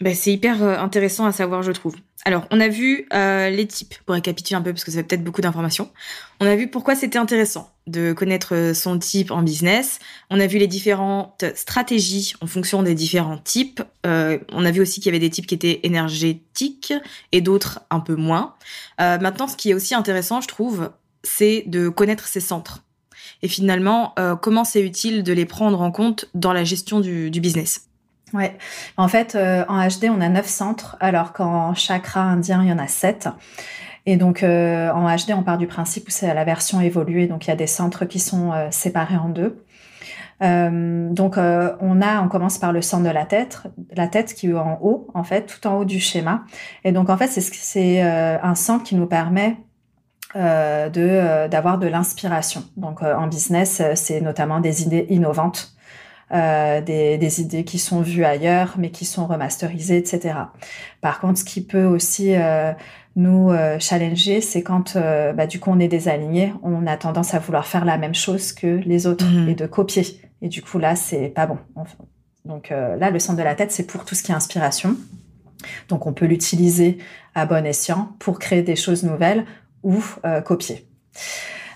Ben, 0.00 0.14
c'est 0.14 0.32
hyper 0.32 0.62
euh, 0.62 0.76
intéressant 0.76 1.24
à 1.24 1.32
savoir, 1.32 1.62
je 1.62 1.72
trouve. 1.72 1.94
Alors, 2.24 2.46
on 2.50 2.60
a 2.60 2.68
vu 2.68 3.06
euh, 3.12 3.50
les 3.50 3.66
types, 3.66 3.94
pour 4.06 4.14
récapituler 4.14 4.56
un 4.56 4.62
peu, 4.62 4.72
parce 4.72 4.82
que 4.82 4.90
ça 4.90 4.98
fait 4.98 5.04
peut-être 5.04 5.24
beaucoup 5.24 5.40
d'informations. 5.40 5.90
On 6.40 6.46
a 6.46 6.56
vu 6.56 6.68
pourquoi 6.68 6.96
c'était 6.96 7.18
intéressant 7.18 7.70
de 7.86 8.12
connaître 8.12 8.54
euh, 8.54 8.74
son 8.74 8.98
type 8.98 9.30
en 9.30 9.42
business. 9.42 9.98
On 10.30 10.40
a 10.40 10.46
vu 10.46 10.58
les 10.58 10.66
différentes 10.66 11.44
stratégies 11.54 12.34
en 12.40 12.46
fonction 12.46 12.82
des 12.82 12.94
différents 12.94 13.38
types. 13.38 13.82
on 14.04 14.64
a 14.64 14.70
vu 14.70 14.80
aussi 14.80 15.00
qu'il 15.00 15.06
y 15.06 15.08
avait 15.10 15.18
des 15.18 15.30
types 15.30 15.46
qui 15.46 15.54
étaient 15.54 15.80
énergétiques 15.82 16.94
et 17.32 17.40
d'autres 17.40 17.80
un 17.90 18.00
peu 18.00 18.14
moins. 18.14 18.54
maintenant, 18.98 19.46
ce 19.46 19.56
qui 19.56 19.70
est 19.70 19.74
aussi 19.74 19.94
intéressant, 19.94 20.40
je 20.40 20.48
trouve, 20.48 20.90
c'est 21.22 21.64
de 21.66 21.88
connaître 21.88 22.26
ses 22.26 22.40
centres. 22.40 22.82
Et 23.42 23.48
finalement, 23.48 24.14
comment 24.40 24.64
c'est 24.64 24.82
utile 24.82 25.22
de 25.22 25.32
les 25.32 25.46
prendre 25.46 25.80
en 25.80 25.90
compte 25.90 26.26
dans 26.34 26.52
la 26.52 26.64
gestion 26.64 27.00
du, 27.00 27.30
du 27.30 27.40
business. 27.40 27.88
Ouais. 28.34 28.58
En 28.96 29.08
fait, 29.08 29.36
en 29.36 29.88
HD, 29.88 30.10
on 30.10 30.20
a 30.20 30.28
neuf 30.28 30.46
centres, 30.46 30.96
alors 31.00 31.32
qu'en 31.32 31.74
chakra 31.74 32.20
indien, 32.20 32.62
il 32.62 32.68
y 32.68 32.72
en 32.72 32.78
a 32.78 32.88
sept. 32.88 33.28
Et 34.06 34.16
donc, 34.16 34.42
en 34.42 35.16
HD, 35.16 35.30
on 35.34 35.42
part 35.42 35.56
du 35.56 35.66
principe 35.66 36.08
où 36.08 36.10
c'est 36.10 36.32
la 36.34 36.44
version 36.44 36.80
évoluée, 36.80 37.26
donc 37.26 37.46
il 37.46 37.50
y 37.50 37.52
a 37.52 37.56
des 37.56 37.66
centres 37.66 38.04
qui 38.04 38.18
sont 38.18 38.52
séparés 38.70 39.16
en 39.16 39.28
deux. 39.28 39.64
Euh, 40.42 41.10
donc 41.10 41.38
euh, 41.38 41.74
on 41.80 42.02
a, 42.02 42.20
on 42.22 42.28
commence 42.28 42.58
par 42.58 42.72
le 42.72 42.82
centre 42.82 43.04
de 43.04 43.10
la 43.10 43.24
tête, 43.24 43.62
la 43.94 44.08
tête 44.08 44.34
qui 44.34 44.48
est 44.48 44.54
en 44.54 44.78
haut, 44.82 45.08
en 45.14 45.24
fait, 45.24 45.46
tout 45.46 45.66
en 45.66 45.78
haut 45.78 45.84
du 45.84 46.00
schéma. 46.00 46.44
Et 46.84 46.92
donc 46.92 47.08
en 47.08 47.16
fait, 47.16 47.28
c'est 47.28 47.40
c'est 47.40 48.04
euh, 48.04 48.38
un 48.42 48.54
centre 48.54 48.84
qui 48.84 48.96
nous 48.96 49.06
permet 49.06 49.56
de 50.34 51.46
d'avoir 51.46 51.78
de 51.78 51.86
l'inspiration. 51.86 52.64
Donc 52.76 53.02
en 53.02 53.28
business, 53.28 53.80
c'est 53.94 54.20
notamment 54.20 54.58
des 54.58 54.82
idées 54.82 55.06
innovantes. 55.08 55.73
Euh, 56.34 56.80
des, 56.80 57.16
des, 57.16 57.40
idées 57.40 57.62
qui 57.62 57.78
sont 57.78 58.00
vues 58.00 58.24
ailleurs, 58.24 58.74
mais 58.76 58.90
qui 58.90 59.04
sont 59.04 59.24
remasterisées, 59.24 59.98
etc. 59.98 60.34
Par 61.00 61.20
contre, 61.20 61.38
ce 61.38 61.44
qui 61.44 61.60
peut 61.60 61.84
aussi 61.84 62.34
euh, 62.34 62.72
nous 63.14 63.52
euh, 63.52 63.78
challenger, 63.78 64.40
c'est 64.40 64.64
quand 64.64 64.96
bah, 64.96 65.46
du 65.46 65.60
coup 65.60 65.70
on 65.70 65.78
est 65.78 65.86
désaligné, 65.86 66.52
on 66.64 66.88
a 66.88 66.96
tendance 66.96 67.34
à 67.34 67.38
vouloir 67.38 67.66
faire 67.68 67.84
la 67.84 67.98
même 67.98 68.16
chose 68.16 68.52
que 68.52 68.80
les 68.84 69.06
autres 69.06 69.26
mhm. 69.26 69.50
et 69.50 69.54
de 69.54 69.66
copier. 69.66 70.20
Et 70.42 70.48
du 70.48 70.60
coup, 70.60 70.80
là, 70.80 70.96
c'est 70.96 71.28
pas 71.28 71.46
bon. 71.46 71.58
Donc 72.44 72.72
euh, 72.72 72.96
là, 72.96 73.10
le 73.10 73.20
centre 73.20 73.38
de 73.38 73.44
la 73.44 73.54
tête, 73.54 73.70
c'est 73.70 73.86
pour 73.86 74.04
tout 74.04 74.16
ce 74.16 74.24
qui 74.24 74.32
est 74.32 74.34
inspiration. 74.34 74.96
Donc 75.88 76.04
on 76.04 76.12
peut 76.12 76.26
l'utiliser 76.26 76.98
à 77.36 77.46
bon 77.46 77.64
escient 77.64 78.10
pour 78.18 78.40
créer 78.40 78.62
des 78.62 78.76
choses 78.76 79.04
nouvelles 79.04 79.44
ou 79.84 80.02
copier. 80.44 80.84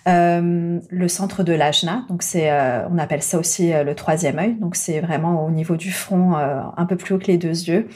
Euh, 0.08 0.80
le 0.88 1.08
centre 1.08 1.42
de 1.42 1.52
l'ajna, 1.52 2.04
donc 2.08 2.22
c'est, 2.22 2.50
on 2.90 2.98
appelle 2.98 3.22
ça 3.22 3.38
aussi 3.38 3.72
le 3.72 3.94
troisième 3.94 4.38
œil. 4.38 4.54
Donc 4.54 4.74
c'est 4.74 5.00
vraiment 5.00 5.44
au 5.44 5.50
niveau 5.50 5.76
du 5.76 5.92
front, 5.92 6.34
un 6.34 6.86
peu 6.86 6.96
plus 6.96 7.14
haut 7.14 7.18
que 7.18 7.26
les 7.26 7.36
deux 7.36 7.48
yeux. 7.48 7.88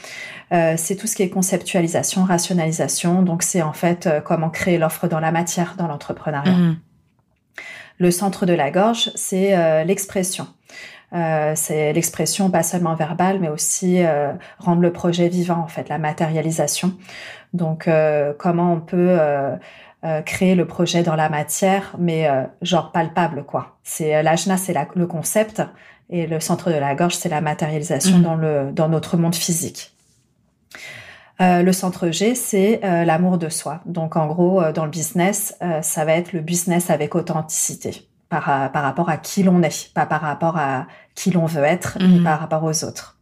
c'est 0.51 0.95
tout 0.95 1.07
ce 1.07 1.15
qui 1.15 1.23
est 1.23 1.29
conceptualisation, 1.29 2.23
rationalisation. 2.23 3.23
Donc 3.23 3.41
c'est 3.41 3.61
en 3.61 3.73
fait 3.73 4.09
comment 4.25 4.49
créer 4.49 4.77
l'offre 4.77 5.07
dans 5.07 5.19
la 5.19 5.31
matière 5.31 5.75
dans 5.77 5.87
l'entrepreneuriat. 5.87 6.51
Mmh. 6.51 6.77
Le 7.99 8.11
centre 8.11 8.45
de 8.45 8.53
la 8.53 8.69
gorge, 8.69 9.11
c'est 9.15 9.83
l'expression. 9.85 10.47
Euh, 11.13 11.53
c'est 11.55 11.93
l'expression 11.93 12.49
pas 12.49 12.63
seulement 12.63 12.95
verbale, 12.95 13.39
mais 13.39 13.49
aussi 13.49 14.03
euh, 14.03 14.33
rendre 14.57 14.81
le 14.81 14.91
projet 14.91 15.29
vivant, 15.29 15.59
en 15.59 15.67
fait, 15.67 15.87
la 15.89 15.99
matérialisation. 15.99 16.93
Donc, 17.53 17.87
euh, 17.87 18.33
comment 18.37 18.73
on 18.73 18.79
peut 18.79 19.17
créer 20.25 20.55
le 20.55 20.65
projet 20.65 21.01
dans 21.03 21.15
la 21.15 21.29
matière, 21.29 21.95
mais 21.97 22.27
genre 22.61 22.91
palpable, 22.91 23.43
quoi. 23.43 23.77
C'est 23.83 24.21
l'ajna, 24.21 24.57
c'est 24.57 24.75
le 24.95 25.07
concept, 25.07 25.61
et 26.09 26.27
le 26.27 26.39
centre 26.39 26.69
de 26.71 26.75
la 26.75 26.93
gorge, 26.93 27.15
c'est 27.15 27.29
la 27.29 27.41
matérialisation 27.41 28.17
mmh. 28.17 28.21
dans 28.21 28.35
le 28.35 28.71
dans 28.73 28.89
notre 28.89 29.15
monde 29.15 29.35
physique. 29.35 29.93
le 31.39 31.71
centre 31.71 32.09
G, 32.09 32.35
c'est 32.35 32.81
l'amour 32.83 33.37
de 33.37 33.49
soi. 33.49 33.81
Donc 33.85 34.17
en 34.17 34.27
gros, 34.27 34.61
dans 34.73 34.85
le 34.85 34.91
business, 34.91 35.57
ça 35.81 36.05
va 36.05 36.13
être 36.13 36.33
le 36.33 36.41
business 36.41 36.89
avec 36.89 37.15
authenticité 37.15 38.07
par, 38.29 38.71
par 38.71 38.83
rapport 38.83 39.09
à 39.09 39.17
qui 39.17 39.43
l'on 39.43 39.61
est, 39.61 39.93
pas 39.93 40.05
par 40.05 40.21
rapport 40.21 40.57
à 40.57 40.87
qui 41.15 41.31
l'on 41.31 41.45
veut 41.45 41.63
être, 41.63 41.97
mais 41.99 42.07
mhm. 42.07 42.23
par 42.23 42.39
rapport 42.39 42.63
aux 42.63 42.83
autres. 42.83 43.17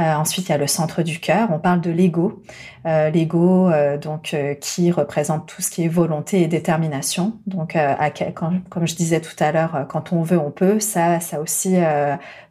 Euh, 0.00 0.14
ensuite, 0.14 0.48
il 0.48 0.52
y 0.52 0.54
a 0.54 0.58
le 0.58 0.66
centre 0.66 1.02
du 1.02 1.20
cœur. 1.20 1.48
On 1.52 1.58
parle 1.58 1.80
de 1.80 1.90
l'ego. 1.90 2.42
Euh, 2.86 3.10
l'ego, 3.10 3.68
euh, 3.68 3.98
donc, 3.98 4.32
euh, 4.32 4.54
qui 4.54 4.90
représente 4.90 5.46
tout 5.46 5.60
ce 5.60 5.70
qui 5.70 5.84
est 5.84 5.88
volonté 5.88 6.40
et 6.40 6.48
détermination. 6.48 7.34
Donc, 7.46 7.76
à, 7.76 8.10
quand, 8.10 8.52
comme 8.70 8.86
je 8.86 8.94
disais 8.94 9.20
tout 9.20 9.36
à 9.38 9.52
l'heure, 9.52 9.86
quand 9.88 10.12
on 10.12 10.22
veut, 10.22 10.38
on 10.38 10.50
peut. 10.50 10.80
Ça, 10.80 11.20
ça 11.20 11.40
aussi, 11.40 11.76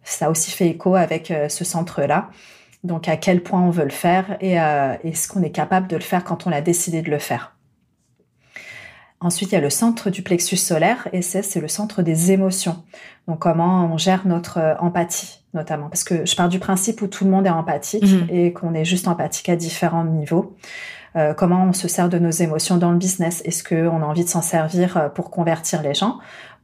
ça 0.04 0.30
aussi 0.30 0.52
fait 0.52 0.68
écho 0.68 0.96
avec 0.96 1.34
ce 1.50 1.64
centre-là. 1.64 2.30
Donc, 2.84 3.08
à 3.08 3.18
quel 3.18 3.42
point 3.42 3.62
on 3.62 3.72
veut 3.72 3.84
le 3.84 3.90
faire 3.90 4.38
et 4.42 4.54
est-ce 4.54 5.28
qu'on 5.28 5.42
est 5.44 5.52
capable 5.52 5.88
de 5.88 5.96
le 5.96 6.02
faire 6.02 6.24
quand 6.24 6.48
on 6.48 6.52
a 6.52 6.62
décidé 6.62 7.02
de 7.02 7.10
le 7.10 7.20
faire. 7.20 7.56
Ensuite, 9.22 9.52
il 9.52 9.56
y 9.56 9.58
a 9.58 9.62
le 9.62 9.70
centre 9.70 10.10
du 10.10 10.22
plexus 10.22 10.56
solaire 10.56 11.10
et 11.12 11.22
c'est 11.22 11.60
le 11.60 11.68
centre 11.68 12.02
des 12.02 12.32
émotions. 12.32 12.84
Donc, 13.28 13.40
comment 13.40 13.86
on 13.92 13.98
gère 13.98 14.26
notre 14.26 14.60
euh, 14.60 14.76
empathie, 14.80 15.42
notamment. 15.54 15.90
Parce 15.90 16.06
que 16.06 16.26
je 16.26 16.36
pars 16.36 16.48
du 16.48 16.60
principe 16.60 17.02
où 17.02 17.08
tout 17.08 17.26
le 17.26 17.32
monde 17.32 17.46
est 17.46 17.52
empathique 17.52 18.04
mhm. 18.04 18.28
et 18.30 18.54
qu'on 18.54 18.74
est 18.74 18.86
juste 18.86 19.08
empathique 19.08 19.50
à 19.50 19.58
différents 19.58 20.06
niveaux. 20.06 20.56
Euh, 21.16 21.34
comment 21.34 21.66
on 21.66 21.74
se 21.74 21.88
sert 21.88 22.08
de 22.08 22.18
nos 22.18 22.32
émotions 22.32 22.78
dans 22.78 22.92
le 22.92 22.98
business? 22.98 23.42
Est-ce 23.44 23.64
qu'on 23.64 24.02
a 24.02 24.06
envie 24.06 24.24
de 24.24 24.30
s'en 24.30 24.42
servir 24.42 24.96
euh, 24.96 25.10
pour 25.10 25.32
convertir 25.32 25.82
les 25.82 25.94
gens? 25.94 26.20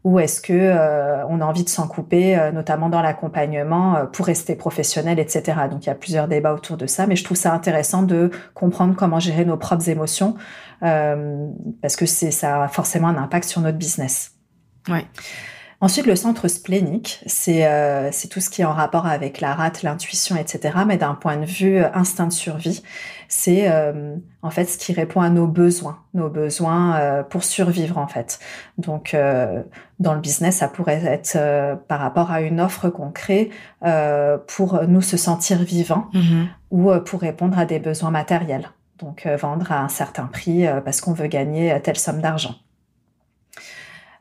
Ou 0.06 0.20
est-ce 0.20 0.40
que 0.40 0.54
euh, 0.54 1.26
on 1.30 1.42
a 1.42 1.46
envie 1.46 1.64
de 1.64 1.70
s'en 1.70 1.88
couper, 1.88 2.38
euh, 2.38 2.52
notamment 2.52 2.90
dans 2.90 3.02
l'accompagnement, 3.02 3.96
euh, 3.96 4.06
pour 4.06 4.28
rester 4.28 4.56
professionnel, 4.56 5.18
etc. 5.18 5.62
Donc 5.70 5.84
il 5.86 5.88
y 5.88 5.92
a 5.92 5.96
plusieurs 5.96 6.28
débats 6.28 6.54
autour 6.54 6.78
de 6.78 6.86
ça, 6.86 7.08
mais 7.08 7.16
je 7.16 7.24
trouve 7.24 7.36
ça 7.36 7.52
intéressant 7.52 8.04
de 8.04 8.30
comprendre 8.54 8.96
comment 8.96 9.20
gérer 9.20 9.46
nos 9.46 9.58
propres 9.58 9.90
émotions, 9.90 10.36
parce 10.80 11.96
que 11.96 12.06
c'est 12.06 12.30
ça 12.30 12.64
a 12.64 12.68
forcément 12.68 13.08
un 13.08 13.18
impact 13.18 13.50
sur 13.50 13.62
notre 13.62 13.80
business. 13.80 14.34
Ouais. 14.88 15.06
Ensuite, 15.82 16.06
le 16.06 16.16
centre 16.16 16.48
splénique, 16.48 17.22
c'est 17.26 17.68
euh, 17.68 18.10
tout 18.32 18.40
ce 18.40 18.50
qui 18.50 18.62
est 18.62 18.66
en 18.66 18.74
rapport 18.74 19.08
avec 19.08 19.42
la 19.42 19.54
rate, 19.54 19.84
l'intuition, 19.84 20.36
etc. 20.36 20.80
Mais 20.88 20.98
d'un 20.98 21.16
point 21.16 21.38
de 21.38 21.46
vue 21.46 21.78
euh, 21.78 21.90
instinct 21.94 22.28
de 22.28 22.34
survie, 22.34 22.82
c'est 23.28 23.70
euh, 23.70 24.16
en 24.42 24.50
fait 24.50 24.66
ce 24.66 24.78
qui 24.78 24.94
répond 24.94 25.22
à 25.22 25.30
nos 25.30 25.48
besoins, 25.48 26.00
nos 26.14 26.30
besoins 26.30 26.96
euh, 26.96 27.24
pour 27.24 27.44
survivre 27.44 27.98
en 27.98 28.08
fait. 28.08 28.40
Donc, 28.78 29.14
euh, 29.14 29.64
dans 30.00 30.14
le 30.14 30.20
business, 30.20 30.58
ça 30.58 30.68
pourrait 30.68 31.04
être 31.06 31.38
par 31.88 32.00
rapport 32.00 32.32
à 32.32 32.42
une 32.42 32.60
offre 32.60 32.90
qu'on 32.90 33.12
crée 33.12 33.50
pour 34.48 34.82
nous 34.88 35.02
se 35.02 35.16
sentir 35.16 35.60
vivants 35.60 36.08
mm-hmm. 36.14 36.48
ou 36.72 36.92
pour 37.00 37.22
répondre 37.22 37.58
à 37.58 37.66
des 37.66 37.80
besoins 37.80 38.12
matériels. 38.12 38.70
Donc, 39.00 39.26
vendre 39.26 39.72
à 39.72 39.82
un 39.82 39.88
certain 39.88 40.26
prix 40.26 40.66
parce 40.84 41.00
qu'on 41.00 41.14
veut 41.14 41.28
gagner 41.28 41.80
telle 41.82 41.98
somme 41.98 42.20
d'argent. 42.20 42.56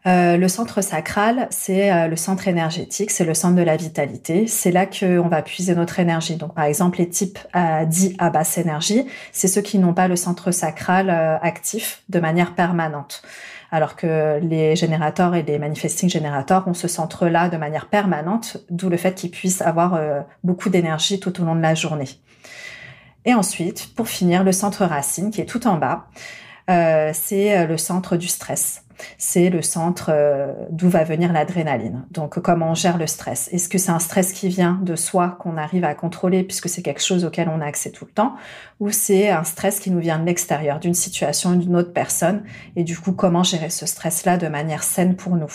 Euh, 0.07 0.37
le 0.37 0.49
centre 0.49 0.83
sacral, 0.83 1.49
c'est 1.51 1.91
euh, 1.91 2.09
le 2.09 2.17
centre 2.17 2.47
énergétique, 2.47 3.11
c'est 3.11 3.25
le 3.25 3.33
centre 3.33 3.57
de 3.57 3.63
la 3.63 3.77
vitalité. 3.77 4.47
C'est 4.47 4.71
là 4.71 4.85
qu'on 4.85 5.29
va 5.29 5.41
puiser 5.41 5.75
notre 5.75 5.99
énergie. 5.99 6.37
Donc, 6.37 6.55
par 6.55 6.65
exemple, 6.65 6.99
les 6.99 7.09
types 7.09 7.39
euh, 7.57 7.87
dits 7.87 8.15
à 8.19 8.29
basse 8.29 8.59
énergie, 8.59 9.07
c'est 9.33 9.49
ceux 9.49 9.63
qui 9.63 9.79
n'ont 9.79 9.95
pas 9.95 10.07
le 10.07 10.17
centre 10.17 10.51
sacral 10.51 11.09
actif 11.43 12.03
de 12.11 12.21
manière 12.21 12.55
permanente. 12.55 13.23
Alors 13.71 13.97
que 13.97 14.39
les 14.43 14.77
générateurs 14.77 15.35
et 15.35 15.43
les 15.43 15.59
manifesting 15.59 16.09
générateurs 16.09 16.69
ont 16.69 16.75
ce 16.75 16.87
centre-là 16.87 17.49
de 17.49 17.57
manière 17.57 17.87
permanente, 17.89 18.59
d'où 18.71 18.91
le 18.91 18.99
fait 18.99 19.15
qu'ils 19.15 19.31
puissent 19.31 19.63
avoir 19.63 19.99
beaucoup 20.45 20.69
d'énergie 20.69 21.19
tout 21.19 21.41
au 21.41 21.45
long 21.45 21.57
de 21.57 21.61
la 21.61 21.75
journée. 21.75 22.09
Et 23.25 23.35
ensuite, 23.35 23.95
pour 23.97 24.07
finir, 24.07 24.45
le 24.45 24.53
centre 24.53 24.85
racine, 24.85 25.31
qui 25.31 25.41
est 25.41 25.47
tout 25.47 25.67
en 25.67 25.77
bas, 25.77 26.07
c'est 26.69 27.67
le 27.67 27.77
centre 27.79 28.17
du 28.17 28.29
stress 28.29 28.84
c'est 29.19 29.51
le 29.51 29.63
centre 29.63 30.11
euh, 30.13 30.53
d'où 30.71 30.89
va 30.89 31.05
venir 31.05 31.33
l'adrénaline. 31.33 32.07
Donc 32.11 32.39
comment 32.41 32.71
on 32.71 32.75
gère 32.75 32.99
le 32.99 33.07
stress 33.07 33.49
Est-ce 33.53 33.69
que 33.69 33.79
c'est 33.79 33.91
un 33.91 33.99
stress 33.99 34.33
qui 34.33 34.49
vient 34.49 34.81
de 34.83 34.97
soi 34.97 35.37
qu'on 35.41 35.57
arrive 35.57 35.85
à 35.85 35.95
contrôler 35.95 36.43
puisque 36.43 36.69
c'est 36.69 36.83
quelque 36.83 37.03
chose 37.03 37.25
auquel 37.25 37.49
on 37.49 37.61
a 37.61 37.67
accès 37.67 37.91
tout 37.91 38.05
le 38.05 38.13
temps 38.13 38.35
ou 38.81 38.91
c'est 38.91 39.31
un 39.31 39.45
stress 39.45 39.81
qui 39.81 39.91
nous 39.91 40.01
vient 40.01 40.19
de 40.19 40.27
l'extérieur, 40.27 40.81
d'une 40.81 40.95
situation, 40.95 41.53
d'une 41.53 41.77
autre 41.77 41.93
personne? 41.93 42.43
Et 42.77 42.85
du 42.85 42.99
coup 42.99 43.13
comment 43.13 43.43
gérer 43.43 43.71
ce 43.71 43.87
stress-là 43.87 44.37
de 44.37 44.49
manière 44.49 44.83
saine 44.83 45.17
pour 45.17 45.37
nous? 45.37 45.53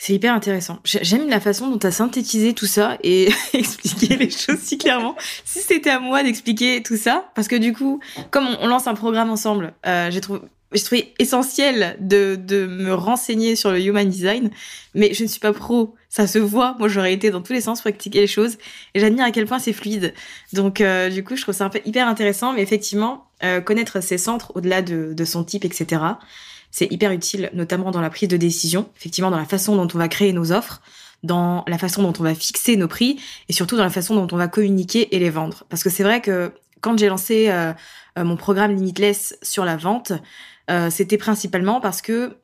C'est 0.00 0.14
hyper 0.14 0.32
intéressant. 0.32 0.78
J'aime 0.84 1.28
la 1.28 1.40
façon 1.40 1.68
dont 1.68 1.78
tu 1.78 1.86
as 1.88 1.90
synthétisé 1.90 2.54
tout 2.54 2.66
ça 2.66 2.96
et 3.02 3.30
expliqué 3.52 4.16
les 4.16 4.30
choses 4.30 4.60
si 4.60 4.78
clairement. 4.78 5.16
Si 5.44 5.58
c'était 5.58 5.90
à 5.90 5.98
moi 5.98 6.22
d'expliquer 6.22 6.84
tout 6.84 6.96
ça, 6.96 7.28
parce 7.34 7.48
que 7.48 7.56
du 7.56 7.72
coup, 7.72 7.98
comme 8.30 8.46
on, 8.60 8.68
lance 8.68 8.86
un 8.86 8.94
programme 8.94 9.28
ensemble, 9.28 9.74
euh, 9.86 10.08
j'ai 10.12 10.20
trouvé 10.20 10.40
je 10.72 10.84
trouvais 10.84 11.14
essentiel 11.18 11.96
de, 12.00 12.36
de 12.36 12.66
me 12.66 12.92
renseigner 12.92 13.56
sur 13.56 13.70
le 13.70 13.80
human 13.80 14.08
design, 14.08 14.50
mais 14.94 15.14
je 15.14 15.22
ne 15.22 15.28
suis 15.28 15.40
pas 15.40 15.52
pro. 15.52 15.94
Ça 16.10 16.26
se 16.26 16.38
voit. 16.38 16.76
Moi, 16.78 16.88
j'aurais 16.88 17.12
été 17.12 17.30
dans 17.30 17.42
tous 17.42 17.52
les 17.52 17.60
sens 17.60 17.80
pour 17.80 17.90
pratiquer 17.90 18.20
les 18.20 18.26
choses. 18.26 18.58
Et 18.94 19.00
j'admire 19.00 19.24
à 19.24 19.30
quel 19.30 19.46
point 19.46 19.58
c'est 19.58 19.72
fluide. 19.72 20.14
Donc, 20.52 20.80
euh, 20.80 21.10
du 21.10 21.24
coup, 21.24 21.36
je 21.36 21.42
trouve 21.42 21.54
ça 21.54 21.64
un 21.64 21.70
peu 21.70 21.80
hyper 21.84 22.08
intéressant. 22.08 22.52
Mais 22.52 22.62
effectivement, 22.62 23.26
euh, 23.44 23.60
connaître 23.60 24.02
ses 24.02 24.18
centres 24.18 24.52
au-delà 24.54 24.82
de, 24.82 25.12
de 25.14 25.24
son 25.24 25.44
type, 25.44 25.64
etc., 25.64 26.02
c'est 26.70 26.90
hyper 26.92 27.12
utile, 27.12 27.50
notamment 27.54 27.90
dans 27.90 28.02
la 28.02 28.10
prise 28.10 28.28
de 28.28 28.36
décision. 28.36 28.90
Effectivement, 28.98 29.30
dans 29.30 29.38
la 29.38 29.46
façon 29.46 29.74
dont 29.76 29.88
on 29.94 29.98
va 29.98 30.08
créer 30.08 30.32
nos 30.32 30.52
offres, 30.52 30.82
dans 31.22 31.64
la 31.66 31.78
façon 31.78 32.02
dont 32.02 32.12
on 32.18 32.22
va 32.22 32.34
fixer 32.34 32.76
nos 32.76 32.88
prix, 32.88 33.18
et 33.48 33.52
surtout 33.52 33.76
dans 33.76 33.84
la 33.84 33.90
façon 33.90 34.14
dont 34.14 34.28
on 34.32 34.36
va 34.36 34.48
communiquer 34.48 35.14
et 35.14 35.18
les 35.18 35.30
vendre. 35.30 35.64
Parce 35.70 35.82
que 35.82 35.88
c'est 35.90 36.02
vrai 36.02 36.20
que 36.20 36.52
quand 36.80 36.98
j'ai 36.98 37.08
lancé 37.08 37.48
euh, 37.48 37.72
mon 38.18 38.36
programme 38.36 38.74
Limitless 38.74 39.38
sur 39.42 39.64
la 39.64 39.76
vente, 39.76 40.12
euh, 40.70 40.90
c'était 40.90 41.18
principalement 41.18 41.80
parce 41.80 42.02
que 42.02 42.36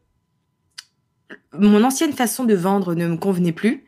mon 1.53 1.85
ancienne 1.85 2.13
façon 2.13 2.45
de 2.45 2.55
vendre 2.55 2.95
ne 2.95 3.07
me 3.07 3.17
convenait 3.17 3.53
plus 3.53 3.85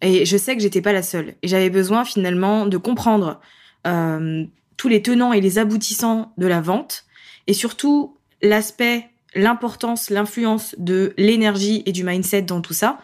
et 0.00 0.24
je 0.24 0.36
sais 0.36 0.56
que 0.56 0.62
j'étais 0.62 0.82
pas 0.82 0.92
la 0.92 1.02
seule 1.02 1.34
et 1.42 1.48
j'avais 1.48 1.70
besoin 1.70 2.04
finalement 2.04 2.66
de 2.66 2.76
comprendre 2.76 3.40
euh, 3.86 4.44
tous 4.76 4.88
les 4.88 5.02
tenants 5.02 5.32
et 5.32 5.40
les 5.40 5.58
aboutissants 5.58 6.32
de 6.38 6.46
la 6.46 6.60
vente 6.60 7.04
et 7.46 7.52
surtout 7.52 8.16
l'aspect, 8.42 9.08
l'importance, 9.34 10.10
l'influence 10.10 10.74
de 10.78 11.14
l'énergie 11.16 11.82
et 11.86 11.92
du 11.92 12.04
mindset 12.04 12.42
dans 12.42 12.60
tout 12.60 12.74
ça. 12.74 12.98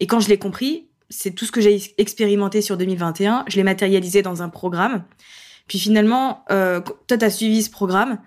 Et 0.00 0.06
quand 0.06 0.20
je 0.20 0.28
l'ai 0.28 0.38
compris, 0.38 0.88
c'est 1.10 1.32
tout 1.32 1.44
ce 1.44 1.52
que 1.52 1.60
j'ai 1.60 1.80
expérimenté 1.98 2.62
sur 2.62 2.76
2021. 2.76 3.44
Je 3.48 3.56
l'ai 3.56 3.62
matérialisé 3.62 4.22
dans 4.22 4.42
un 4.42 4.48
programme. 4.48 5.04
Puis 5.68 5.78
finalement, 5.78 6.44
euh, 6.50 6.80
toi, 7.06 7.18
tu 7.18 7.24
as 7.24 7.30
suivi 7.30 7.62
ce 7.62 7.70
programme. 7.70 8.18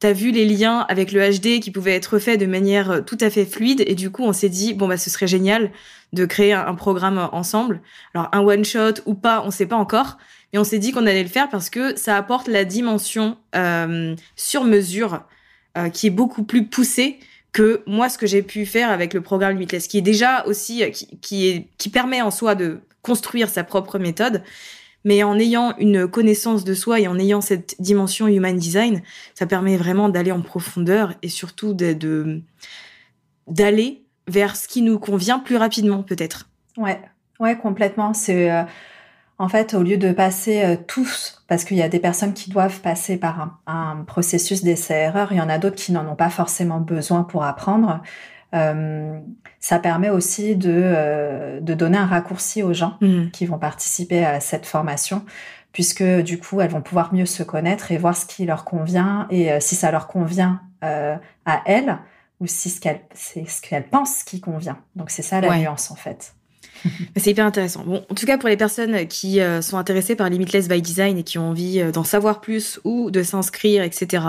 Tu 0.00 0.06
as 0.06 0.12
vu 0.12 0.30
les 0.30 0.44
liens 0.44 0.80
avec 0.88 1.12
le 1.12 1.20
HD 1.20 1.60
qui 1.60 1.70
pouvaient 1.70 1.94
être 1.94 2.18
faits 2.18 2.38
de 2.38 2.46
manière 2.46 2.90
euh, 2.90 3.00
tout 3.00 3.18
à 3.20 3.30
fait 3.30 3.44
fluide. 3.44 3.82
Et 3.86 3.94
du 3.94 4.10
coup, 4.10 4.24
on 4.24 4.32
s'est 4.32 4.48
dit, 4.48 4.74
bon, 4.74 4.88
bah, 4.88 4.96
ce 4.96 5.10
serait 5.10 5.26
génial 5.26 5.70
de 6.12 6.24
créer 6.24 6.52
un, 6.52 6.74
programme 6.74 7.28
ensemble. 7.32 7.80
Alors, 8.14 8.28
un 8.32 8.40
one-shot 8.40 9.02
ou 9.06 9.14
pas, 9.14 9.42
on 9.44 9.50
sait 9.50 9.66
pas 9.66 9.76
encore. 9.76 10.18
Mais 10.52 10.58
on 10.58 10.64
s'est 10.64 10.78
dit 10.78 10.92
qu'on 10.92 11.06
allait 11.06 11.22
le 11.22 11.28
faire 11.28 11.48
parce 11.48 11.70
que 11.70 11.96
ça 11.96 12.16
apporte 12.16 12.48
la 12.48 12.64
dimension 12.64 13.36
euh, 13.54 14.14
sur 14.36 14.64
mesure 14.64 15.22
euh, 15.76 15.90
qui 15.90 16.06
est 16.06 16.10
beaucoup 16.10 16.44
plus 16.44 16.66
poussée 16.66 17.18
que 17.52 17.82
moi 17.86 18.08
ce 18.08 18.18
que 18.18 18.26
j'ai 18.26 18.42
pu 18.42 18.66
faire 18.66 18.90
avec 18.90 19.14
le 19.14 19.20
programme 19.20 19.52
Limitless, 19.52 19.88
qui 19.88 19.98
est 19.98 20.02
déjà 20.02 20.44
aussi 20.46 20.82
euh, 20.82 20.90
qui, 20.90 21.18
qui, 21.20 21.48
est, 21.48 21.68
qui 21.78 21.88
permet 21.88 22.22
en 22.22 22.30
soi 22.30 22.54
de 22.54 22.80
construire 23.02 23.48
sa 23.48 23.64
propre 23.64 23.98
méthode, 23.98 24.42
mais 25.06 25.22
en 25.22 25.38
ayant 25.38 25.72
une 25.78 26.08
connaissance 26.08 26.64
de 26.64 26.74
soi 26.74 26.98
et 26.98 27.06
en 27.06 27.16
ayant 27.16 27.40
cette 27.40 27.80
dimension 27.80 28.26
human 28.26 28.56
design, 28.56 29.02
ça 29.34 29.46
permet 29.46 29.76
vraiment 29.76 30.08
d'aller 30.08 30.32
en 30.32 30.42
profondeur 30.42 31.14
et 31.22 31.28
surtout 31.28 31.74
d'aller 33.46 34.02
vers 34.26 34.56
ce 34.56 34.66
qui 34.66 34.82
nous 34.82 34.98
convient 34.98 35.38
plus 35.38 35.54
rapidement 35.56 36.02
peut-être. 36.02 36.48
Ouais, 36.76 37.00
ouais 37.38 37.56
complètement. 37.56 38.14
C'est 38.14 38.50
euh, 38.50 38.64
en 39.38 39.48
fait, 39.48 39.74
au 39.74 39.84
lieu 39.84 39.96
de 39.96 40.10
passer 40.10 40.64
euh, 40.64 40.74
tous, 40.88 41.40
parce 41.46 41.62
qu'il 41.62 41.76
y 41.76 41.82
a 41.82 41.88
des 41.88 42.00
personnes 42.00 42.34
qui 42.34 42.50
doivent 42.50 42.80
passer 42.80 43.16
par 43.16 43.60
un, 43.68 44.02
processus 44.08 44.64
d'essai-erreur, 44.64 45.28
il 45.30 45.36
y 45.36 45.40
en 45.40 45.48
a 45.48 45.58
d'autres 45.58 45.76
qui 45.76 45.92
n'en 45.92 46.10
ont 46.10 46.16
pas 46.16 46.30
forcément 46.30 46.80
besoin 46.80 47.22
pour 47.22 47.44
apprendre. 47.44 48.02
Euh, 48.54 49.18
ça 49.60 49.78
permet 49.78 50.08
aussi 50.08 50.56
de, 50.56 50.72
euh, 50.72 51.60
de 51.60 51.74
donner 51.74 51.98
un 51.98 52.06
raccourci 52.06 52.62
aux 52.62 52.72
gens 52.72 52.96
mmh. 53.00 53.30
qui 53.32 53.46
vont 53.46 53.58
participer 53.58 54.24
à 54.24 54.40
cette 54.40 54.66
formation, 54.66 55.24
puisque 55.72 56.04
du 56.04 56.38
coup, 56.38 56.60
elles 56.60 56.70
vont 56.70 56.82
pouvoir 56.82 57.12
mieux 57.12 57.26
se 57.26 57.42
connaître 57.42 57.92
et 57.92 57.98
voir 57.98 58.16
ce 58.16 58.26
qui 58.26 58.46
leur 58.46 58.64
convient 58.64 59.26
et 59.30 59.60
si 59.60 59.74
ça 59.74 59.90
leur 59.90 60.06
convient 60.06 60.60
à 60.82 61.62
elles 61.66 61.98
ou 62.40 62.46
si 62.46 62.70
ce 62.70 62.80
qu'elles 62.80 63.00
c'est 63.14 63.48
ce 63.48 63.60
qu'elles 63.62 63.88
pensent 63.88 64.22
qui 64.22 64.40
convient. 64.40 64.78
Donc 64.94 65.10
c'est 65.10 65.22
ça 65.22 65.40
la 65.40 65.56
nuance 65.58 65.90
en 65.90 65.96
fait. 65.96 66.34
C'est 67.16 67.30
hyper 67.30 67.46
intéressant. 67.46 67.84
Bon, 67.84 68.04
en 68.08 68.14
tout 68.14 68.26
cas, 68.26 68.38
pour 68.38 68.48
les 68.48 68.56
personnes 68.56 69.06
qui 69.06 69.40
euh, 69.40 69.62
sont 69.62 69.78
intéressées 69.78 70.16
par 70.16 70.28
Limitless 70.28 70.68
by 70.68 70.80
Design 70.82 71.18
et 71.18 71.22
qui 71.22 71.38
ont 71.38 71.50
envie 71.50 71.80
euh, 71.80 71.90
d'en 71.90 72.04
savoir 72.04 72.40
plus 72.40 72.80
ou 72.84 73.10
de 73.10 73.22
s'inscrire, 73.22 73.82
etc., 73.82 74.24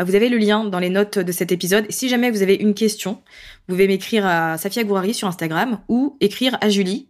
euh, 0.00 0.04
vous 0.04 0.14
avez 0.14 0.28
le 0.28 0.38
lien 0.38 0.64
dans 0.64 0.78
les 0.78 0.90
notes 0.90 1.18
de 1.18 1.32
cet 1.32 1.52
épisode. 1.52 1.86
si 1.90 2.08
jamais 2.08 2.30
vous 2.30 2.42
avez 2.42 2.54
une 2.54 2.74
question, 2.74 3.22
vous 3.68 3.74
pouvez 3.74 3.86
m'écrire 3.86 4.26
à 4.26 4.58
Safia 4.58 4.84
Gourari 4.84 5.14
sur 5.14 5.28
Instagram 5.28 5.80
ou 5.88 6.16
écrire 6.20 6.58
à 6.60 6.68
Julie, 6.68 7.08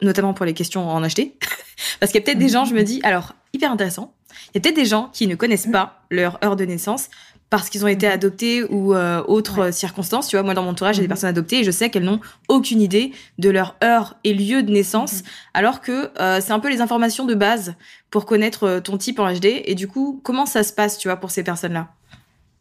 notamment 0.00 0.34
pour 0.34 0.46
les 0.46 0.54
questions 0.54 0.88
en 0.88 1.02
acheter. 1.02 1.36
Parce 2.00 2.12
qu'il 2.12 2.20
y 2.20 2.22
a 2.22 2.24
peut-être 2.24 2.38
des 2.38 2.48
gens, 2.48 2.64
je 2.64 2.74
me 2.74 2.82
dis, 2.82 3.00
alors, 3.02 3.34
hyper 3.52 3.70
intéressant, 3.70 4.14
il 4.32 4.56
y 4.56 4.58
a 4.58 4.60
peut-être 4.60 4.76
des 4.76 4.86
gens 4.86 5.10
qui 5.12 5.26
ne 5.26 5.34
connaissent 5.34 5.68
pas 5.70 6.02
leur 6.10 6.42
heure 6.44 6.56
de 6.56 6.64
naissance, 6.64 7.08
parce 7.52 7.68
qu'ils 7.68 7.84
ont 7.84 7.88
été 7.88 8.06
mhm. 8.06 8.14
adoptés 8.14 8.64
ou 8.64 8.94
euh, 8.94 9.22
autres 9.28 9.74
circonstances. 9.74 10.26
Tu 10.26 10.36
vois, 10.36 10.42
moi 10.42 10.54
dans 10.54 10.62
mon 10.62 10.70
entourage, 10.70 10.94
j'ai 10.94 11.02
des 11.02 11.06
mhm. 11.06 11.10
personnes 11.10 11.28
adoptées 11.28 11.58
et 11.58 11.64
je 11.64 11.70
sais 11.70 11.90
qu'elles 11.90 12.02
n'ont 12.02 12.20
aucune 12.48 12.80
idée 12.80 13.12
de 13.38 13.50
leur 13.50 13.76
heure 13.84 14.16
et 14.24 14.32
lieu 14.32 14.62
de 14.62 14.72
naissance, 14.72 15.16
mhm. 15.16 15.28
alors 15.52 15.82
que 15.82 16.10
euh, 16.18 16.40
c'est 16.40 16.52
un 16.52 16.60
peu 16.60 16.70
les 16.70 16.80
informations 16.80 17.26
de 17.26 17.34
base 17.34 17.74
pour 18.10 18.24
connaître 18.24 18.64
euh, 18.64 18.80
ton 18.80 18.96
type 18.96 19.18
en 19.18 19.30
HD. 19.30 19.60
Et 19.66 19.74
du 19.74 19.86
coup, 19.86 20.18
comment 20.24 20.46
ça 20.46 20.62
se 20.62 20.72
passe, 20.72 20.96
tu 20.96 21.08
vois, 21.08 21.18
pour 21.18 21.30
ces 21.30 21.42
personnes-là? 21.42 21.88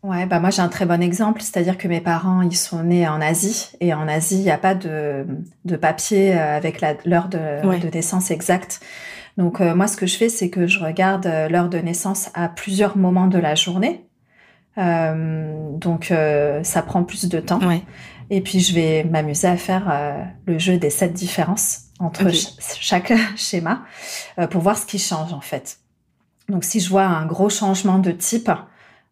Ouais, 0.03 0.25
bah 0.25 0.41
moi 0.41 0.49
j'ai 0.49 0.63
un 0.63 0.67
très 0.67 0.85
bon 0.85 1.01
exemple, 1.01 1.41
c'est-à-dire 1.41 1.77
que 1.77 1.87
mes 1.87 2.01
parents 2.01 2.41
ils 2.41 2.57
sont 2.57 2.83
nés 2.83 3.07
en 3.07 3.21
Asie 3.21 3.69
et 3.81 3.93
en 3.93 4.07
Asie 4.07 4.39
il 4.39 4.43
n'y 4.43 4.51
a 4.51 4.57
pas 4.57 4.73
de, 4.73 5.27
de 5.63 5.75
papier 5.75 6.33
avec 6.33 6.81
l'heure 7.05 7.29
de, 7.29 7.61
de 7.79 7.87
naissance 7.93 8.31
exacte. 8.31 8.79
Donc 9.37 9.59
moi 9.59 9.85
ce 9.85 9.97
que 9.97 10.07
je 10.07 10.17
fais 10.17 10.29
c'est 10.29 10.49
que 10.49 10.65
je 10.65 10.79
regarde 10.79 11.31
l'heure 11.51 11.69
de 11.69 11.77
naissance 11.77 12.31
à 12.33 12.49
plusieurs 12.49 12.97
moments 12.97 13.27
de 13.27 13.37
la 13.37 13.53
journée 13.53 14.03
euh, 14.03 14.10
donc 14.77 16.11
euh, 16.11 16.63
ça 16.63 16.81
prend 16.81 17.03
plus 17.03 17.27
de 17.27 17.39
temps. 17.39 17.59
Et 18.29 18.41
puis 18.41 18.61
je 18.61 18.73
vais 18.73 19.03
m'amuser 19.03 19.47
à 19.47 19.57
faire 19.57 19.89
euh, 19.91 20.23
le 20.45 20.57
jeu 20.57 20.77
des 20.77 20.89
sept 20.89 21.11
différences 21.13 21.81
entre 21.99 22.29
chaque 22.79 23.13
schéma 23.35 23.83
pour 24.49 24.61
voir 24.61 24.77
ce 24.77 24.85
qui 24.85 24.99
change 24.99 25.33
en 25.33 25.41
fait. 25.41 25.79
Donc 26.49 26.63
si 26.63 26.79
je 26.79 26.89
vois 26.89 27.03
un 27.03 27.25
gros 27.25 27.49
changement 27.49 27.99
de 27.99 28.11
type 28.11 28.51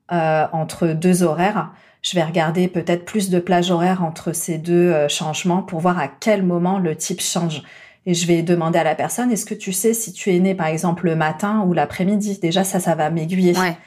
entre 0.09 0.87
deux 0.87 1.21
horaires, 1.21 1.71
je 2.01 2.15
vais 2.15 2.23
regarder 2.23 2.67
peut-être 2.67 3.05
plus 3.05 3.29
de 3.29 3.39
plages 3.39 3.69
horaires 3.69 4.03
entre 4.03 4.33
ces 4.33 4.57
deux 4.57 5.07
changements 5.07 5.61
pour 5.61 5.81
voir 5.81 5.99
à 5.99 6.07
quel 6.07 6.41
moment 6.41 6.79
le 6.79 6.95
type 6.95 7.21
change. 7.21 7.61
Et 8.05 8.13
je 8.15 8.25
vais 8.25 8.41
demander 8.41 8.79
à 8.79 8.83
la 8.83 8.95
personne, 8.95 9.31
est-ce 9.31 9.45
que 9.45 9.53
tu 9.53 9.71
sais 9.71 9.93
si 9.93 10.13
tu 10.13 10.33
es 10.33 10.39
né 10.39 10.55
par 10.55 10.67
exemple 10.67 11.05
le 11.05 11.15
matin 11.15 11.63
ou 11.67 11.73
l'après-midi? 11.73 12.39
Déjà 12.41 12.63
ça, 12.63 12.79
ça 12.79 12.95
va 12.95 13.11
m'aiguiller. 13.11 13.55
Ouais. 13.55 13.77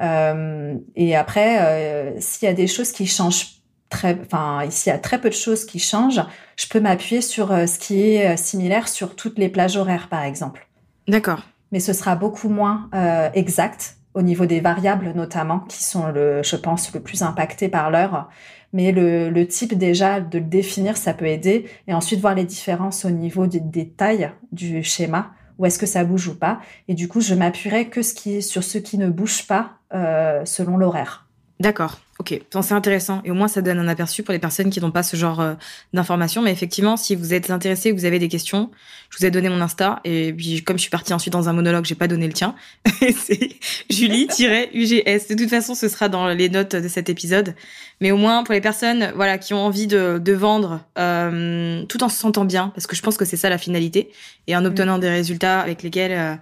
Euh, 0.00 0.76
et 0.96 1.16
après, 1.16 1.58
euh, 1.60 2.20
s'il 2.20 2.46
y 2.46 2.50
a 2.50 2.54
des 2.54 2.66
choses 2.66 2.92
qui 2.92 3.06
changent 3.06 3.62
très, 3.88 4.18
enfin, 4.20 4.64
s'il 4.70 4.92
y 4.92 4.94
a 4.94 4.98
très 4.98 5.20
peu 5.20 5.28
de 5.28 5.34
choses 5.34 5.64
qui 5.64 5.78
changent, 5.78 6.22
je 6.56 6.66
peux 6.68 6.80
m'appuyer 6.80 7.20
sur 7.20 7.52
euh, 7.52 7.66
ce 7.66 7.78
qui 7.78 8.02
est 8.02 8.36
similaire 8.36 8.88
sur 8.88 9.16
toutes 9.16 9.38
les 9.38 9.48
plages 9.48 9.76
horaires, 9.76 10.08
par 10.08 10.22
exemple. 10.22 10.68
D'accord. 11.08 11.42
Mais 11.72 11.80
ce 11.80 11.92
sera 11.92 12.16
beaucoup 12.16 12.48
moins 12.48 12.88
exact 13.34 13.96
au 14.14 14.22
niveau 14.22 14.46
des 14.46 14.60
variables 14.60 15.12
notamment, 15.14 15.60
qui 15.60 15.84
sont, 15.84 16.08
le, 16.08 16.42
je 16.42 16.56
pense, 16.56 16.92
le 16.94 17.00
plus 17.00 17.22
impacté 17.22 17.68
par 17.68 17.90
l'heure. 17.90 18.28
Mais 18.72 18.90
le, 18.90 19.28
le, 19.28 19.46
type 19.46 19.76
déjà, 19.76 20.20
de 20.20 20.38
le 20.38 20.44
définir, 20.44 20.96
ça 20.96 21.12
peut 21.12 21.26
aider. 21.26 21.66
Et 21.86 21.94
ensuite, 21.94 22.20
voir 22.20 22.34
les 22.34 22.44
différences 22.44 23.04
au 23.04 23.10
niveau 23.10 23.46
des, 23.46 23.60
des 23.60 23.88
tailles 23.88 24.30
du 24.50 24.82
schéma 24.82 25.32
ou 25.58 25.66
est-ce 25.66 25.78
que 25.78 25.86
ça 25.86 26.04
bouge 26.04 26.28
ou 26.28 26.34
pas. 26.34 26.60
Et 26.88 26.94
du 26.94 27.08
coup, 27.08 27.20
je 27.20 27.34
m'appuierai 27.34 27.88
que 27.88 28.02
ce 28.02 28.14
qui 28.14 28.42
sur 28.42 28.64
ce 28.64 28.78
qui 28.78 28.98
ne 28.98 29.08
bouge 29.08 29.46
pas 29.46 29.78
euh, 29.92 30.44
selon 30.44 30.76
l'horaire. 30.76 31.27
D'accord. 31.60 31.98
Ok, 32.20 32.40
c'est 32.50 32.72
intéressant 32.72 33.20
et 33.24 33.30
au 33.30 33.34
moins 33.34 33.46
ça 33.46 33.62
donne 33.62 33.78
un 33.78 33.86
aperçu 33.86 34.24
pour 34.24 34.32
les 34.32 34.40
personnes 34.40 34.70
qui 34.70 34.80
n'ont 34.80 34.90
pas 34.90 35.04
ce 35.04 35.16
genre 35.16 35.40
euh, 35.40 35.54
d'informations. 35.92 36.42
Mais 36.42 36.50
effectivement, 36.50 36.96
si 36.96 37.14
vous 37.14 37.32
êtes 37.32 37.50
intéressé, 37.50 37.92
vous 37.92 38.04
avez 38.04 38.18
des 38.18 38.28
questions, 38.28 38.70
je 39.10 39.18
vous 39.18 39.24
ai 39.24 39.30
donné 39.30 39.48
mon 39.48 39.60
Insta 39.60 40.00
et 40.04 40.32
puis 40.32 40.64
comme 40.64 40.76
je 40.76 40.82
suis 40.82 40.90
partie 40.90 41.12
ensuite 41.12 41.32
dans 41.32 41.48
un 41.48 41.52
monologue, 41.52 41.84
j'ai 41.84 41.94
pas 41.94 42.08
donné 42.08 42.26
le 42.26 42.32
tien. 42.32 42.56
c'est 43.00 43.50
Julie-UGS. 43.88 45.28
De 45.28 45.34
toute 45.34 45.48
façon, 45.48 45.76
ce 45.76 45.88
sera 45.88 46.08
dans 46.08 46.28
les 46.28 46.48
notes 46.48 46.74
de 46.74 46.88
cet 46.88 47.08
épisode. 47.08 47.54
Mais 48.00 48.10
au 48.10 48.16
moins 48.16 48.42
pour 48.42 48.52
les 48.52 48.60
personnes, 48.60 49.12
voilà, 49.14 49.38
qui 49.38 49.54
ont 49.54 49.64
envie 49.64 49.86
de, 49.86 50.18
de 50.18 50.32
vendre 50.32 50.80
euh, 50.98 51.84
tout 51.86 52.02
en 52.02 52.08
se 52.08 52.18
sentant 52.18 52.44
bien, 52.44 52.68
parce 52.74 52.88
que 52.88 52.96
je 52.96 53.02
pense 53.02 53.16
que 53.16 53.24
c'est 53.24 53.36
ça 53.36 53.48
la 53.48 53.58
finalité, 53.58 54.10
et 54.48 54.56
en 54.56 54.64
obtenant 54.64 54.98
mm. 54.98 55.00
des 55.00 55.10
résultats 55.10 55.60
avec 55.60 55.84
lesquels 55.84 56.12
euh, 56.12 56.34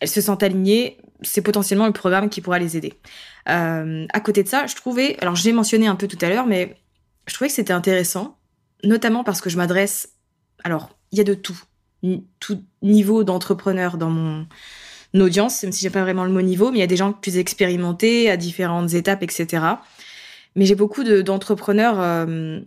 elles 0.00 0.08
se 0.08 0.20
sentent 0.20 0.42
alignées, 0.42 0.98
c'est 1.22 1.42
potentiellement 1.42 1.86
le 1.86 1.92
programme 1.92 2.28
qui 2.28 2.40
pourra 2.40 2.58
les 2.58 2.76
aider. 2.76 2.94
Euh, 3.48 4.06
à 4.12 4.20
côté 4.20 4.42
de 4.42 4.48
ça, 4.48 4.66
je 4.66 4.74
trouvais, 4.74 5.16
alors 5.20 5.36
je 5.36 5.44
l'ai 5.44 5.52
mentionné 5.52 5.86
un 5.86 5.96
peu 5.96 6.08
tout 6.08 6.18
à 6.20 6.28
l'heure, 6.28 6.46
mais 6.46 6.76
je 7.26 7.34
trouvais 7.34 7.48
que 7.48 7.54
c'était 7.54 7.72
intéressant, 7.72 8.36
notamment 8.84 9.24
parce 9.24 9.40
que 9.40 9.50
je 9.50 9.56
m'adresse, 9.56 10.14
alors 10.64 10.90
il 11.10 11.18
y 11.18 11.20
a 11.20 11.24
de 11.24 11.34
tout, 11.34 11.58
tout 12.40 12.62
niveau 12.82 13.24
d'entrepreneur 13.24 13.96
dans 13.96 14.10
mon 14.10 14.46
audience, 15.14 15.62
même 15.62 15.72
si 15.72 15.82
j'ai 15.82 15.90
pas 15.90 16.02
vraiment 16.02 16.24
le 16.24 16.32
mot 16.32 16.42
niveau, 16.42 16.70
mais 16.70 16.78
il 16.78 16.80
y 16.80 16.84
a 16.84 16.88
des 16.88 16.96
gens 16.96 17.12
plus 17.12 17.36
expérimentés 17.36 18.30
à 18.30 18.36
différentes 18.36 18.94
étapes, 18.94 19.22
etc. 19.22 19.64
Mais 20.56 20.66
j'ai 20.66 20.74
beaucoup 20.74 21.04
d'entrepreneurs 21.04 22.00
euh, 22.00 22.60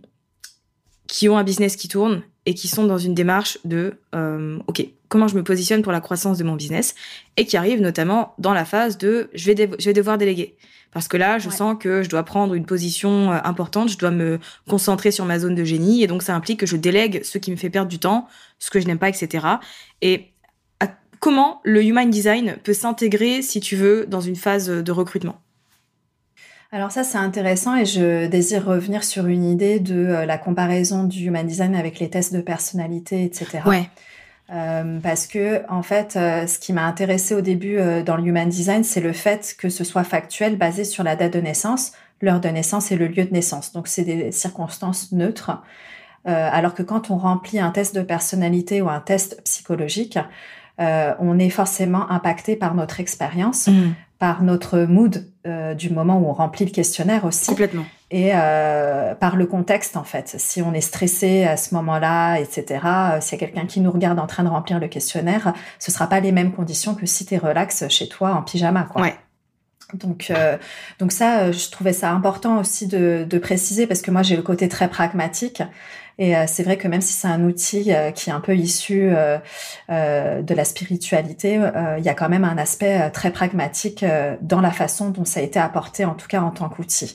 qui 1.06 1.28
ont 1.28 1.38
un 1.38 1.44
business 1.44 1.76
qui 1.76 1.88
tourne 1.88 2.22
et 2.46 2.54
qui 2.54 2.68
sont 2.68 2.84
dans 2.84 2.98
une 2.98 3.14
démarche 3.14 3.58
de 3.64 3.94
euh, 4.14 4.58
ok 4.66 4.86
comment 5.08 5.28
je 5.28 5.36
me 5.36 5.42
positionne 5.42 5.82
pour 5.82 5.92
la 5.92 6.00
croissance 6.00 6.38
de 6.38 6.44
mon 6.44 6.54
business 6.54 6.94
et 7.36 7.46
qui 7.46 7.56
arrivent 7.56 7.80
notamment 7.80 8.34
dans 8.38 8.52
la 8.52 8.64
phase 8.64 8.98
de 8.98 9.30
je 9.34 9.50
vais 9.50 9.70
je 9.78 9.84
vais 9.84 9.92
devoir 9.92 10.18
déléguer 10.18 10.56
parce 10.92 11.08
que 11.08 11.16
là 11.16 11.38
je 11.38 11.50
sens 11.50 11.76
que 11.78 12.02
je 12.02 12.08
dois 12.08 12.22
prendre 12.22 12.54
une 12.54 12.66
position 12.66 13.32
euh, 13.32 13.38
importante 13.44 13.88
je 13.88 13.98
dois 13.98 14.10
me 14.10 14.38
concentrer 14.68 15.10
sur 15.10 15.24
ma 15.24 15.38
zone 15.38 15.54
de 15.54 15.64
génie 15.64 16.02
et 16.02 16.06
donc 16.06 16.22
ça 16.22 16.34
implique 16.34 16.60
que 16.60 16.66
je 16.66 16.76
délègue 16.76 17.22
ce 17.22 17.38
qui 17.38 17.50
me 17.50 17.56
fait 17.56 17.70
perdre 17.70 17.88
du 17.88 17.98
temps 17.98 18.28
ce 18.58 18.70
que 18.70 18.80
je 18.80 18.86
n'aime 18.86 18.98
pas 18.98 19.08
etc 19.08 19.46
et 20.02 20.30
comment 21.20 21.60
le 21.64 21.82
human 21.84 22.10
design 22.10 22.56
peut 22.62 22.72
s'intégrer 22.72 23.42
si 23.42 23.60
tu 23.60 23.76
veux 23.76 24.06
dans 24.06 24.20
une 24.20 24.36
phase 24.36 24.68
de 24.68 24.92
recrutement? 24.92 25.40
Alors 26.72 26.90
ça, 26.90 27.04
c'est 27.04 27.18
intéressant 27.18 27.76
et 27.76 27.84
je 27.84 28.26
désire 28.26 28.64
revenir 28.64 29.04
sur 29.04 29.26
une 29.26 29.44
idée 29.44 29.78
de 29.78 29.94
euh, 29.94 30.26
la 30.26 30.36
comparaison 30.36 31.04
du 31.04 31.26
human 31.26 31.46
design 31.46 31.74
avec 31.74 32.00
les 32.00 32.10
tests 32.10 32.34
de 32.34 32.40
personnalité, 32.40 33.24
etc. 33.24 33.60
Ouais. 33.66 33.88
Euh, 34.52 35.00
parce 35.00 35.26
que 35.26 35.62
en 35.68 35.82
fait, 35.82 36.16
euh, 36.16 36.46
ce 36.46 36.58
qui 36.58 36.72
m'a 36.72 36.84
intéressé 36.84 37.34
au 37.34 37.40
début 37.40 37.78
dans 38.04 38.16
le 38.16 38.24
human 38.24 38.48
design, 38.48 38.84
c'est 38.84 39.00
le 39.00 39.12
fait 39.12 39.56
que 39.58 39.68
ce 39.68 39.84
soit 39.84 40.04
factuel, 40.04 40.56
basé 40.56 40.84
sur 40.84 41.02
la 41.04 41.16
date 41.16 41.32
de 41.32 41.40
naissance, 41.40 41.92
l'heure 42.20 42.40
de 42.40 42.48
naissance 42.48 42.92
et 42.92 42.96
le 42.96 43.08
lieu 43.08 43.24
de 43.24 43.32
naissance. 43.32 43.72
Donc 43.72 43.88
c'est 43.88 44.04
des 44.04 44.32
circonstances 44.32 45.12
neutres. 45.12 45.62
alors 46.24 46.74
que 46.74 46.82
quand 46.82 47.10
on 47.10 47.16
remplit 47.16 47.60
un 47.60 47.70
test 47.70 47.94
de 47.94 48.02
personnalité 48.02 48.82
ou 48.82 48.88
un 48.88 49.00
test 49.00 49.40
psychologique, 49.44 50.18
on 50.78 51.38
est 51.38 51.50
forcément 51.50 52.10
impacté 52.10 52.56
par 52.56 52.74
notre 52.74 53.00
expérience, 53.00 53.68
mm 53.68 53.94
par 54.18 54.42
notre 54.42 54.80
mood 54.80 55.26
euh, 55.46 55.74
du 55.74 55.90
moment 55.90 56.18
où 56.18 56.26
on 56.26 56.32
remplit 56.32 56.64
le 56.64 56.70
questionnaire 56.70 57.24
aussi. 57.24 57.48
Complètement. 57.48 57.84
Et 58.10 58.30
euh, 58.34 59.14
par 59.14 59.36
le 59.36 59.46
contexte 59.46 59.96
en 59.96 60.04
fait. 60.04 60.36
Si 60.38 60.62
on 60.62 60.72
est 60.72 60.80
stressé 60.80 61.44
à 61.44 61.56
ce 61.56 61.74
moment-là, 61.74 62.38
etc. 62.38 62.80
Euh, 62.84 63.20
S'il 63.20 63.40
y 63.40 63.42
a 63.42 63.46
quelqu'un 63.46 63.66
qui 63.66 63.80
nous 63.80 63.90
regarde 63.90 64.18
en 64.18 64.26
train 64.26 64.44
de 64.44 64.48
remplir 64.48 64.78
le 64.78 64.88
questionnaire, 64.88 65.52
ce 65.78 65.90
sera 65.90 66.06
pas 66.08 66.20
les 66.20 66.32
mêmes 66.32 66.52
conditions 66.52 66.94
que 66.94 67.06
si 67.06 67.26
tu 67.26 67.34
es 67.34 67.38
relax 67.38 67.88
chez 67.88 68.08
toi 68.08 68.32
en 68.34 68.42
pyjama. 68.42 68.84
Quoi. 68.84 69.02
Donc, 69.94 70.30
euh, 70.30 70.56
donc 70.98 71.12
ça, 71.12 71.52
je 71.52 71.70
trouvais 71.70 71.92
ça 71.92 72.10
important 72.10 72.58
aussi 72.58 72.86
de, 72.86 73.24
de 73.28 73.38
préciser 73.38 73.86
parce 73.86 74.02
que 74.02 74.10
moi 74.10 74.22
j'ai 74.22 74.36
le 74.36 74.42
côté 74.42 74.68
très 74.68 74.88
pragmatique 74.88 75.62
et 76.18 76.36
euh, 76.36 76.44
c'est 76.46 76.62
vrai 76.62 76.78
que 76.78 76.88
même 76.88 77.00
si 77.00 77.12
c'est 77.12 77.28
un 77.28 77.44
outil 77.44 77.92
euh, 77.92 78.10
qui 78.10 78.30
est 78.30 78.32
un 78.32 78.40
peu 78.40 78.56
issu 78.56 79.10
euh, 79.10 79.38
de 80.42 80.54
la 80.54 80.64
spiritualité, 80.64 81.60
il 81.98 82.04
y 82.04 82.08
a 82.08 82.14
quand 82.14 82.28
même 82.28 82.44
un 82.44 82.58
aspect 82.58 83.10
très 83.10 83.30
pragmatique 83.30 84.04
dans 84.40 84.60
la 84.60 84.70
façon 84.70 85.10
dont 85.10 85.24
ça 85.24 85.40
a 85.40 85.42
été 85.42 85.58
apporté, 85.58 86.04
en 86.04 86.14
tout 86.14 86.26
cas 86.26 86.40
en 86.40 86.50
tant 86.50 86.68
qu'outil. 86.68 87.14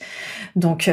Donc, 0.56 0.90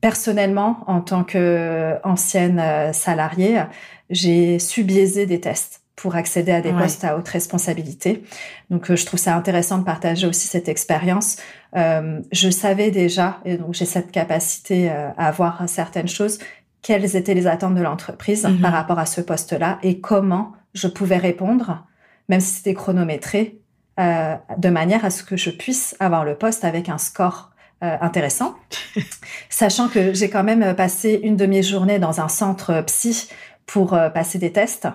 personnellement, 0.00 0.84
en 0.86 1.00
tant 1.00 1.24
que 1.24 1.96
ancienne 2.04 2.92
salariée, 2.92 3.62
j'ai 4.10 4.58
su 4.58 4.84
biaiser 4.84 5.26
des 5.26 5.40
tests 5.40 5.85
pour 5.96 6.14
accéder 6.14 6.52
à 6.52 6.60
des 6.60 6.72
postes 6.72 7.04
à 7.04 7.16
haute 7.16 7.28
responsabilité. 7.28 8.22
Donc, 8.70 8.94
je 8.94 9.06
trouve 9.06 9.18
ça 9.18 9.34
intéressant 9.34 9.78
de 9.78 9.84
partager 9.84 10.26
aussi 10.26 10.46
cette 10.46 10.68
expérience. 10.68 11.38
Euh, 11.74 12.20
je 12.32 12.50
savais 12.50 12.90
déjà, 12.90 13.40
et 13.44 13.56
donc 13.56 13.74
j'ai 13.74 13.86
cette 13.86 14.12
capacité 14.12 14.90
à 14.90 15.30
voir 15.30 15.64
certaines 15.66 16.08
choses 16.08 16.38
quelles 16.86 17.16
étaient 17.16 17.34
les 17.34 17.48
attentes 17.48 17.74
de 17.74 17.82
l'entreprise 17.82 18.44
mhm. 18.44 18.60
par 18.60 18.72
rapport 18.72 19.00
à 19.00 19.06
ce 19.06 19.20
poste-là 19.20 19.80
et 19.82 20.00
comment 20.00 20.52
je 20.72 20.86
pouvais 20.86 21.16
répondre, 21.16 21.84
même 22.28 22.38
si 22.38 22.54
c'était 22.54 22.74
chronométré, 22.74 23.58
euh, 23.98 24.36
de 24.56 24.68
manière 24.68 25.04
à 25.04 25.10
ce 25.10 25.24
que 25.24 25.36
je 25.36 25.50
puisse 25.50 25.96
avoir 25.98 26.24
le 26.24 26.36
poste 26.36 26.64
avec 26.64 26.88
un 26.88 26.98
score 26.98 27.50
euh, 27.82 27.96
intéressant, 28.00 28.54
sachant 29.50 29.88
que 29.88 30.14
j'ai 30.14 30.30
quand 30.30 30.44
même 30.44 30.76
passé 30.76 31.18
une 31.24 31.34
demi-journée 31.34 31.98
dans 31.98 32.20
un 32.20 32.28
centre 32.28 32.82
psy 32.82 33.30
pour 33.66 33.94
euh, 33.94 34.08
passer 34.08 34.38
des 34.38 34.52
tests. 34.52 34.86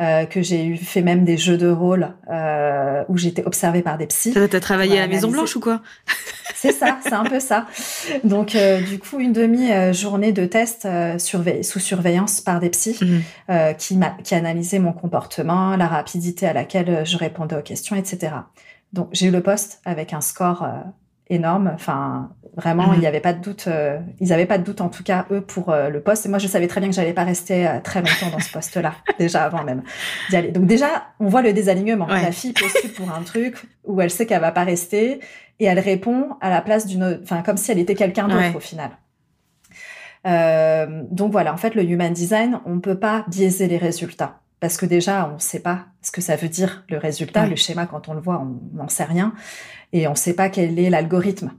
Euh, 0.00 0.26
que 0.26 0.42
j'ai 0.42 0.64
eu 0.64 0.76
fait 0.76 1.02
même 1.02 1.24
des 1.24 1.36
jeux 1.36 1.56
de 1.56 1.68
rôle 1.68 2.14
euh, 2.30 3.02
où 3.08 3.16
j'étais 3.16 3.44
observée 3.44 3.82
par 3.82 3.98
des 3.98 4.06
psys. 4.06 4.32
T'as 4.32 4.60
travaillé 4.60 4.96
à 4.96 5.00
la 5.00 5.08
Maison 5.08 5.28
Blanche 5.28 5.56
ou 5.56 5.60
quoi 5.60 5.82
C'est 6.54 6.72
ça, 6.72 6.98
c'est 7.02 7.12
un 7.12 7.24
peu 7.24 7.38
ça. 7.38 7.66
Donc 8.24 8.54
euh, 8.56 8.80
du 8.80 8.98
coup 8.98 9.20
une 9.20 9.32
demi-journée 9.32 10.32
de 10.32 10.44
test 10.44 10.86
euh, 10.86 11.18
sous 11.18 11.78
surveillance 11.78 12.40
par 12.40 12.58
des 12.58 12.70
psys 12.70 12.98
mhm. 13.00 13.22
euh, 13.50 13.72
qui, 13.74 13.98
qui 14.24 14.34
analysaient 14.34 14.78
mon 14.78 14.92
comportement, 14.92 15.76
la 15.76 15.86
rapidité 15.86 16.46
à 16.46 16.52
laquelle 16.52 17.04
je 17.04 17.16
répondais 17.16 17.56
aux 17.56 17.62
questions, 17.62 17.94
etc. 17.94 18.32
Donc 18.92 19.08
j'ai 19.12 19.26
eu 19.26 19.30
le 19.30 19.40
poste 19.40 19.80
avec 19.84 20.12
un 20.12 20.20
score 20.20 20.66
énorme. 21.30 21.70
Enfin, 21.74 22.30
vraiment, 22.56 22.92
il 22.92 22.98
n'y 22.98 23.04
mhm. 23.04 23.06
avait 23.06 23.20
pas 23.20 23.32
de 23.32 23.40
doute. 23.40 23.66
Euh, 23.68 23.98
ils 24.20 24.28
n'avaient 24.28 24.46
pas 24.46 24.58
de 24.58 24.64
doute, 24.64 24.80
en 24.80 24.88
tout 24.88 25.02
cas, 25.02 25.26
eux, 25.30 25.40
pour 25.40 25.70
euh, 25.70 25.88
le 25.88 26.00
poste. 26.00 26.26
Et 26.26 26.28
moi, 26.28 26.38
je 26.38 26.46
savais 26.46 26.66
très 26.66 26.80
bien 26.80 26.90
que 26.90 26.94
j'allais 26.94 27.12
pas 27.12 27.24
rester 27.24 27.66
euh, 27.66 27.80
très 27.82 28.00
longtemps 28.00 28.30
dans 28.32 28.40
ce 28.40 28.50
poste-là, 28.50 28.94
déjà 29.18 29.44
avant 29.44 29.64
même 29.64 29.82
d'y 30.30 30.36
aller. 30.36 30.50
Donc 30.50 30.66
déjà, 30.66 31.06
on 31.20 31.28
voit 31.28 31.42
le 31.42 31.52
désalignement. 31.52 32.06
La 32.06 32.32
fille 32.32 32.52
postule 32.52 32.92
pour 32.92 33.10
un 33.10 33.22
truc 33.22 33.56
où 33.84 34.00
elle 34.00 34.10
sait 34.10 34.26
qu'elle 34.26 34.40
va 34.40 34.52
pas 34.52 34.64
rester 34.64 35.20
et 35.60 35.64
elle 35.64 35.78
répond 35.78 36.36
à 36.40 36.50
la 36.50 36.60
place 36.60 36.86
d'une, 36.86 37.20
enfin, 37.22 37.42
comme 37.42 37.56
si 37.56 37.70
elle 37.72 37.78
était 37.78 37.94
quelqu'un 37.94 38.28
d'autre 38.28 38.56
au 38.56 38.60
final. 38.60 38.90
donc 41.10 41.32
voilà, 41.32 41.52
en 41.52 41.56
fait, 41.56 41.74
le 41.74 41.84
human 41.84 42.12
design, 42.12 42.60
on 42.66 42.80
peut 42.80 42.98
pas 42.98 43.24
biaiser 43.28 43.68
les 43.68 43.78
résultats. 43.78 44.40
Parce 44.60 44.76
que 44.76 44.86
déjà, 44.86 45.28
on 45.30 45.34
ne 45.34 45.40
sait 45.40 45.60
pas 45.60 45.86
ce 46.02 46.10
que 46.10 46.20
ça 46.20 46.36
veut 46.36 46.48
dire 46.48 46.84
le 46.88 46.98
résultat, 46.98 47.46
le 47.46 47.56
schéma, 47.56 47.86
quand 47.86 48.08
on 48.08 48.14
le 48.14 48.20
voit, 48.20 48.40
on 48.40 48.76
n'en 48.76 48.88
sait 48.88 49.04
rien 49.04 49.32
et 49.92 50.06
on 50.08 50.12
ne 50.12 50.16
sait 50.16 50.34
pas 50.34 50.48
quel 50.48 50.78
est 50.78 50.90
l'algorithme. 50.90 51.52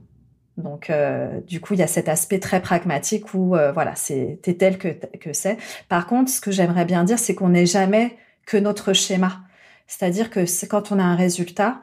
Donc, 0.56 0.90
euh, 0.90 1.40
du 1.40 1.60
coup, 1.60 1.74
il 1.74 1.80
y 1.80 1.82
a 1.82 1.86
cet 1.86 2.08
aspect 2.08 2.38
très 2.38 2.60
pragmatique 2.60 3.32
où, 3.32 3.56
euh, 3.56 3.72
voilà, 3.72 3.94
c'est 3.96 4.38
tel 4.58 4.76
que, 4.76 4.88
que 5.18 5.32
c'est. 5.32 5.56
Par 5.88 6.06
contre, 6.06 6.30
ce 6.30 6.40
que 6.40 6.50
j'aimerais 6.50 6.84
bien 6.84 7.04
dire, 7.04 7.18
c'est 7.18 7.34
qu'on 7.34 7.50
n'est 7.50 7.66
jamais 7.66 8.16
que 8.44 8.58
notre 8.58 8.92
schéma. 8.92 9.40
C'est-à-dire 9.86 10.30
que 10.30 10.40
quand 10.66 10.92
on 10.92 10.98
a 10.98 11.02
un 11.02 11.16
résultat, 11.16 11.80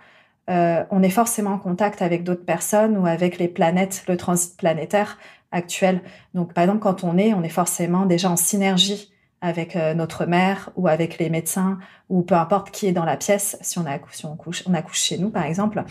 euh, 0.50 0.84
on 0.92 1.02
est 1.02 1.10
forcément 1.10 1.52
en 1.52 1.60
contact 1.60 2.02
avec 2.02 2.24
d'autres 2.24 2.46
personnes 2.46 2.98
ou 2.98 3.08
avec 3.08 3.38
les 3.38 3.48
planètes, 3.48 4.04
le 4.08 4.16
transit 4.16 4.56
planétaire 4.56 5.18
actuel. 5.52 6.02
Donc, 6.34 6.54
par 6.54 6.64
exemple, 6.64 6.80
quand 6.80 7.04
on 7.04 7.18
est, 7.18 7.34
on 7.34 7.44
est 7.44 7.50
forcément 7.50 8.06
déjà 8.06 8.30
en 8.30 8.38
synergie 8.38 9.12
avec 9.42 9.76
notre 9.76 10.26
mère 10.26 10.72
ou 10.76 10.88
avec 10.88 11.20
les 11.20 11.30
médecins 11.30 11.78
ou 12.10 12.22
peu 12.22 12.36
importe 12.36 12.72
qui 12.72 12.88
est 12.88 12.92
dans 12.92 13.06
la 13.06 13.18
pièce, 13.18 13.58
si 13.62 13.78
on, 13.80 13.86
a, 13.86 14.00
si 14.12 14.26
on, 14.26 14.36
couche, 14.36 14.64
on 14.66 14.74
accouche 14.74 15.00
chez 15.00 15.18
nous, 15.18 15.30
par 15.30 15.44
exemple. 15.44 15.84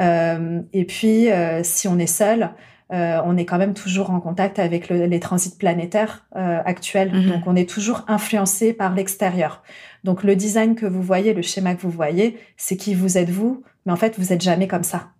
Euh, 0.00 0.62
et 0.72 0.84
puis, 0.84 1.30
euh, 1.30 1.62
si 1.62 1.88
on 1.88 1.98
est 1.98 2.06
seul, 2.06 2.50
euh, 2.92 3.20
on 3.24 3.36
est 3.36 3.44
quand 3.44 3.58
même 3.58 3.74
toujours 3.74 4.10
en 4.10 4.20
contact 4.20 4.58
avec 4.58 4.88
les 4.88 5.20
transits 5.20 5.56
planétaires 5.58 6.26
actuels. 6.34 7.12
Mhm. 7.12 7.30
Donc, 7.30 7.46
on 7.46 7.56
est 7.56 7.68
toujours 7.68 8.04
influencé 8.08 8.72
par 8.72 8.94
l'extérieur. 8.94 9.62
Donc, 10.04 10.24
le 10.24 10.36
design 10.36 10.74
que 10.74 10.86
vous 10.86 11.02
voyez, 11.02 11.34
le 11.34 11.42
schéma 11.42 11.74
que 11.74 11.82
vous 11.82 11.90
voyez, 11.90 12.38
c'est 12.56 12.76
qui 12.76 12.94
vous 12.94 13.18
êtes 13.18 13.30
vous, 13.30 13.62
mais 13.86 13.92
en 13.92 13.96
fait, 13.96 14.18
vous 14.18 14.32
êtes 14.32 14.42
jamais 14.42 14.68
comme 14.68 14.84
ça, 14.84 15.10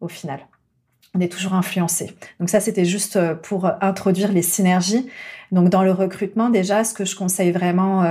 au 0.00 0.08
final. 0.08 0.40
On 1.14 1.20
est 1.20 1.30
toujours 1.30 1.52
influencé. 1.52 2.12
Donc 2.40 2.48
ça, 2.48 2.58
c'était 2.58 2.86
juste 2.86 3.18
pour 3.42 3.70
introduire 3.82 4.32
les 4.32 4.40
synergies. 4.40 5.10
Donc 5.52 5.68
dans 5.68 5.82
le 5.82 5.92
recrutement, 5.92 6.50
déjà, 6.50 6.82
ce 6.82 6.94
que 6.94 7.04
je 7.04 7.14
conseille 7.14 7.52
vraiment 7.52 8.04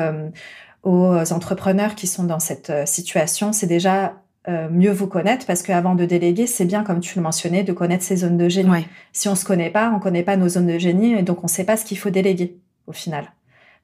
aux 0.83 1.33
entrepreneurs 1.33 1.95
qui 1.95 2.07
sont 2.07 2.23
dans 2.23 2.39
cette 2.39 2.71
situation, 2.87 3.51
c'est 3.51 3.67
déjà 3.67 4.13
euh, 4.47 4.69
mieux 4.71 4.91
vous 4.91 5.05
connaître 5.05 5.45
parce 5.45 5.61
qu'avant 5.61 5.93
de 5.93 6.05
déléguer, 6.05 6.47
c'est 6.47 6.65
bien, 6.65 6.83
comme 6.83 6.99
tu 6.99 7.15
le 7.15 7.21
mentionnais, 7.21 7.63
de 7.63 7.73
connaître 7.73 8.03
ses 8.03 8.17
zones 8.17 8.37
de 8.37 8.49
génie. 8.49 8.87
Si 9.13 9.27
on 9.27 9.35
se 9.35 9.45
connaît 9.45 9.69
pas, 9.69 9.91
on 9.95 9.99
connaît 9.99 10.23
pas 10.23 10.35
nos 10.35 10.49
zones 10.49 10.65
de 10.65 10.79
génie 10.79 11.13
et 11.13 11.21
donc 11.21 11.43
on 11.43 11.47
sait 11.47 11.63
pas 11.63 11.77
ce 11.77 11.85
qu'il 11.85 11.99
faut 11.99 12.09
déléguer 12.09 12.57
au 12.87 12.91
final. 12.91 13.31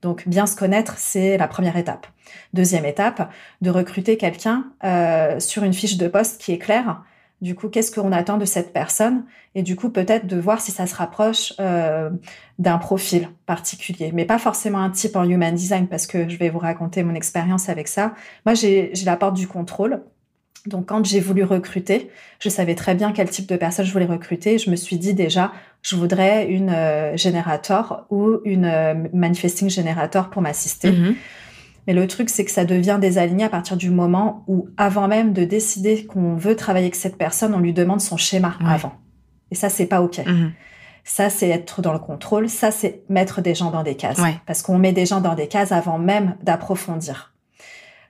Donc 0.02 0.28
bien 0.28 0.48
se 0.48 0.56
connaître, 0.56 0.96
c'est 0.98 1.38
la 1.38 1.48
première 1.48 1.78
étape. 1.78 2.08
Deuxième 2.54 2.86
étape, 2.86 3.32
de 3.62 3.70
recruter 3.70 4.18
quelqu'un 4.18 4.66
euh, 4.84 5.40
sur 5.40 5.64
une 5.64 5.74
fiche 5.74 5.98
de 5.98 6.08
poste 6.08 6.42
qui 6.42 6.54
est 6.54 6.58
claire. 6.58 7.04
Du 7.40 7.54
coup, 7.54 7.70
qu'est-ce 7.70 7.92
qu'on 7.92 8.12
attend 8.12 8.38
de 8.38 8.46
cette 8.46 8.74
personne? 8.74 9.24
Et 9.54 9.62
du 9.62 9.76
coup, 9.76 9.90
peut-être 9.90 10.26
de 10.26 10.38
voir 10.38 10.60
si 10.60 10.72
ça 10.72 10.88
se 10.88 10.96
rapproche 10.96 11.54
euh, 11.60 12.10
d'un 12.58 12.80
profil 12.80 13.30
particulier, 13.46 14.12
mais 14.12 14.26
pas 14.26 14.40
forcément 14.40 14.80
un 14.80 14.90
type 14.90 15.16
en 15.16 15.24
human 15.24 15.54
design, 15.54 15.88
parce 15.88 16.08
que 16.08 16.28
je 16.28 16.38
vais 16.38 16.50
vous 16.50 16.58
raconter 16.58 17.04
mon 17.04 17.14
expérience 17.14 17.70
avec 17.70 17.88
ça. 17.88 18.16
Moi, 18.46 18.56
j'ai 18.56 18.92
la 19.06 19.18
porte 19.18 19.36
du 19.36 19.48
contrôle. 19.48 20.02
Donc, 20.66 20.88
quand 20.88 21.06
j'ai 21.06 21.20
voulu 21.20 21.44
recruter, 21.44 22.10
je 22.40 22.50
savais 22.50 22.76
très 22.76 22.96
bien 22.96 23.12
quel 23.12 23.30
type 23.30 23.48
de 23.48 23.56
personne 23.56 23.86
je 23.86 23.94
voulais 23.94 24.06
recruter. 24.06 24.58
Je 24.58 24.70
me 24.72 24.76
suis 24.76 24.98
dit 24.98 25.14
déjà, 25.14 25.54
je 25.84 25.96
voudrais 25.96 26.48
une 26.48 26.72
euh, 26.72 27.16
générateur 27.16 28.06
ou 28.10 28.40
une 28.46 28.66
euh, 28.66 28.96
manifesting 29.14 29.70
générateur 29.70 30.30
pour 30.30 30.42
m'assister. 30.42 30.92
Mhm. 30.92 31.16
Mais 31.88 31.94
le 31.94 32.06
truc, 32.06 32.30
c'est 32.30 32.44
que 32.44 32.52
ça 32.52 32.66
devient 32.66 32.98
désaligné 33.00 33.46
à 33.46 33.50
partir 33.50 33.78
du 33.78 33.90
moment 33.90 34.44
où, 34.48 34.68
avant 34.76 35.08
même 35.08 35.32
de 35.32 35.46
décider 35.46 36.06
qu'on 36.06 36.36
veut 36.36 36.56
travailler 36.56 36.86
avec 36.86 36.96
cette 36.96 37.18
personne, 37.18 37.56
on 37.56 37.60
lui 37.60 37.74
demande 37.74 38.02
son 38.02 38.18
schéma 38.18 38.58
avant. 38.66 38.92
Et 39.52 39.56
ça, 39.56 39.70
c'est 39.70 39.86
pas 39.86 40.02
OK. 40.02 40.20
Mhm. 40.20 40.52
Ça, 41.06 41.30
c'est 41.30 41.48
être 41.48 41.82
dans 41.82 41.94
le 41.94 42.00
contrôle. 42.00 42.50
Ça, 42.50 42.72
c'est 42.72 43.04
mettre 43.08 43.42
des 43.42 43.56
gens 43.56 43.72
dans 43.72 43.84
des 43.84 43.96
cases. 43.96 44.20
Parce 44.46 44.62
qu'on 44.62 44.78
met 44.78 44.92
des 44.92 45.06
gens 45.06 45.22
dans 45.22 45.36
des 45.36 45.48
cases 45.48 45.72
avant 45.72 45.98
même 45.98 46.36
d'approfondir. 46.44 47.34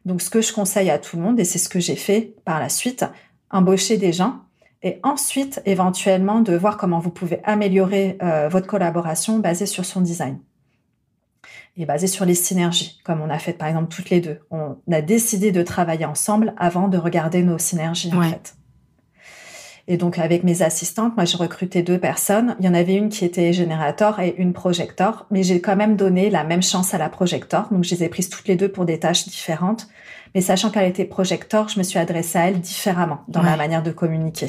Donc, 0.06 0.22
ce 0.22 0.32
que 0.32 0.42
je 0.42 0.52
conseille 0.52 0.90
à 0.90 0.98
tout 0.98 1.16
le 1.16 1.22
monde, 1.22 1.40
et 1.40 1.46
c'est 1.46 1.60
ce 1.60 1.70
que 1.70 1.80
j'ai 1.80 1.96
fait 1.96 2.34
par 2.44 2.60
la 2.60 2.70
suite, 2.70 3.06
embaucher 3.52 3.98
des 3.98 4.12
gens 4.12 4.40
et 4.84 5.00
ensuite, 5.04 5.62
éventuellement, 5.66 6.42
de 6.42 6.56
voir 6.56 6.78
comment 6.78 7.00
vous 7.00 7.10
pouvez 7.10 7.42
améliorer 7.44 8.18
euh, 8.22 8.48
votre 8.48 8.68
collaboration 8.68 9.40
basée 9.40 9.66
sur 9.66 9.86
son 9.86 10.02
design 10.02 10.40
et 11.78 11.86
basée 11.86 12.08
sur 12.08 12.26
les 12.26 12.36
synergies, 12.36 13.00
comme 13.04 13.22
on 13.22 13.30
a 13.30 13.38
fait 13.38 13.54
par 13.54 13.68
exemple 13.68 13.94
toutes 13.94 14.10
les 14.10 14.20
deux. 14.20 14.40
On 14.52 14.78
a 14.92 15.02
décidé 15.02 15.52
de 15.52 15.62
travailler 15.62 16.06
ensemble 16.06 16.54
avant 16.58 16.88
de 16.88 16.98
regarder 16.98 17.44
nos 17.44 17.60
synergies, 17.60 18.12
en 18.14 18.22
fait. 18.24 18.56
Et 19.90 19.96
donc, 19.96 20.20
avec 20.20 20.44
mes 20.44 20.64
assistantes, 20.64 21.16
moi, 21.16 21.24
j'ai 21.24 21.38
recruté 21.38 21.82
deux 21.82 21.98
personnes. 21.98 22.58
Il 22.60 22.66
y 22.66 22.70
en 22.70 22.74
avait 22.74 22.96
une 22.96 23.08
qui 23.08 23.24
était 23.24 23.54
générateur 23.54 24.20
et 24.20 24.36
une 24.38 24.52
projecteur, 24.52 25.28
mais 25.32 25.44
j'ai 25.44 25.62
quand 25.62 25.78
même 25.78 25.96
donné 25.96 26.30
la 26.30 26.44
même 26.44 26.62
chance 26.62 26.94
à 26.94 26.98
la 26.98 27.08
projecteur. 27.08 27.70
Donc, 27.72 27.86
je 27.86 27.96
les 27.96 28.04
ai 28.04 28.10
prises 28.10 28.30
toutes 28.30 28.50
les 28.50 28.58
deux 28.58 28.68
pour 28.68 28.84
des 28.84 29.00
tâches 29.00 29.26
différentes. 29.26 29.88
Mais 30.36 30.42
sachant 30.42 30.72
qu'elle 30.72 30.90
était 30.90 31.06
projecteur, 31.06 31.70
je 31.70 31.80
me 31.80 31.84
suis 31.84 32.00
adressée 32.00 32.38
à 32.38 32.50
elle 32.50 32.60
différemment 32.60 33.20
dans 33.30 33.42
ma 33.42 33.56
manière 33.56 33.82
de 33.82 33.92
communiquer. 33.92 34.48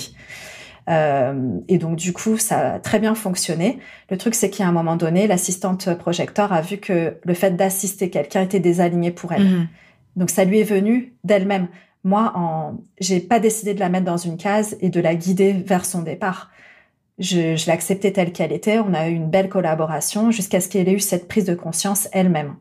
Euh, 0.88 1.58
et 1.68 1.78
donc 1.78 1.96
du 1.96 2.12
coup, 2.12 2.38
ça 2.38 2.74
a 2.74 2.78
très 2.78 2.98
bien 2.98 3.14
fonctionné. 3.14 3.78
Le 4.10 4.16
truc, 4.16 4.34
c'est 4.34 4.50
qu'à 4.50 4.66
un 4.66 4.72
moment 4.72 4.96
donné, 4.96 5.26
l'assistante 5.26 5.94
projecteur 5.94 6.52
a 6.52 6.62
vu 6.62 6.78
que 6.78 7.16
le 7.22 7.34
fait 7.34 7.52
d'assister 7.52 8.10
quelqu'un 8.10 8.42
était 8.42 8.60
désaligné 8.60 9.10
pour 9.10 9.32
elle. 9.32 9.44
Mhm. 9.44 9.68
Donc 10.16 10.30
ça 10.30 10.44
lui 10.44 10.60
est 10.60 10.64
venu 10.64 11.14
d'elle-même. 11.24 11.68
Moi, 12.04 12.32
en, 12.34 12.78
j'ai 13.00 13.20
pas 13.20 13.38
décidé 13.38 13.74
de 13.74 13.80
la 13.80 13.88
mettre 13.88 14.06
dans 14.06 14.16
une 14.16 14.36
case 14.36 14.76
et 14.80 14.88
de 14.88 15.00
la 15.00 15.14
guider 15.14 15.52
vers 15.52 15.84
son 15.84 16.02
départ. 16.02 16.50
Je, 17.18 17.56
je 17.56 17.66
l'ai 17.66 17.72
acceptée 17.72 18.12
telle 18.12 18.32
qu'elle 18.32 18.52
était. 18.52 18.78
On 18.78 18.94
a 18.94 19.08
eu 19.08 19.12
une 19.12 19.28
belle 19.28 19.48
collaboration 19.48 20.30
jusqu'à 20.30 20.60
ce 20.60 20.68
qu'elle 20.68 20.88
ait 20.88 20.92
eu 20.92 21.00
cette 21.00 21.28
prise 21.28 21.44
de 21.44 21.54
conscience 21.54 22.08
elle-même. 22.12 22.54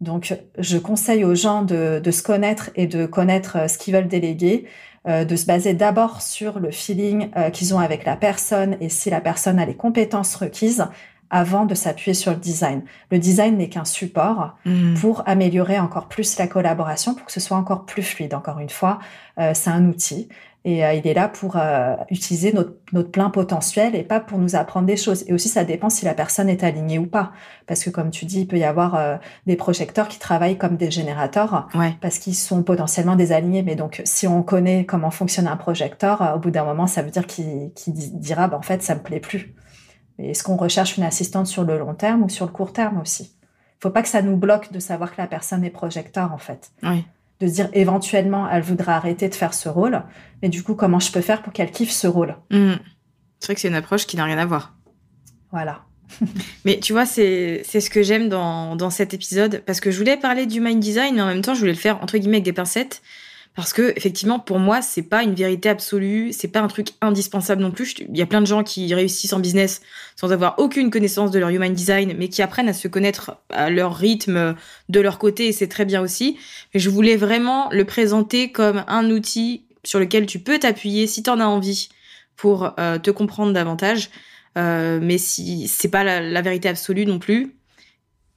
Donc, 0.00 0.34
je 0.58 0.78
conseille 0.78 1.24
aux 1.24 1.34
gens 1.34 1.62
de, 1.62 2.00
de 2.02 2.10
se 2.10 2.22
connaître 2.22 2.70
et 2.74 2.86
de 2.86 3.04
connaître 3.04 3.68
ce 3.68 3.76
qu'ils 3.76 3.94
veulent 3.94 4.08
déléguer, 4.08 4.66
de 5.06 5.36
se 5.36 5.46
baser 5.46 5.72
d'abord 5.72 6.20
sur 6.20 6.60
le 6.60 6.70
feeling 6.70 7.30
qu'ils 7.52 7.74
ont 7.74 7.78
avec 7.78 8.04
la 8.04 8.16
personne 8.16 8.76
et 8.80 8.90
si 8.90 9.08
la 9.08 9.22
personne 9.22 9.58
a 9.58 9.64
les 9.64 9.74
compétences 9.74 10.36
requises 10.36 10.86
avant 11.30 11.64
de 11.64 11.74
s'appuyer 11.74 12.12
sur 12.12 12.32
le 12.32 12.36
design. 12.36 12.82
Le 13.10 13.18
design 13.18 13.56
n'est 13.56 13.68
qu'un 13.68 13.84
support 13.84 14.56
mm. 14.64 14.94
pour 14.94 15.22
améliorer 15.26 15.78
encore 15.78 16.08
plus 16.08 16.36
la 16.38 16.48
collaboration, 16.48 17.14
pour 17.14 17.24
que 17.24 17.32
ce 17.32 17.40
soit 17.40 17.56
encore 17.56 17.86
plus 17.86 18.02
fluide. 18.02 18.34
Encore 18.34 18.58
une 18.58 18.70
fois, 18.70 18.98
euh, 19.38 19.52
c'est 19.54 19.70
un 19.70 19.86
outil 19.86 20.28
et 20.64 20.84
euh, 20.84 20.92
il 20.92 21.06
est 21.06 21.14
là 21.14 21.28
pour 21.28 21.56
euh, 21.56 21.96
utiliser 22.10 22.52
notre, 22.52 22.74
notre, 22.92 23.10
plein 23.10 23.30
potentiel 23.30 23.94
et 23.94 24.02
pas 24.02 24.20
pour 24.20 24.38
nous 24.38 24.56
apprendre 24.56 24.86
des 24.86 24.96
choses. 24.96 25.24
Et 25.26 25.32
aussi, 25.32 25.48
ça 25.48 25.64
dépend 25.64 25.88
si 25.88 26.04
la 26.04 26.12
personne 26.12 26.48
est 26.48 26.62
alignée 26.62 26.98
ou 26.98 27.06
pas. 27.06 27.32
Parce 27.66 27.82
que 27.82 27.88
comme 27.88 28.10
tu 28.10 28.26
dis, 28.26 28.40
il 28.40 28.46
peut 28.46 28.58
y 28.58 28.64
avoir 28.64 29.20
des 29.46 29.56
projecteurs 29.56 30.08
qui 30.08 30.18
travaillent 30.18 30.58
comme 30.58 30.76
des 30.76 30.90
générateurs 30.90 31.68
parce 32.00 32.18
qu'ils 32.18 32.34
sont 32.34 32.62
potentiellement 32.62 33.16
désalignés. 33.16 33.62
Mais 33.62 33.74
donc, 33.74 34.02
si 34.04 34.26
on 34.26 34.42
connaît 34.42 34.84
comment 34.84 35.10
fonctionne 35.10 35.46
un 35.46 35.56
projecteur, 35.56 36.34
au 36.36 36.38
bout 36.38 36.50
d'un 36.50 36.64
moment, 36.64 36.86
ça 36.86 37.02
veut 37.02 37.10
dire 37.10 37.26
qu'il 37.26 37.70
dira, 37.86 38.48
bah, 38.48 38.58
en 38.58 38.62
fait, 38.62 38.82
ça 38.82 38.94
me 38.94 39.00
plaît 39.00 39.20
plus. 39.20 39.54
Est-ce 40.18 40.42
qu'on 40.42 40.56
recherche 40.56 40.96
une 40.96 41.04
assistante 41.04 41.46
sur 41.46 41.64
le 41.64 41.78
long 41.78 41.94
terme 41.94 42.24
ou 42.24 42.28
sur 42.28 42.44
le 42.44 42.52
court 42.52 42.72
terme 42.72 43.00
aussi? 43.00 43.34
Il 43.80 43.82
faut 43.84 43.90
pas 43.90 44.02
que 44.02 44.08
ça 44.08 44.20
nous 44.20 44.36
bloque 44.36 44.72
de 44.72 44.78
savoir 44.78 45.14
que 45.14 45.20
la 45.20 45.26
personne 45.26 45.64
est 45.64 45.70
projecteur 45.70 46.32
en 46.34 46.38
fait. 46.38 46.70
Oui. 46.82 47.06
De 47.40 47.46
dire 47.46 47.68
éventuellement 47.72 48.48
elle 48.50 48.62
voudra 48.62 48.96
arrêter 48.96 49.28
de 49.28 49.34
faire 49.34 49.54
ce 49.54 49.68
rôle, 49.68 50.02
mais 50.42 50.48
du 50.48 50.62
coup 50.62 50.74
comment 50.74 51.00
je 51.00 51.10
peux 51.10 51.22
faire 51.22 51.42
pour 51.42 51.52
qu'elle 51.52 51.70
kiffe 51.70 51.90
ce 51.90 52.06
rôle? 52.06 52.36
Mmh. 52.50 52.74
C'est 53.38 53.46
vrai 53.46 53.54
que 53.54 53.60
c'est 53.60 53.68
une 53.68 53.74
approche 53.74 54.06
qui 54.06 54.16
n'a 54.16 54.24
rien 54.24 54.38
à 54.38 54.44
voir. 54.44 54.74
Voilà. 55.50 55.84
mais 56.64 56.78
tu 56.80 56.92
vois, 56.92 57.06
c'est 57.06 57.62
ce 57.64 57.90
que 57.90 58.02
j'aime 58.02 58.28
dans, 58.28 58.76
dans 58.76 58.90
cet 58.90 59.14
épisode, 59.14 59.62
parce 59.64 59.80
que 59.80 59.90
je 59.90 59.98
voulais 59.98 60.16
parler 60.16 60.46
du 60.46 60.60
mind 60.60 60.80
design, 60.80 61.14
mais 61.14 61.22
en 61.22 61.26
même 61.26 61.42
temps, 61.42 61.54
je 61.54 61.60
voulais 61.60 61.72
le 61.72 61.78
faire 61.78 62.02
entre 62.02 62.18
guillemets 62.18 62.38
avec 62.38 62.44
des 62.44 62.52
pincettes, 62.52 63.02
parce 63.56 63.72
que 63.72 63.92
effectivement 63.96 64.38
pour 64.38 64.58
moi 64.58 64.80
c'est 64.80 65.02
pas 65.02 65.22
une 65.22 65.34
vérité 65.34 65.68
absolue, 65.68 66.32
c'est 66.32 66.48
pas 66.48 66.60
un 66.60 66.68
truc 66.68 66.90
indispensable 67.00 67.62
non 67.62 67.70
plus. 67.70 67.94
Il 67.98 68.16
y 68.16 68.22
a 68.22 68.26
plein 68.26 68.40
de 68.40 68.46
gens 68.46 68.62
qui 68.62 68.92
réussissent 68.94 69.32
en 69.32 69.40
business 69.40 69.80
sans 70.16 70.32
avoir 70.32 70.58
aucune 70.58 70.90
connaissance 70.90 71.30
de 71.30 71.38
leur 71.38 71.50
human 71.50 71.72
design, 71.72 72.14
mais 72.16 72.28
qui 72.28 72.42
apprennent 72.42 72.68
à 72.68 72.72
se 72.72 72.88
connaître 72.88 73.36
à 73.50 73.70
leur 73.70 73.96
rythme 73.96 74.54
de 74.88 75.00
leur 75.00 75.18
côté 75.18 75.48
et 75.48 75.52
c'est 75.52 75.68
très 75.68 75.84
bien 75.84 76.00
aussi. 76.00 76.38
Mais 76.74 76.80
je 76.80 76.90
voulais 76.90 77.16
vraiment 77.16 77.68
le 77.70 77.84
présenter 77.84 78.52
comme 78.52 78.84
un 78.86 79.10
outil 79.10 79.64
sur 79.84 79.98
lequel 79.98 80.26
tu 80.26 80.38
peux 80.38 80.58
t'appuyer 80.58 81.06
si 81.06 81.22
tu 81.22 81.30
en 81.30 81.40
as 81.40 81.46
envie 81.46 81.88
pour 82.36 82.74
euh, 82.78 82.98
te 82.98 83.10
comprendre 83.10 83.52
davantage. 83.52 84.10
Euh, 84.58 84.98
mais 85.02 85.18
si 85.18 85.68
c'est 85.68 85.88
pas 85.88 86.02
la, 86.04 86.42
vérité 86.42 86.68
absolue 86.68 87.06
non 87.06 87.18
plus, 87.18 87.54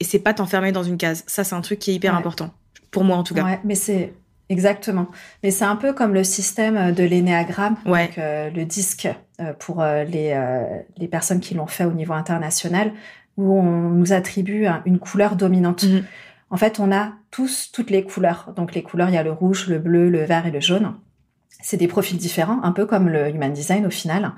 et 0.00 0.04
c'est 0.04 0.18
pas 0.18 0.34
t'enfermer 0.34 0.72
dans 0.72 0.82
une 0.82 0.96
case. 0.96 1.24
Ça 1.26 1.44
c'est 1.44 1.54
un 1.54 1.60
truc 1.60 1.78
qui 1.78 1.90
est 1.90 1.94
hyper 1.94 2.14
important 2.14 2.54
pour 2.90 3.04
moi 3.04 3.16
en 3.16 3.24
tout 3.24 3.34
cas. 3.34 3.44
Ouais, 3.44 3.60
mais 3.64 3.74
c'est 3.74 4.12
Exactement. 4.50 5.08
Mais 5.42 5.50
c'est 5.50 5.64
un 5.64 5.76
peu 5.76 5.92
comme 5.92 6.12
le 6.12 6.24
système 6.24 6.92
de 6.92 7.02
l'énéagramme, 7.02 7.76
donc 7.84 8.18
euh, 8.18 8.50
le 8.50 8.64
disque 8.64 9.08
euh, 9.40 9.52
pour 9.58 9.80
euh, 9.80 10.04
les, 10.04 10.38
les 10.96 11.08
personnes 11.08 11.40
qui 11.40 11.54
l'ont 11.54 11.66
fait 11.66 11.84
au 11.84 11.92
niveau 11.92 12.12
international, 12.12 12.92
où 13.36 13.58
on 13.58 13.90
nous 13.90 14.12
attribue 14.12 14.66
une 14.84 14.98
couleur 14.98 15.36
dominante. 15.36 15.84
Mhm. 15.84 16.04
En 16.50 16.56
fait, 16.56 16.78
on 16.78 16.92
a 16.92 17.12
tous 17.30 17.70
toutes 17.72 17.90
les 17.90 18.04
couleurs. 18.04 18.52
Donc 18.54 18.74
les 18.74 18.82
couleurs, 18.82 19.08
il 19.08 19.14
y 19.14 19.18
a 19.18 19.22
le 19.22 19.32
rouge, 19.32 19.66
le 19.68 19.78
bleu, 19.78 20.10
le 20.10 20.24
vert 20.24 20.46
et 20.46 20.50
le 20.50 20.60
jaune. 20.60 20.94
C'est 21.60 21.78
des 21.78 21.88
profils 21.88 22.18
différents, 22.18 22.62
un 22.62 22.72
peu 22.72 22.84
comme 22.84 23.08
le 23.08 23.28
human 23.30 23.52
design 23.52 23.86
au 23.86 23.90
final. 23.90 24.32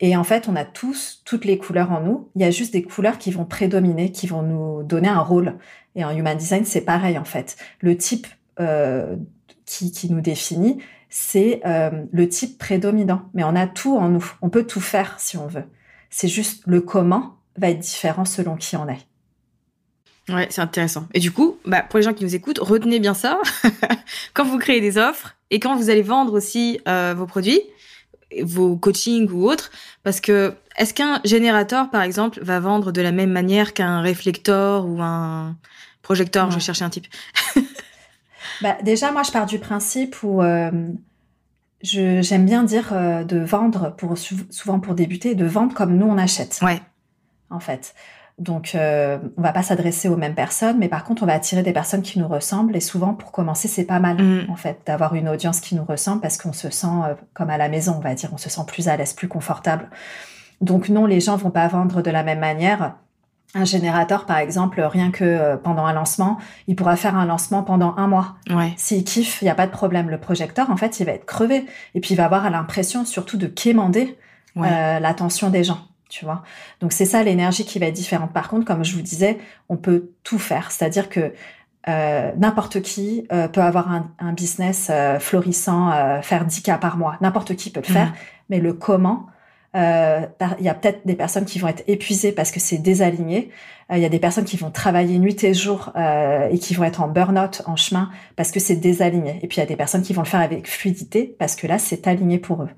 Et 0.00 0.16
en 0.16 0.24
fait, 0.24 0.48
on 0.48 0.56
a 0.56 0.64
tous 0.64 1.22
toutes 1.24 1.44
les 1.44 1.58
couleurs 1.58 1.92
en 1.92 2.00
nous. 2.00 2.28
Il 2.36 2.42
y 2.42 2.44
a 2.44 2.50
juste 2.50 2.72
des 2.72 2.82
couleurs 2.82 3.18
qui 3.18 3.30
vont 3.30 3.44
prédominer, 3.44 4.12
qui 4.12 4.26
vont 4.26 4.42
nous 4.42 4.82
donner 4.82 5.08
un 5.08 5.20
rôle. 5.20 5.56
Et 5.96 6.04
en 6.04 6.10
human 6.10 6.36
design, 6.36 6.64
c'est 6.64 6.82
pareil 6.82 7.18
en 7.18 7.24
fait. 7.24 7.56
Le 7.80 7.96
type 7.96 8.26
euh, 8.58 9.16
qui, 9.66 9.92
qui, 9.92 10.10
nous 10.10 10.20
définit, 10.20 10.82
c'est 11.08 11.60
euh, 11.66 12.04
le 12.12 12.28
type 12.28 12.58
prédominant. 12.58 13.22
Mais 13.34 13.44
on 13.44 13.54
a 13.54 13.66
tout 13.66 13.96
en 13.96 14.08
nous. 14.08 14.32
On 14.42 14.48
peut 14.48 14.64
tout 14.64 14.80
faire 14.80 15.18
si 15.18 15.36
on 15.36 15.46
veut. 15.46 15.64
C'est 16.10 16.28
juste 16.28 16.64
le 16.66 16.80
comment 16.80 17.36
va 17.56 17.70
être 17.70 17.78
différent 17.78 18.24
selon 18.24 18.56
qui 18.56 18.76
on 18.76 18.88
est. 18.88 19.06
Ouais, 20.28 20.46
c'est 20.50 20.60
intéressant. 20.60 21.06
Et 21.14 21.20
du 21.20 21.32
coup, 21.32 21.58
bah, 21.64 21.82
pour 21.82 21.98
les 21.98 22.02
gens 22.02 22.12
qui 22.12 22.24
nous 22.24 22.34
écoutent, 22.34 22.58
retenez 22.58 23.00
bien 23.00 23.14
ça 23.14 23.40
quand 24.34 24.44
vous 24.44 24.58
créez 24.58 24.80
des 24.80 24.98
offres 24.98 25.36
et 25.50 25.58
quand 25.58 25.76
vous 25.76 25.90
allez 25.90 26.02
vendre 26.02 26.34
aussi 26.34 26.80
euh, 26.86 27.14
vos 27.16 27.26
produits, 27.26 27.60
vos 28.42 28.76
coachings 28.76 29.28
ou 29.30 29.48
autres, 29.48 29.70
parce 30.04 30.20
que 30.20 30.54
est-ce 30.76 30.94
qu'un 30.94 31.20
générateur, 31.24 31.90
par 31.90 32.02
exemple, 32.02 32.38
va 32.42 32.60
vendre 32.60 32.92
de 32.92 33.02
la 33.02 33.12
même 33.12 33.30
manière 33.30 33.74
qu'un 33.74 34.00
réflecteur 34.00 34.86
ou 34.86 35.02
un 35.02 35.56
projecteur? 36.02 36.50
Je 36.50 36.60
chercher 36.60 36.84
un 36.84 36.90
type. 36.90 37.06
bah, 38.62 38.76
Déjà, 38.82 39.12
moi, 39.12 39.22
je 39.22 39.30
pars 39.30 39.46
du 39.46 39.58
principe 39.58 40.22
où 40.22 40.42
euh, 40.42 40.70
j'aime 41.82 42.44
bien 42.44 42.62
dire 42.62 42.90
euh, 42.92 43.24
de 43.24 43.38
vendre, 43.38 43.94
pour 43.96 44.16
souvent 44.18 44.80
pour 44.80 44.94
débuter, 44.94 45.34
de 45.34 45.46
vendre 45.46 45.74
comme 45.74 45.96
nous 45.96 46.06
on 46.06 46.18
achète. 46.18 46.60
Ouais. 46.62 46.80
En 47.50 47.60
fait. 47.60 47.94
Donc, 48.40 48.74
euh, 48.74 49.18
on 49.36 49.42
va 49.42 49.52
pas 49.52 49.62
s'adresser 49.62 50.08
aux 50.08 50.16
mêmes 50.16 50.34
personnes, 50.34 50.78
mais 50.78 50.88
par 50.88 51.04
contre, 51.04 51.22
on 51.22 51.26
va 51.26 51.34
attirer 51.34 51.62
des 51.62 51.74
personnes 51.74 52.00
qui 52.00 52.18
nous 52.18 52.26
ressemblent. 52.26 52.74
Et 52.74 52.80
souvent, 52.80 53.12
pour 53.12 53.32
commencer, 53.32 53.68
c'est 53.68 53.84
pas 53.84 54.00
mal, 54.00 54.16
mm. 54.16 54.50
en 54.50 54.56
fait, 54.56 54.80
d'avoir 54.86 55.14
une 55.14 55.28
audience 55.28 55.60
qui 55.60 55.74
nous 55.74 55.84
ressemble 55.84 56.22
parce 56.22 56.38
qu'on 56.38 56.54
se 56.54 56.70
sent 56.70 56.86
euh, 56.86 57.14
comme 57.34 57.50
à 57.50 57.58
la 57.58 57.68
maison, 57.68 57.96
on 57.98 58.00
va 58.00 58.14
dire. 58.14 58.30
On 58.32 58.38
se 58.38 58.48
sent 58.48 58.62
plus 58.66 58.88
à 58.88 58.96
l'aise, 58.96 59.12
plus 59.12 59.28
confortable. 59.28 59.90
Donc, 60.62 60.88
non, 60.88 61.04
les 61.04 61.20
gens 61.20 61.36
vont 61.36 61.50
pas 61.50 61.68
vendre 61.68 62.00
de 62.00 62.10
la 62.10 62.22
même 62.22 62.38
manière 62.38 62.94
un 63.54 63.64
générateur, 63.64 64.26
par 64.26 64.38
exemple, 64.38 64.80
rien 64.80 65.10
que 65.10 65.24
euh, 65.24 65.56
pendant 65.56 65.84
un 65.84 65.92
lancement, 65.92 66.38
il 66.68 66.76
pourra 66.76 66.96
faire 66.96 67.16
un 67.16 67.26
lancement 67.26 67.62
pendant 67.62 67.96
un 67.96 68.06
mois. 68.06 68.36
Ouais. 68.48 68.72
S'il 68.76 69.02
kiffe, 69.02 69.42
il 69.42 69.46
n'y 69.46 69.50
a 69.50 69.54
pas 69.54 69.66
de 69.66 69.72
problème. 69.72 70.08
Le 70.08 70.18
projecteur, 70.18 70.70
en 70.70 70.76
fait, 70.76 71.00
il 71.00 71.06
va 71.06 71.12
être 71.12 71.26
crevé. 71.26 71.66
Et 71.94 72.00
puis, 72.00 72.14
il 72.14 72.16
va 72.16 72.26
avoir 72.26 72.48
l'impression 72.48 73.04
surtout 73.04 73.36
de 73.36 73.46
quémander 73.46 74.16
euh, 74.56 75.00
l'attention 75.00 75.50
des 75.50 75.64
gens. 75.64 75.80
Tu 76.08 76.24
vois 76.24 76.42
Donc, 76.80 76.92
c'est 76.92 77.04
ça 77.04 77.22
l'énergie 77.22 77.64
qui 77.64 77.78
va 77.78 77.86
être 77.86 77.94
différente. 77.94 78.32
Par 78.32 78.48
contre, 78.48 78.64
comme 78.64 78.84
je 78.84 78.94
vous 78.94 79.02
disais, 79.02 79.38
on 79.68 79.76
peut 79.76 80.10
tout 80.22 80.38
faire. 80.38 80.70
C'est-à-dire 80.70 81.08
que 81.08 81.32
euh, 81.88 82.32
n'importe 82.36 82.82
qui 82.82 83.26
peut 83.52 83.62
avoir 83.62 83.90
un, 83.90 84.12
un 84.20 84.32
business 84.32 84.92
florissant, 85.18 85.90
faire 86.22 86.44
10 86.44 86.62
cas 86.62 86.78
par 86.78 86.96
mois. 86.96 87.16
N'importe 87.20 87.56
qui 87.56 87.70
peut 87.70 87.82
le 87.86 87.92
faire. 87.92 88.08
Mmh. 88.08 88.14
Mais 88.50 88.58
le 88.58 88.74
comment, 88.74 89.26
euh, 89.76 90.26
il 90.58 90.64
y 90.64 90.68
a 90.68 90.74
peut-être 90.74 91.06
des 91.06 91.14
personnes 91.14 91.44
qui 91.44 91.58
vont 91.58 91.68
être 91.68 91.84
épuisées 91.86 92.32
parce 92.32 92.50
que 92.50 92.58
c'est 92.58 92.78
désaligné. 92.78 93.50
Euh, 93.90 93.96
il 93.96 94.02
y 94.02 94.04
a 94.04 94.08
des 94.08 94.18
personnes 94.18 94.44
qui 94.44 94.56
vont 94.56 94.70
travailler 94.70 95.18
nuit 95.18 95.44
et 95.44 95.54
jour 95.54 95.92
euh, 95.96 96.48
et 96.50 96.58
qui 96.58 96.74
vont 96.74 96.84
être 96.84 97.00
en 97.00 97.08
burn-out 97.08 97.62
en 97.66 97.76
chemin 97.76 98.10
parce 98.34 98.50
que 98.50 98.58
c'est 98.58 98.76
désaligné. 98.76 99.38
Et 99.42 99.46
puis 99.46 99.58
il 99.58 99.60
y 99.60 99.62
a 99.62 99.66
des 99.66 99.76
personnes 99.76 100.02
qui 100.02 100.12
vont 100.12 100.22
le 100.22 100.28
faire 100.28 100.40
avec 100.40 100.68
fluidité 100.68 101.36
parce 101.38 101.54
que 101.54 101.66
là 101.66 101.78
c'est 101.78 102.08
aligné 102.08 102.38
pour 102.38 102.62
eux. 102.62 102.70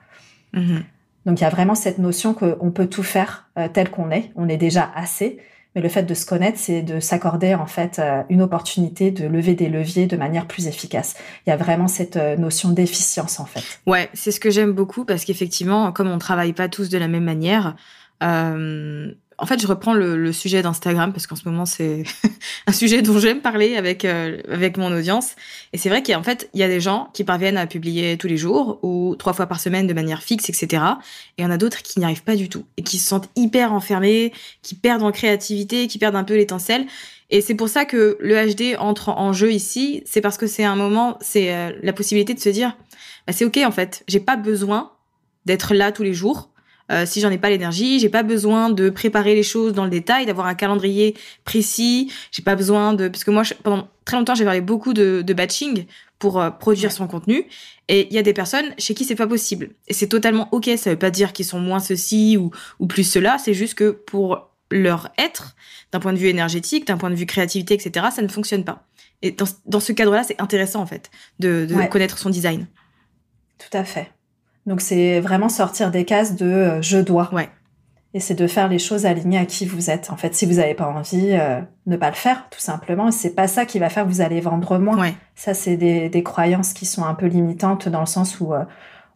Mm-hmm. 0.54 0.82
Donc 1.24 1.40
il 1.40 1.42
y 1.42 1.46
a 1.46 1.50
vraiment 1.50 1.74
cette 1.74 1.98
notion 1.98 2.34
qu'on 2.34 2.70
peut 2.70 2.86
tout 2.86 3.04
faire 3.04 3.48
tel 3.72 3.90
qu'on 3.90 4.10
est. 4.10 4.32
On 4.34 4.48
est 4.48 4.56
déjà 4.56 4.90
assez. 4.94 5.38
Mais 5.74 5.80
le 5.80 5.88
fait 5.88 6.02
de 6.02 6.14
se 6.14 6.26
connaître, 6.26 6.58
c'est 6.58 6.82
de 6.82 7.00
s'accorder 7.00 7.54
en 7.54 7.66
fait 7.66 7.98
euh, 7.98 8.22
une 8.28 8.42
opportunité 8.42 9.10
de 9.10 9.26
lever 9.26 9.54
des 9.54 9.68
leviers 9.68 10.06
de 10.06 10.16
manière 10.16 10.46
plus 10.46 10.66
efficace. 10.66 11.14
Il 11.46 11.50
y 11.50 11.52
a 11.52 11.56
vraiment 11.56 11.88
cette 11.88 12.16
euh, 12.16 12.36
notion 12.36 12.70
d'efficience 12.70 13.40
en 13.40 13.46
fait. 13.46 13.62
Ouais, 13.86 14.10
c'est 14.12 14.32
ce 14.32 14.40
que 14.40 14.50
j'aime 14.50 14.72
beaucoup 14.72 15.04
parce 15.04 15.24
qu'effectivement, 15.24 15.92
comme 15.92 16.10
on 16.10 16.18
travaille 16.18 16.52
pas 16.52 16.68
tous 16.68 16.90
de 16.90 16.98
la 16.98 17.08
même 17.08 17.24
manière, 17.24 17.74
euh, 18.22 19.12
en 19.38 19.46
fait, 19.46 19.60
je 19.60 19.66
reprends 19.66 19.94
le, 19.94 20.32
sujet 20.32 20.62
d'Instagram 20.62 21.12
parce 21.12 21.26
qu'en 21.26 21.36
ce 21.36 21.48
moment, 21.48 21.66
c'est 21.66 22.04
un 22.66 22.72
sujet 22.72 23.02
dont 23.02 23.18
j'aime 23.18 23.40
parler 23.40 23.76
avec 23.76 24.04
euh, 24.04 24.40
avec 24.48 24.76
mon 24.76 24.92
audience. 24.92 25.32
Et 25.72 25.78
c'est 25.78 25.88
vrai 25.88 26.02
qu'en 26.02 26.22
fait, 26.22 26.48
il 26.54 26.60
y 26.60 26.62
a 26.62 26.68
des 26.68 26.80
gens 26.80 27.10
qui 27.12 27.24
parviennent 27.24 27.56
à 27.56 27.66
publier 27.66 28.16
tous 28.16 28.28
les 28.28 28.36
jours 28.36 28.78
ou 28.82 29.14
trois 29.18 29.32
fois 29.32 29.46
par 29.46 29.60
semaine 29.60 29.86
de 29.86 29.94
manière 29.94 30.22
fixe, 30.22 30.48
etc. 30.48 30.82
Et 31.38 31.42
il 31.42 31.44
y 31.44 31.46
en 31.46 31.50
a 31.50 31.58
d'autres 31.58 31.82
qui 31.82 31.98
n'y 31.98 32.04
arrivent 32.04 32.24
pas 32.24 32.36
du 32.36 32.48
tout 32.48 32.64
et 32.76 32.82
qui 32.82 32.98
se 32.98 33.08
sentent 33.08 33.28
hyper 33.36 33.72
enfermés, 33.72 34.32
qui 34.62 34.74
perdent 34.74 35.02
en 35.02 35.12
créativité, 35.12 35.86
qui 35.86 35.98
perdent 35.98 36.16
un 36.16 36.24
peu 36.24 36.34
l'étincelle. 36.34 36.86
Et 37.30 37.40
c'est 37.40 37.54
pour 37.54 37.68
ça 37.68 37.84
que 37.84 38.16
le 38.20 38.34
HD 38.34 38.76
entre 38.78 39.08
en 39.08 39.32
jeu 39.32 39.52
ici. 39.52 40.02
C'est 40.06 40.20
parce 40.20 40.38
que 40.38 40.46
c'est 40.46 40.64
un 40.64 40.76
moment, 40.76 41.18
c'est 41.20 41.54
euh, 41.54 41.72
la 41.82 41.92
possibilité 41.92 42.34
de 42.34 42.40
se 42.40 42.50
dire, 42.50 42.76
bah, 43.26 43.32
c'est 43.32 43.44
ok 43.44 43.58
en 43.64 43.72
fait, 43.72 44.04
j'ai 44.08 44.20
pas 44.20 44.36
besoin 44.36 44.92
d'être 45.46 45.74
là 45.74 45.92
tous 45.92 46.02
les 46.02 46.14
jours 46.14 46.51
euh, 46.92 47.06
si 47.06 47.20
j'en 47.20 47.30
ai 47.30 47.38
pas 47.38 47.50
l'énergie, 47.50 47.98
j'ai 47.98 48.08
pas 48.08 48.22
besoin 48.22 48.70
de 48.70 48.90
préparer 48.90 49.34
les 49.34 49.42
choses 49.42 49.72
dans 49.72 49.84
le 49.84 49.90
détail, 49.90 50.26
d'avoir 50.26 50.46
un 50.46 50.54
calendrier 50.54 51.16
précis. 51.44 52.12
J'ai 52.30 52.42
pas 52.42 52.54
besoin 52.54 52.92
de 52.92 53.08
parce 53.08 53.24
que 53.24 53.30
moi 53.30 53.42
pendant 53.62 53.88
très 54.04 54.16
longtemps 54.16 54.34
j'ai 54.34 54.44
parlé 54.44 54.60
beaucoup 54.60 54.92
de, 54.92 55.22
de 55.22 55.34
batching 55.34 55.86
pour 56.18 56.40
euh, 56.40 56.50
produire 56.50 56.92
son 56.92 57.06
contenu. 57.06 57.46
Et 57.88 58.06
il 58.08 58.14
y 58.14 58.18
a 58.18 58.22
des 58.22 58.32
personnes 58.34 58.66
chez 58.78 58.94
qui 58.94 59.04
c'est 59.04 59.14
pas 59.14 59.26
possible. 59.26 59.70
Et 59.88 59.94
c'est 59.94 60.08
totalement 60.08 60.48
ok. 60.52 60.70
Ça 60.76 60.90
veut 60.90 60.98
pas 60.98 61.10
dire 61.10 61.32
qu'ils 61.32 61.46
sont 61.46 61.60
moins 61.60 61.80
ceci 61.80 62.36
ou, 62.36 62.50
ou 62.78 62.86
plus 62.86 63.04
cela. 63.04 63.38
C'est 63.38 63.54
juste 63.54 63.74
que 63.74 63.90
pour 63.90 64.50
leur 64.70 65.10
être, 65.18 65.54
d'un 65.92 66.00
point 66.00 66.12
de 66.12 66.18
vue 66.18 66.28
énergétique, 66.28 66.86
d'un 66.86 66.96
point 66.96 67.10
de 67.10 67.14
vue 67.14 67.26
créativité, 67.26 67.74
etc., 67.74 68.06
ça 68.14 68.22
ne 68.22 68.28
fonctionne 68.28 68.64
pas. 68.64 68.86
Et 69.20 69.30
dans, 69.30 69.44
dans 69.66 69.80
ce 69.80 69.92
cadre-là, 69.92 70.24
c'est 70.24 70.40
intéressant 70.40 70.80
en 70.80 70.86
fait 70.86 71.10
de, 71.38 71.66
de 71.68 71.86
connaître 71.86 72.18
son 72.18 72.30
design. 72.30 72.66
Tout 73.58 73.76
à 73.76 73.84
fait. 73.84 74.10
Donc 74.66 74.80
c'est 74.80 75.20
vraiment 75.20 75.48
sortir 75.48 75.90
des 75.90 76.04
cases 76.04 76.36
de 76.36 76.46
euh, 76.46 76.82
je 76.82 76.98
dois. 76.98 77.32
Ouais. 77.32 77.48
Et 78.14 78.20
c'est 78.20 78.34
de 78.34 78.46
faire 78.46 78.68
les 78.68 78.78
choses 78.78 79.06
alignées 79.06 79.38
à 79.38 79.46
qui 79.46 79.64
vous 79.64 79.88
êtes. 79.88 80.10
En 80.10 80.16
fait, 80.16 80.34
si 80.34 80.44
vous 80.44 80.54
n'avez 80.54 80.74
pas 80.74 80.86
envie, 80.86 81.34
ne 81.86 81.96
pas 81.96 82.10
le 82.10 82.14
faire, 82.14 82.46
tout 82.50 82.60
simplement. 82.60 83.08
Et 83.08 83.10
c'est 83.10 83.34
pas 83.34 83.48
ça 83.48 83.64
qui 83.64 83.78
va 83.78 83.88
faire 83.88 84.04
que 84.04 84.10
vous 84.10 84.20
allez 84.20 84.42
vendre 84.42 84.78
moins. 84.78 85.14
Ça, 85.34 85.54
c'est 85.54 85.78
des, 85.78 86.10
des, 86.10 86.22
croyances 86.22 86.74
qui 86.74 86.84
sont 86.84 87.04
un 87.06 87.14
peu 87.14 87.24
limitantes 87.24 87.88
dans 87.88 88.00
le 88.00 88.06
sens 88.06 88.38
où 88.38 88.52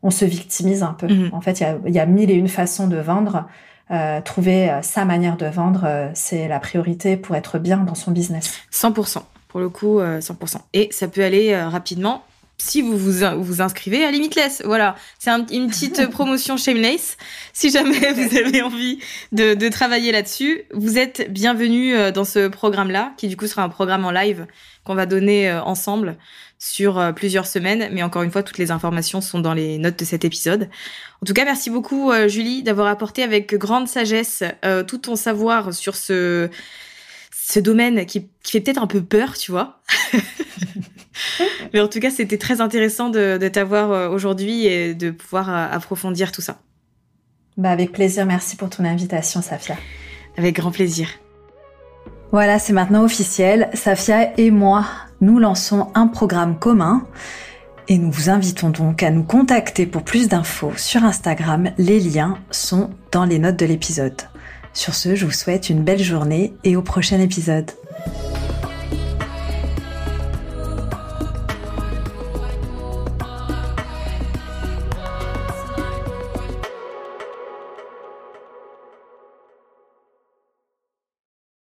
on 0.02 0.10
se 0.10 0.24
victimise 0.24 0.82
un 0.82 0.94
peu. 0.94 1.08
Mhm. 1.08 1.28
En 1.32 1.42
fait, 1.42 1.60
il 1.60 1.64
y 1.64 1.66
a, 1.66 1.76
y 1.90 1.98
a, 1.98 2.06
mille 2.06 2.30
et 2.30 2.34
une 2.34 2.48
façons 2.48 2.86
de 2.86 2.96
vendre. 2.96 3.44
Euh, 3.92 4.20
trouver 4.20 4.68
euh, 4.68 4.82
sa 4.82 5.04
manière 5.04 5.36
de 5.36 5.46
vendre, 5.46 5.84
euh, 5.86 6.08
c'est 6.12 6.48
la 6.48 6.58
priorité 6.58 7.16
pour 7.16 7.36
être 7.36 7.60
bien 7.60 7.78
dans 7.78 7.94
son 7.94 8.10
business. 8.10 8.52
100%, 8.72 9.22
pour 9.46 9.60
le 9.60 9.68
coup, 9.68 10.00
100%. 10.00 10.56
Et 10.72 10.88
ça 10.90 11.06
peut 11.06 11.22
aller 11.22 11.56
rapidement 11.56 12.24
si 12.58 12.82
vous 12.82 12.96
vous, 12.96 13.42
vous 13.42 13.60
inscrivez 13.60 14.04
à 14.04 14.10
Limitless. 14.10 14.62
Voilà, 14.64 14.96
c'est 15.18 15.30
une 15.30 15.68
petite 15.68 16.06
promotion 16.10 16.56
shameless. 16.56 17.16
Si 17.52 17.70
jamais 17.70 18.12
vous 18.12 18.36
avez 18.36 18.62
envie 18.62 18.98
de, 19.32 19.54
de 19.54 19.68
travailler 19.68 20.12
là-dessus, 20.12 20.62
vous 20.72 20.98
êtes 20.98 21.30
bienvenue 21.30 22.12
dans 22.12 22.24
ce 22.24 22.48
programme-là, 22.48 23.12
qui 23.16 23.28
du 23.28 23.36
coup 23.36 23.46
sera 23.46 23.62
un 23.62 23.68
programme 23.68 24.04
en 24.04 24.10
live 24.10 24.46
qu'on 24.84 24.94
va 24.94 25.06
donner 25.06 25.52
ensemble 25.52 26.16
sur 26.58 26.98
euh, 26.98 27.12
plusieurs 27.12 27.46
semaines. 27.46 27.88
Mais 27.92 28.02
encore 28.02 28.22
une 28.22 28.30
fois, 28.30 28.42
toutes 28.42 28.58
les 28.58 28.70
informations 28.70 29.20
sont 29.20 29.40
dans 29.40 29.54
les 29.54 29.78
notes 29.78 29.98
de 29.98 30.04
cet 30.04 30.24
épisode. 30.24 30.68
En 31.22 31.26
tout 31.26 31.34
cas, 31.34 31.44
merci 31.44 31.70
beaucoup, 31.70 32.10
euh, 32.10 32.28
Julie, 32.28 32.62
d'avoir 32.62 32.88
apporté 32.88 33.22
avec 33.22 33.54
grande 33.54 33.88
sagesse 33.88 34.42
euh, 34.64 34.82
tout 34.82 34.98
ton 34.98 35.16
savoir 35.16 35.74
sur 35.74 35.96
ce, 35.96 36.48
ce 37.30 37.60
domaine 37.60 38.06
qui, 38.06 38.28
qui 38.42 38.52
fait 38.52 38.60
peut-être 38.60 38.82
un 38.82 38.86
peu 38.86 39.02
peur, 39.02 39.36
tu 39.36 39.50
vois. 39.50 39.80
Mais 41.72 41.80
en 41.80 41.88
tout 41.88 42.00
cas, 42.00 42.10
c'était 42.10 42.38
très 42.38 42.60
intéressant 42.60 43.08
de, 43.08 43.38
de 43.38 43.48
t'avoir 43.48 44.12
aujourd'hui 44.12 44.66
et 44.66 44.94
de 44.94 45.10
pouvoir 45.10 45.48
approfondir 45.50 46.32
tout 46.32 46.42
ça. 46.42 46.58
Bah 47.56 47.70
avec 47.70 47.92
plaisir. 47.92 48.26
Merci 48.26 48.56
pour 48.56 48.68
ton 48.68 48.84
invitation, 48.84 49.40
Safia. 49.40 49.76
Avec 50.36 50.56
grand 50.56 50.70
plaisir. 50.70 51.08
Voilà, 52.32 52.58
c'est 52.58 52.72
maintenant 52.72 53.04
officiel. 53.04 53.70
Safia 53.72 54.38
et 54.38 54.50
moi, 54.50 54.84
nous 55.20 55.38
lançons 55.38 55.88
un 55.94 56.06
programme 56.06 56.58
commun 56.58 57.06
et 57.88 57.98
nous 57.98 58.10
vous 58.10 58.28
invitons 58.28 58.70
donc 58.70 59.02
à 59.02 59.10
nous 59.10 59.22
contacter 59.22 59.86
pour 59.86 60.02
plus 60.02 60.28
d'infos 60.28 60.72
sur 60.76 61.04
Instagram. 61.04 61.70
Les 61.78 62.00
liens 62.00 62.38
sont 62.50 62.90
dans 63.12 63.24
les 63.24 63.38
notes 63.38 63.56
de 63.56 63.66
l'épisode. 63.66 64.20
Sur 64.72 64.94
ce, 64.94 65.14
je 65.14 65.24
vous 65.24 65.32
souhaite 65.32 65.70
une 65.70 65.82
belle 65.82 66.02
journée 66.02 66.52
et 66.64 66.76
au 66.76 66.82
prochain 66.82 67.20
épisode. 67.20 67.70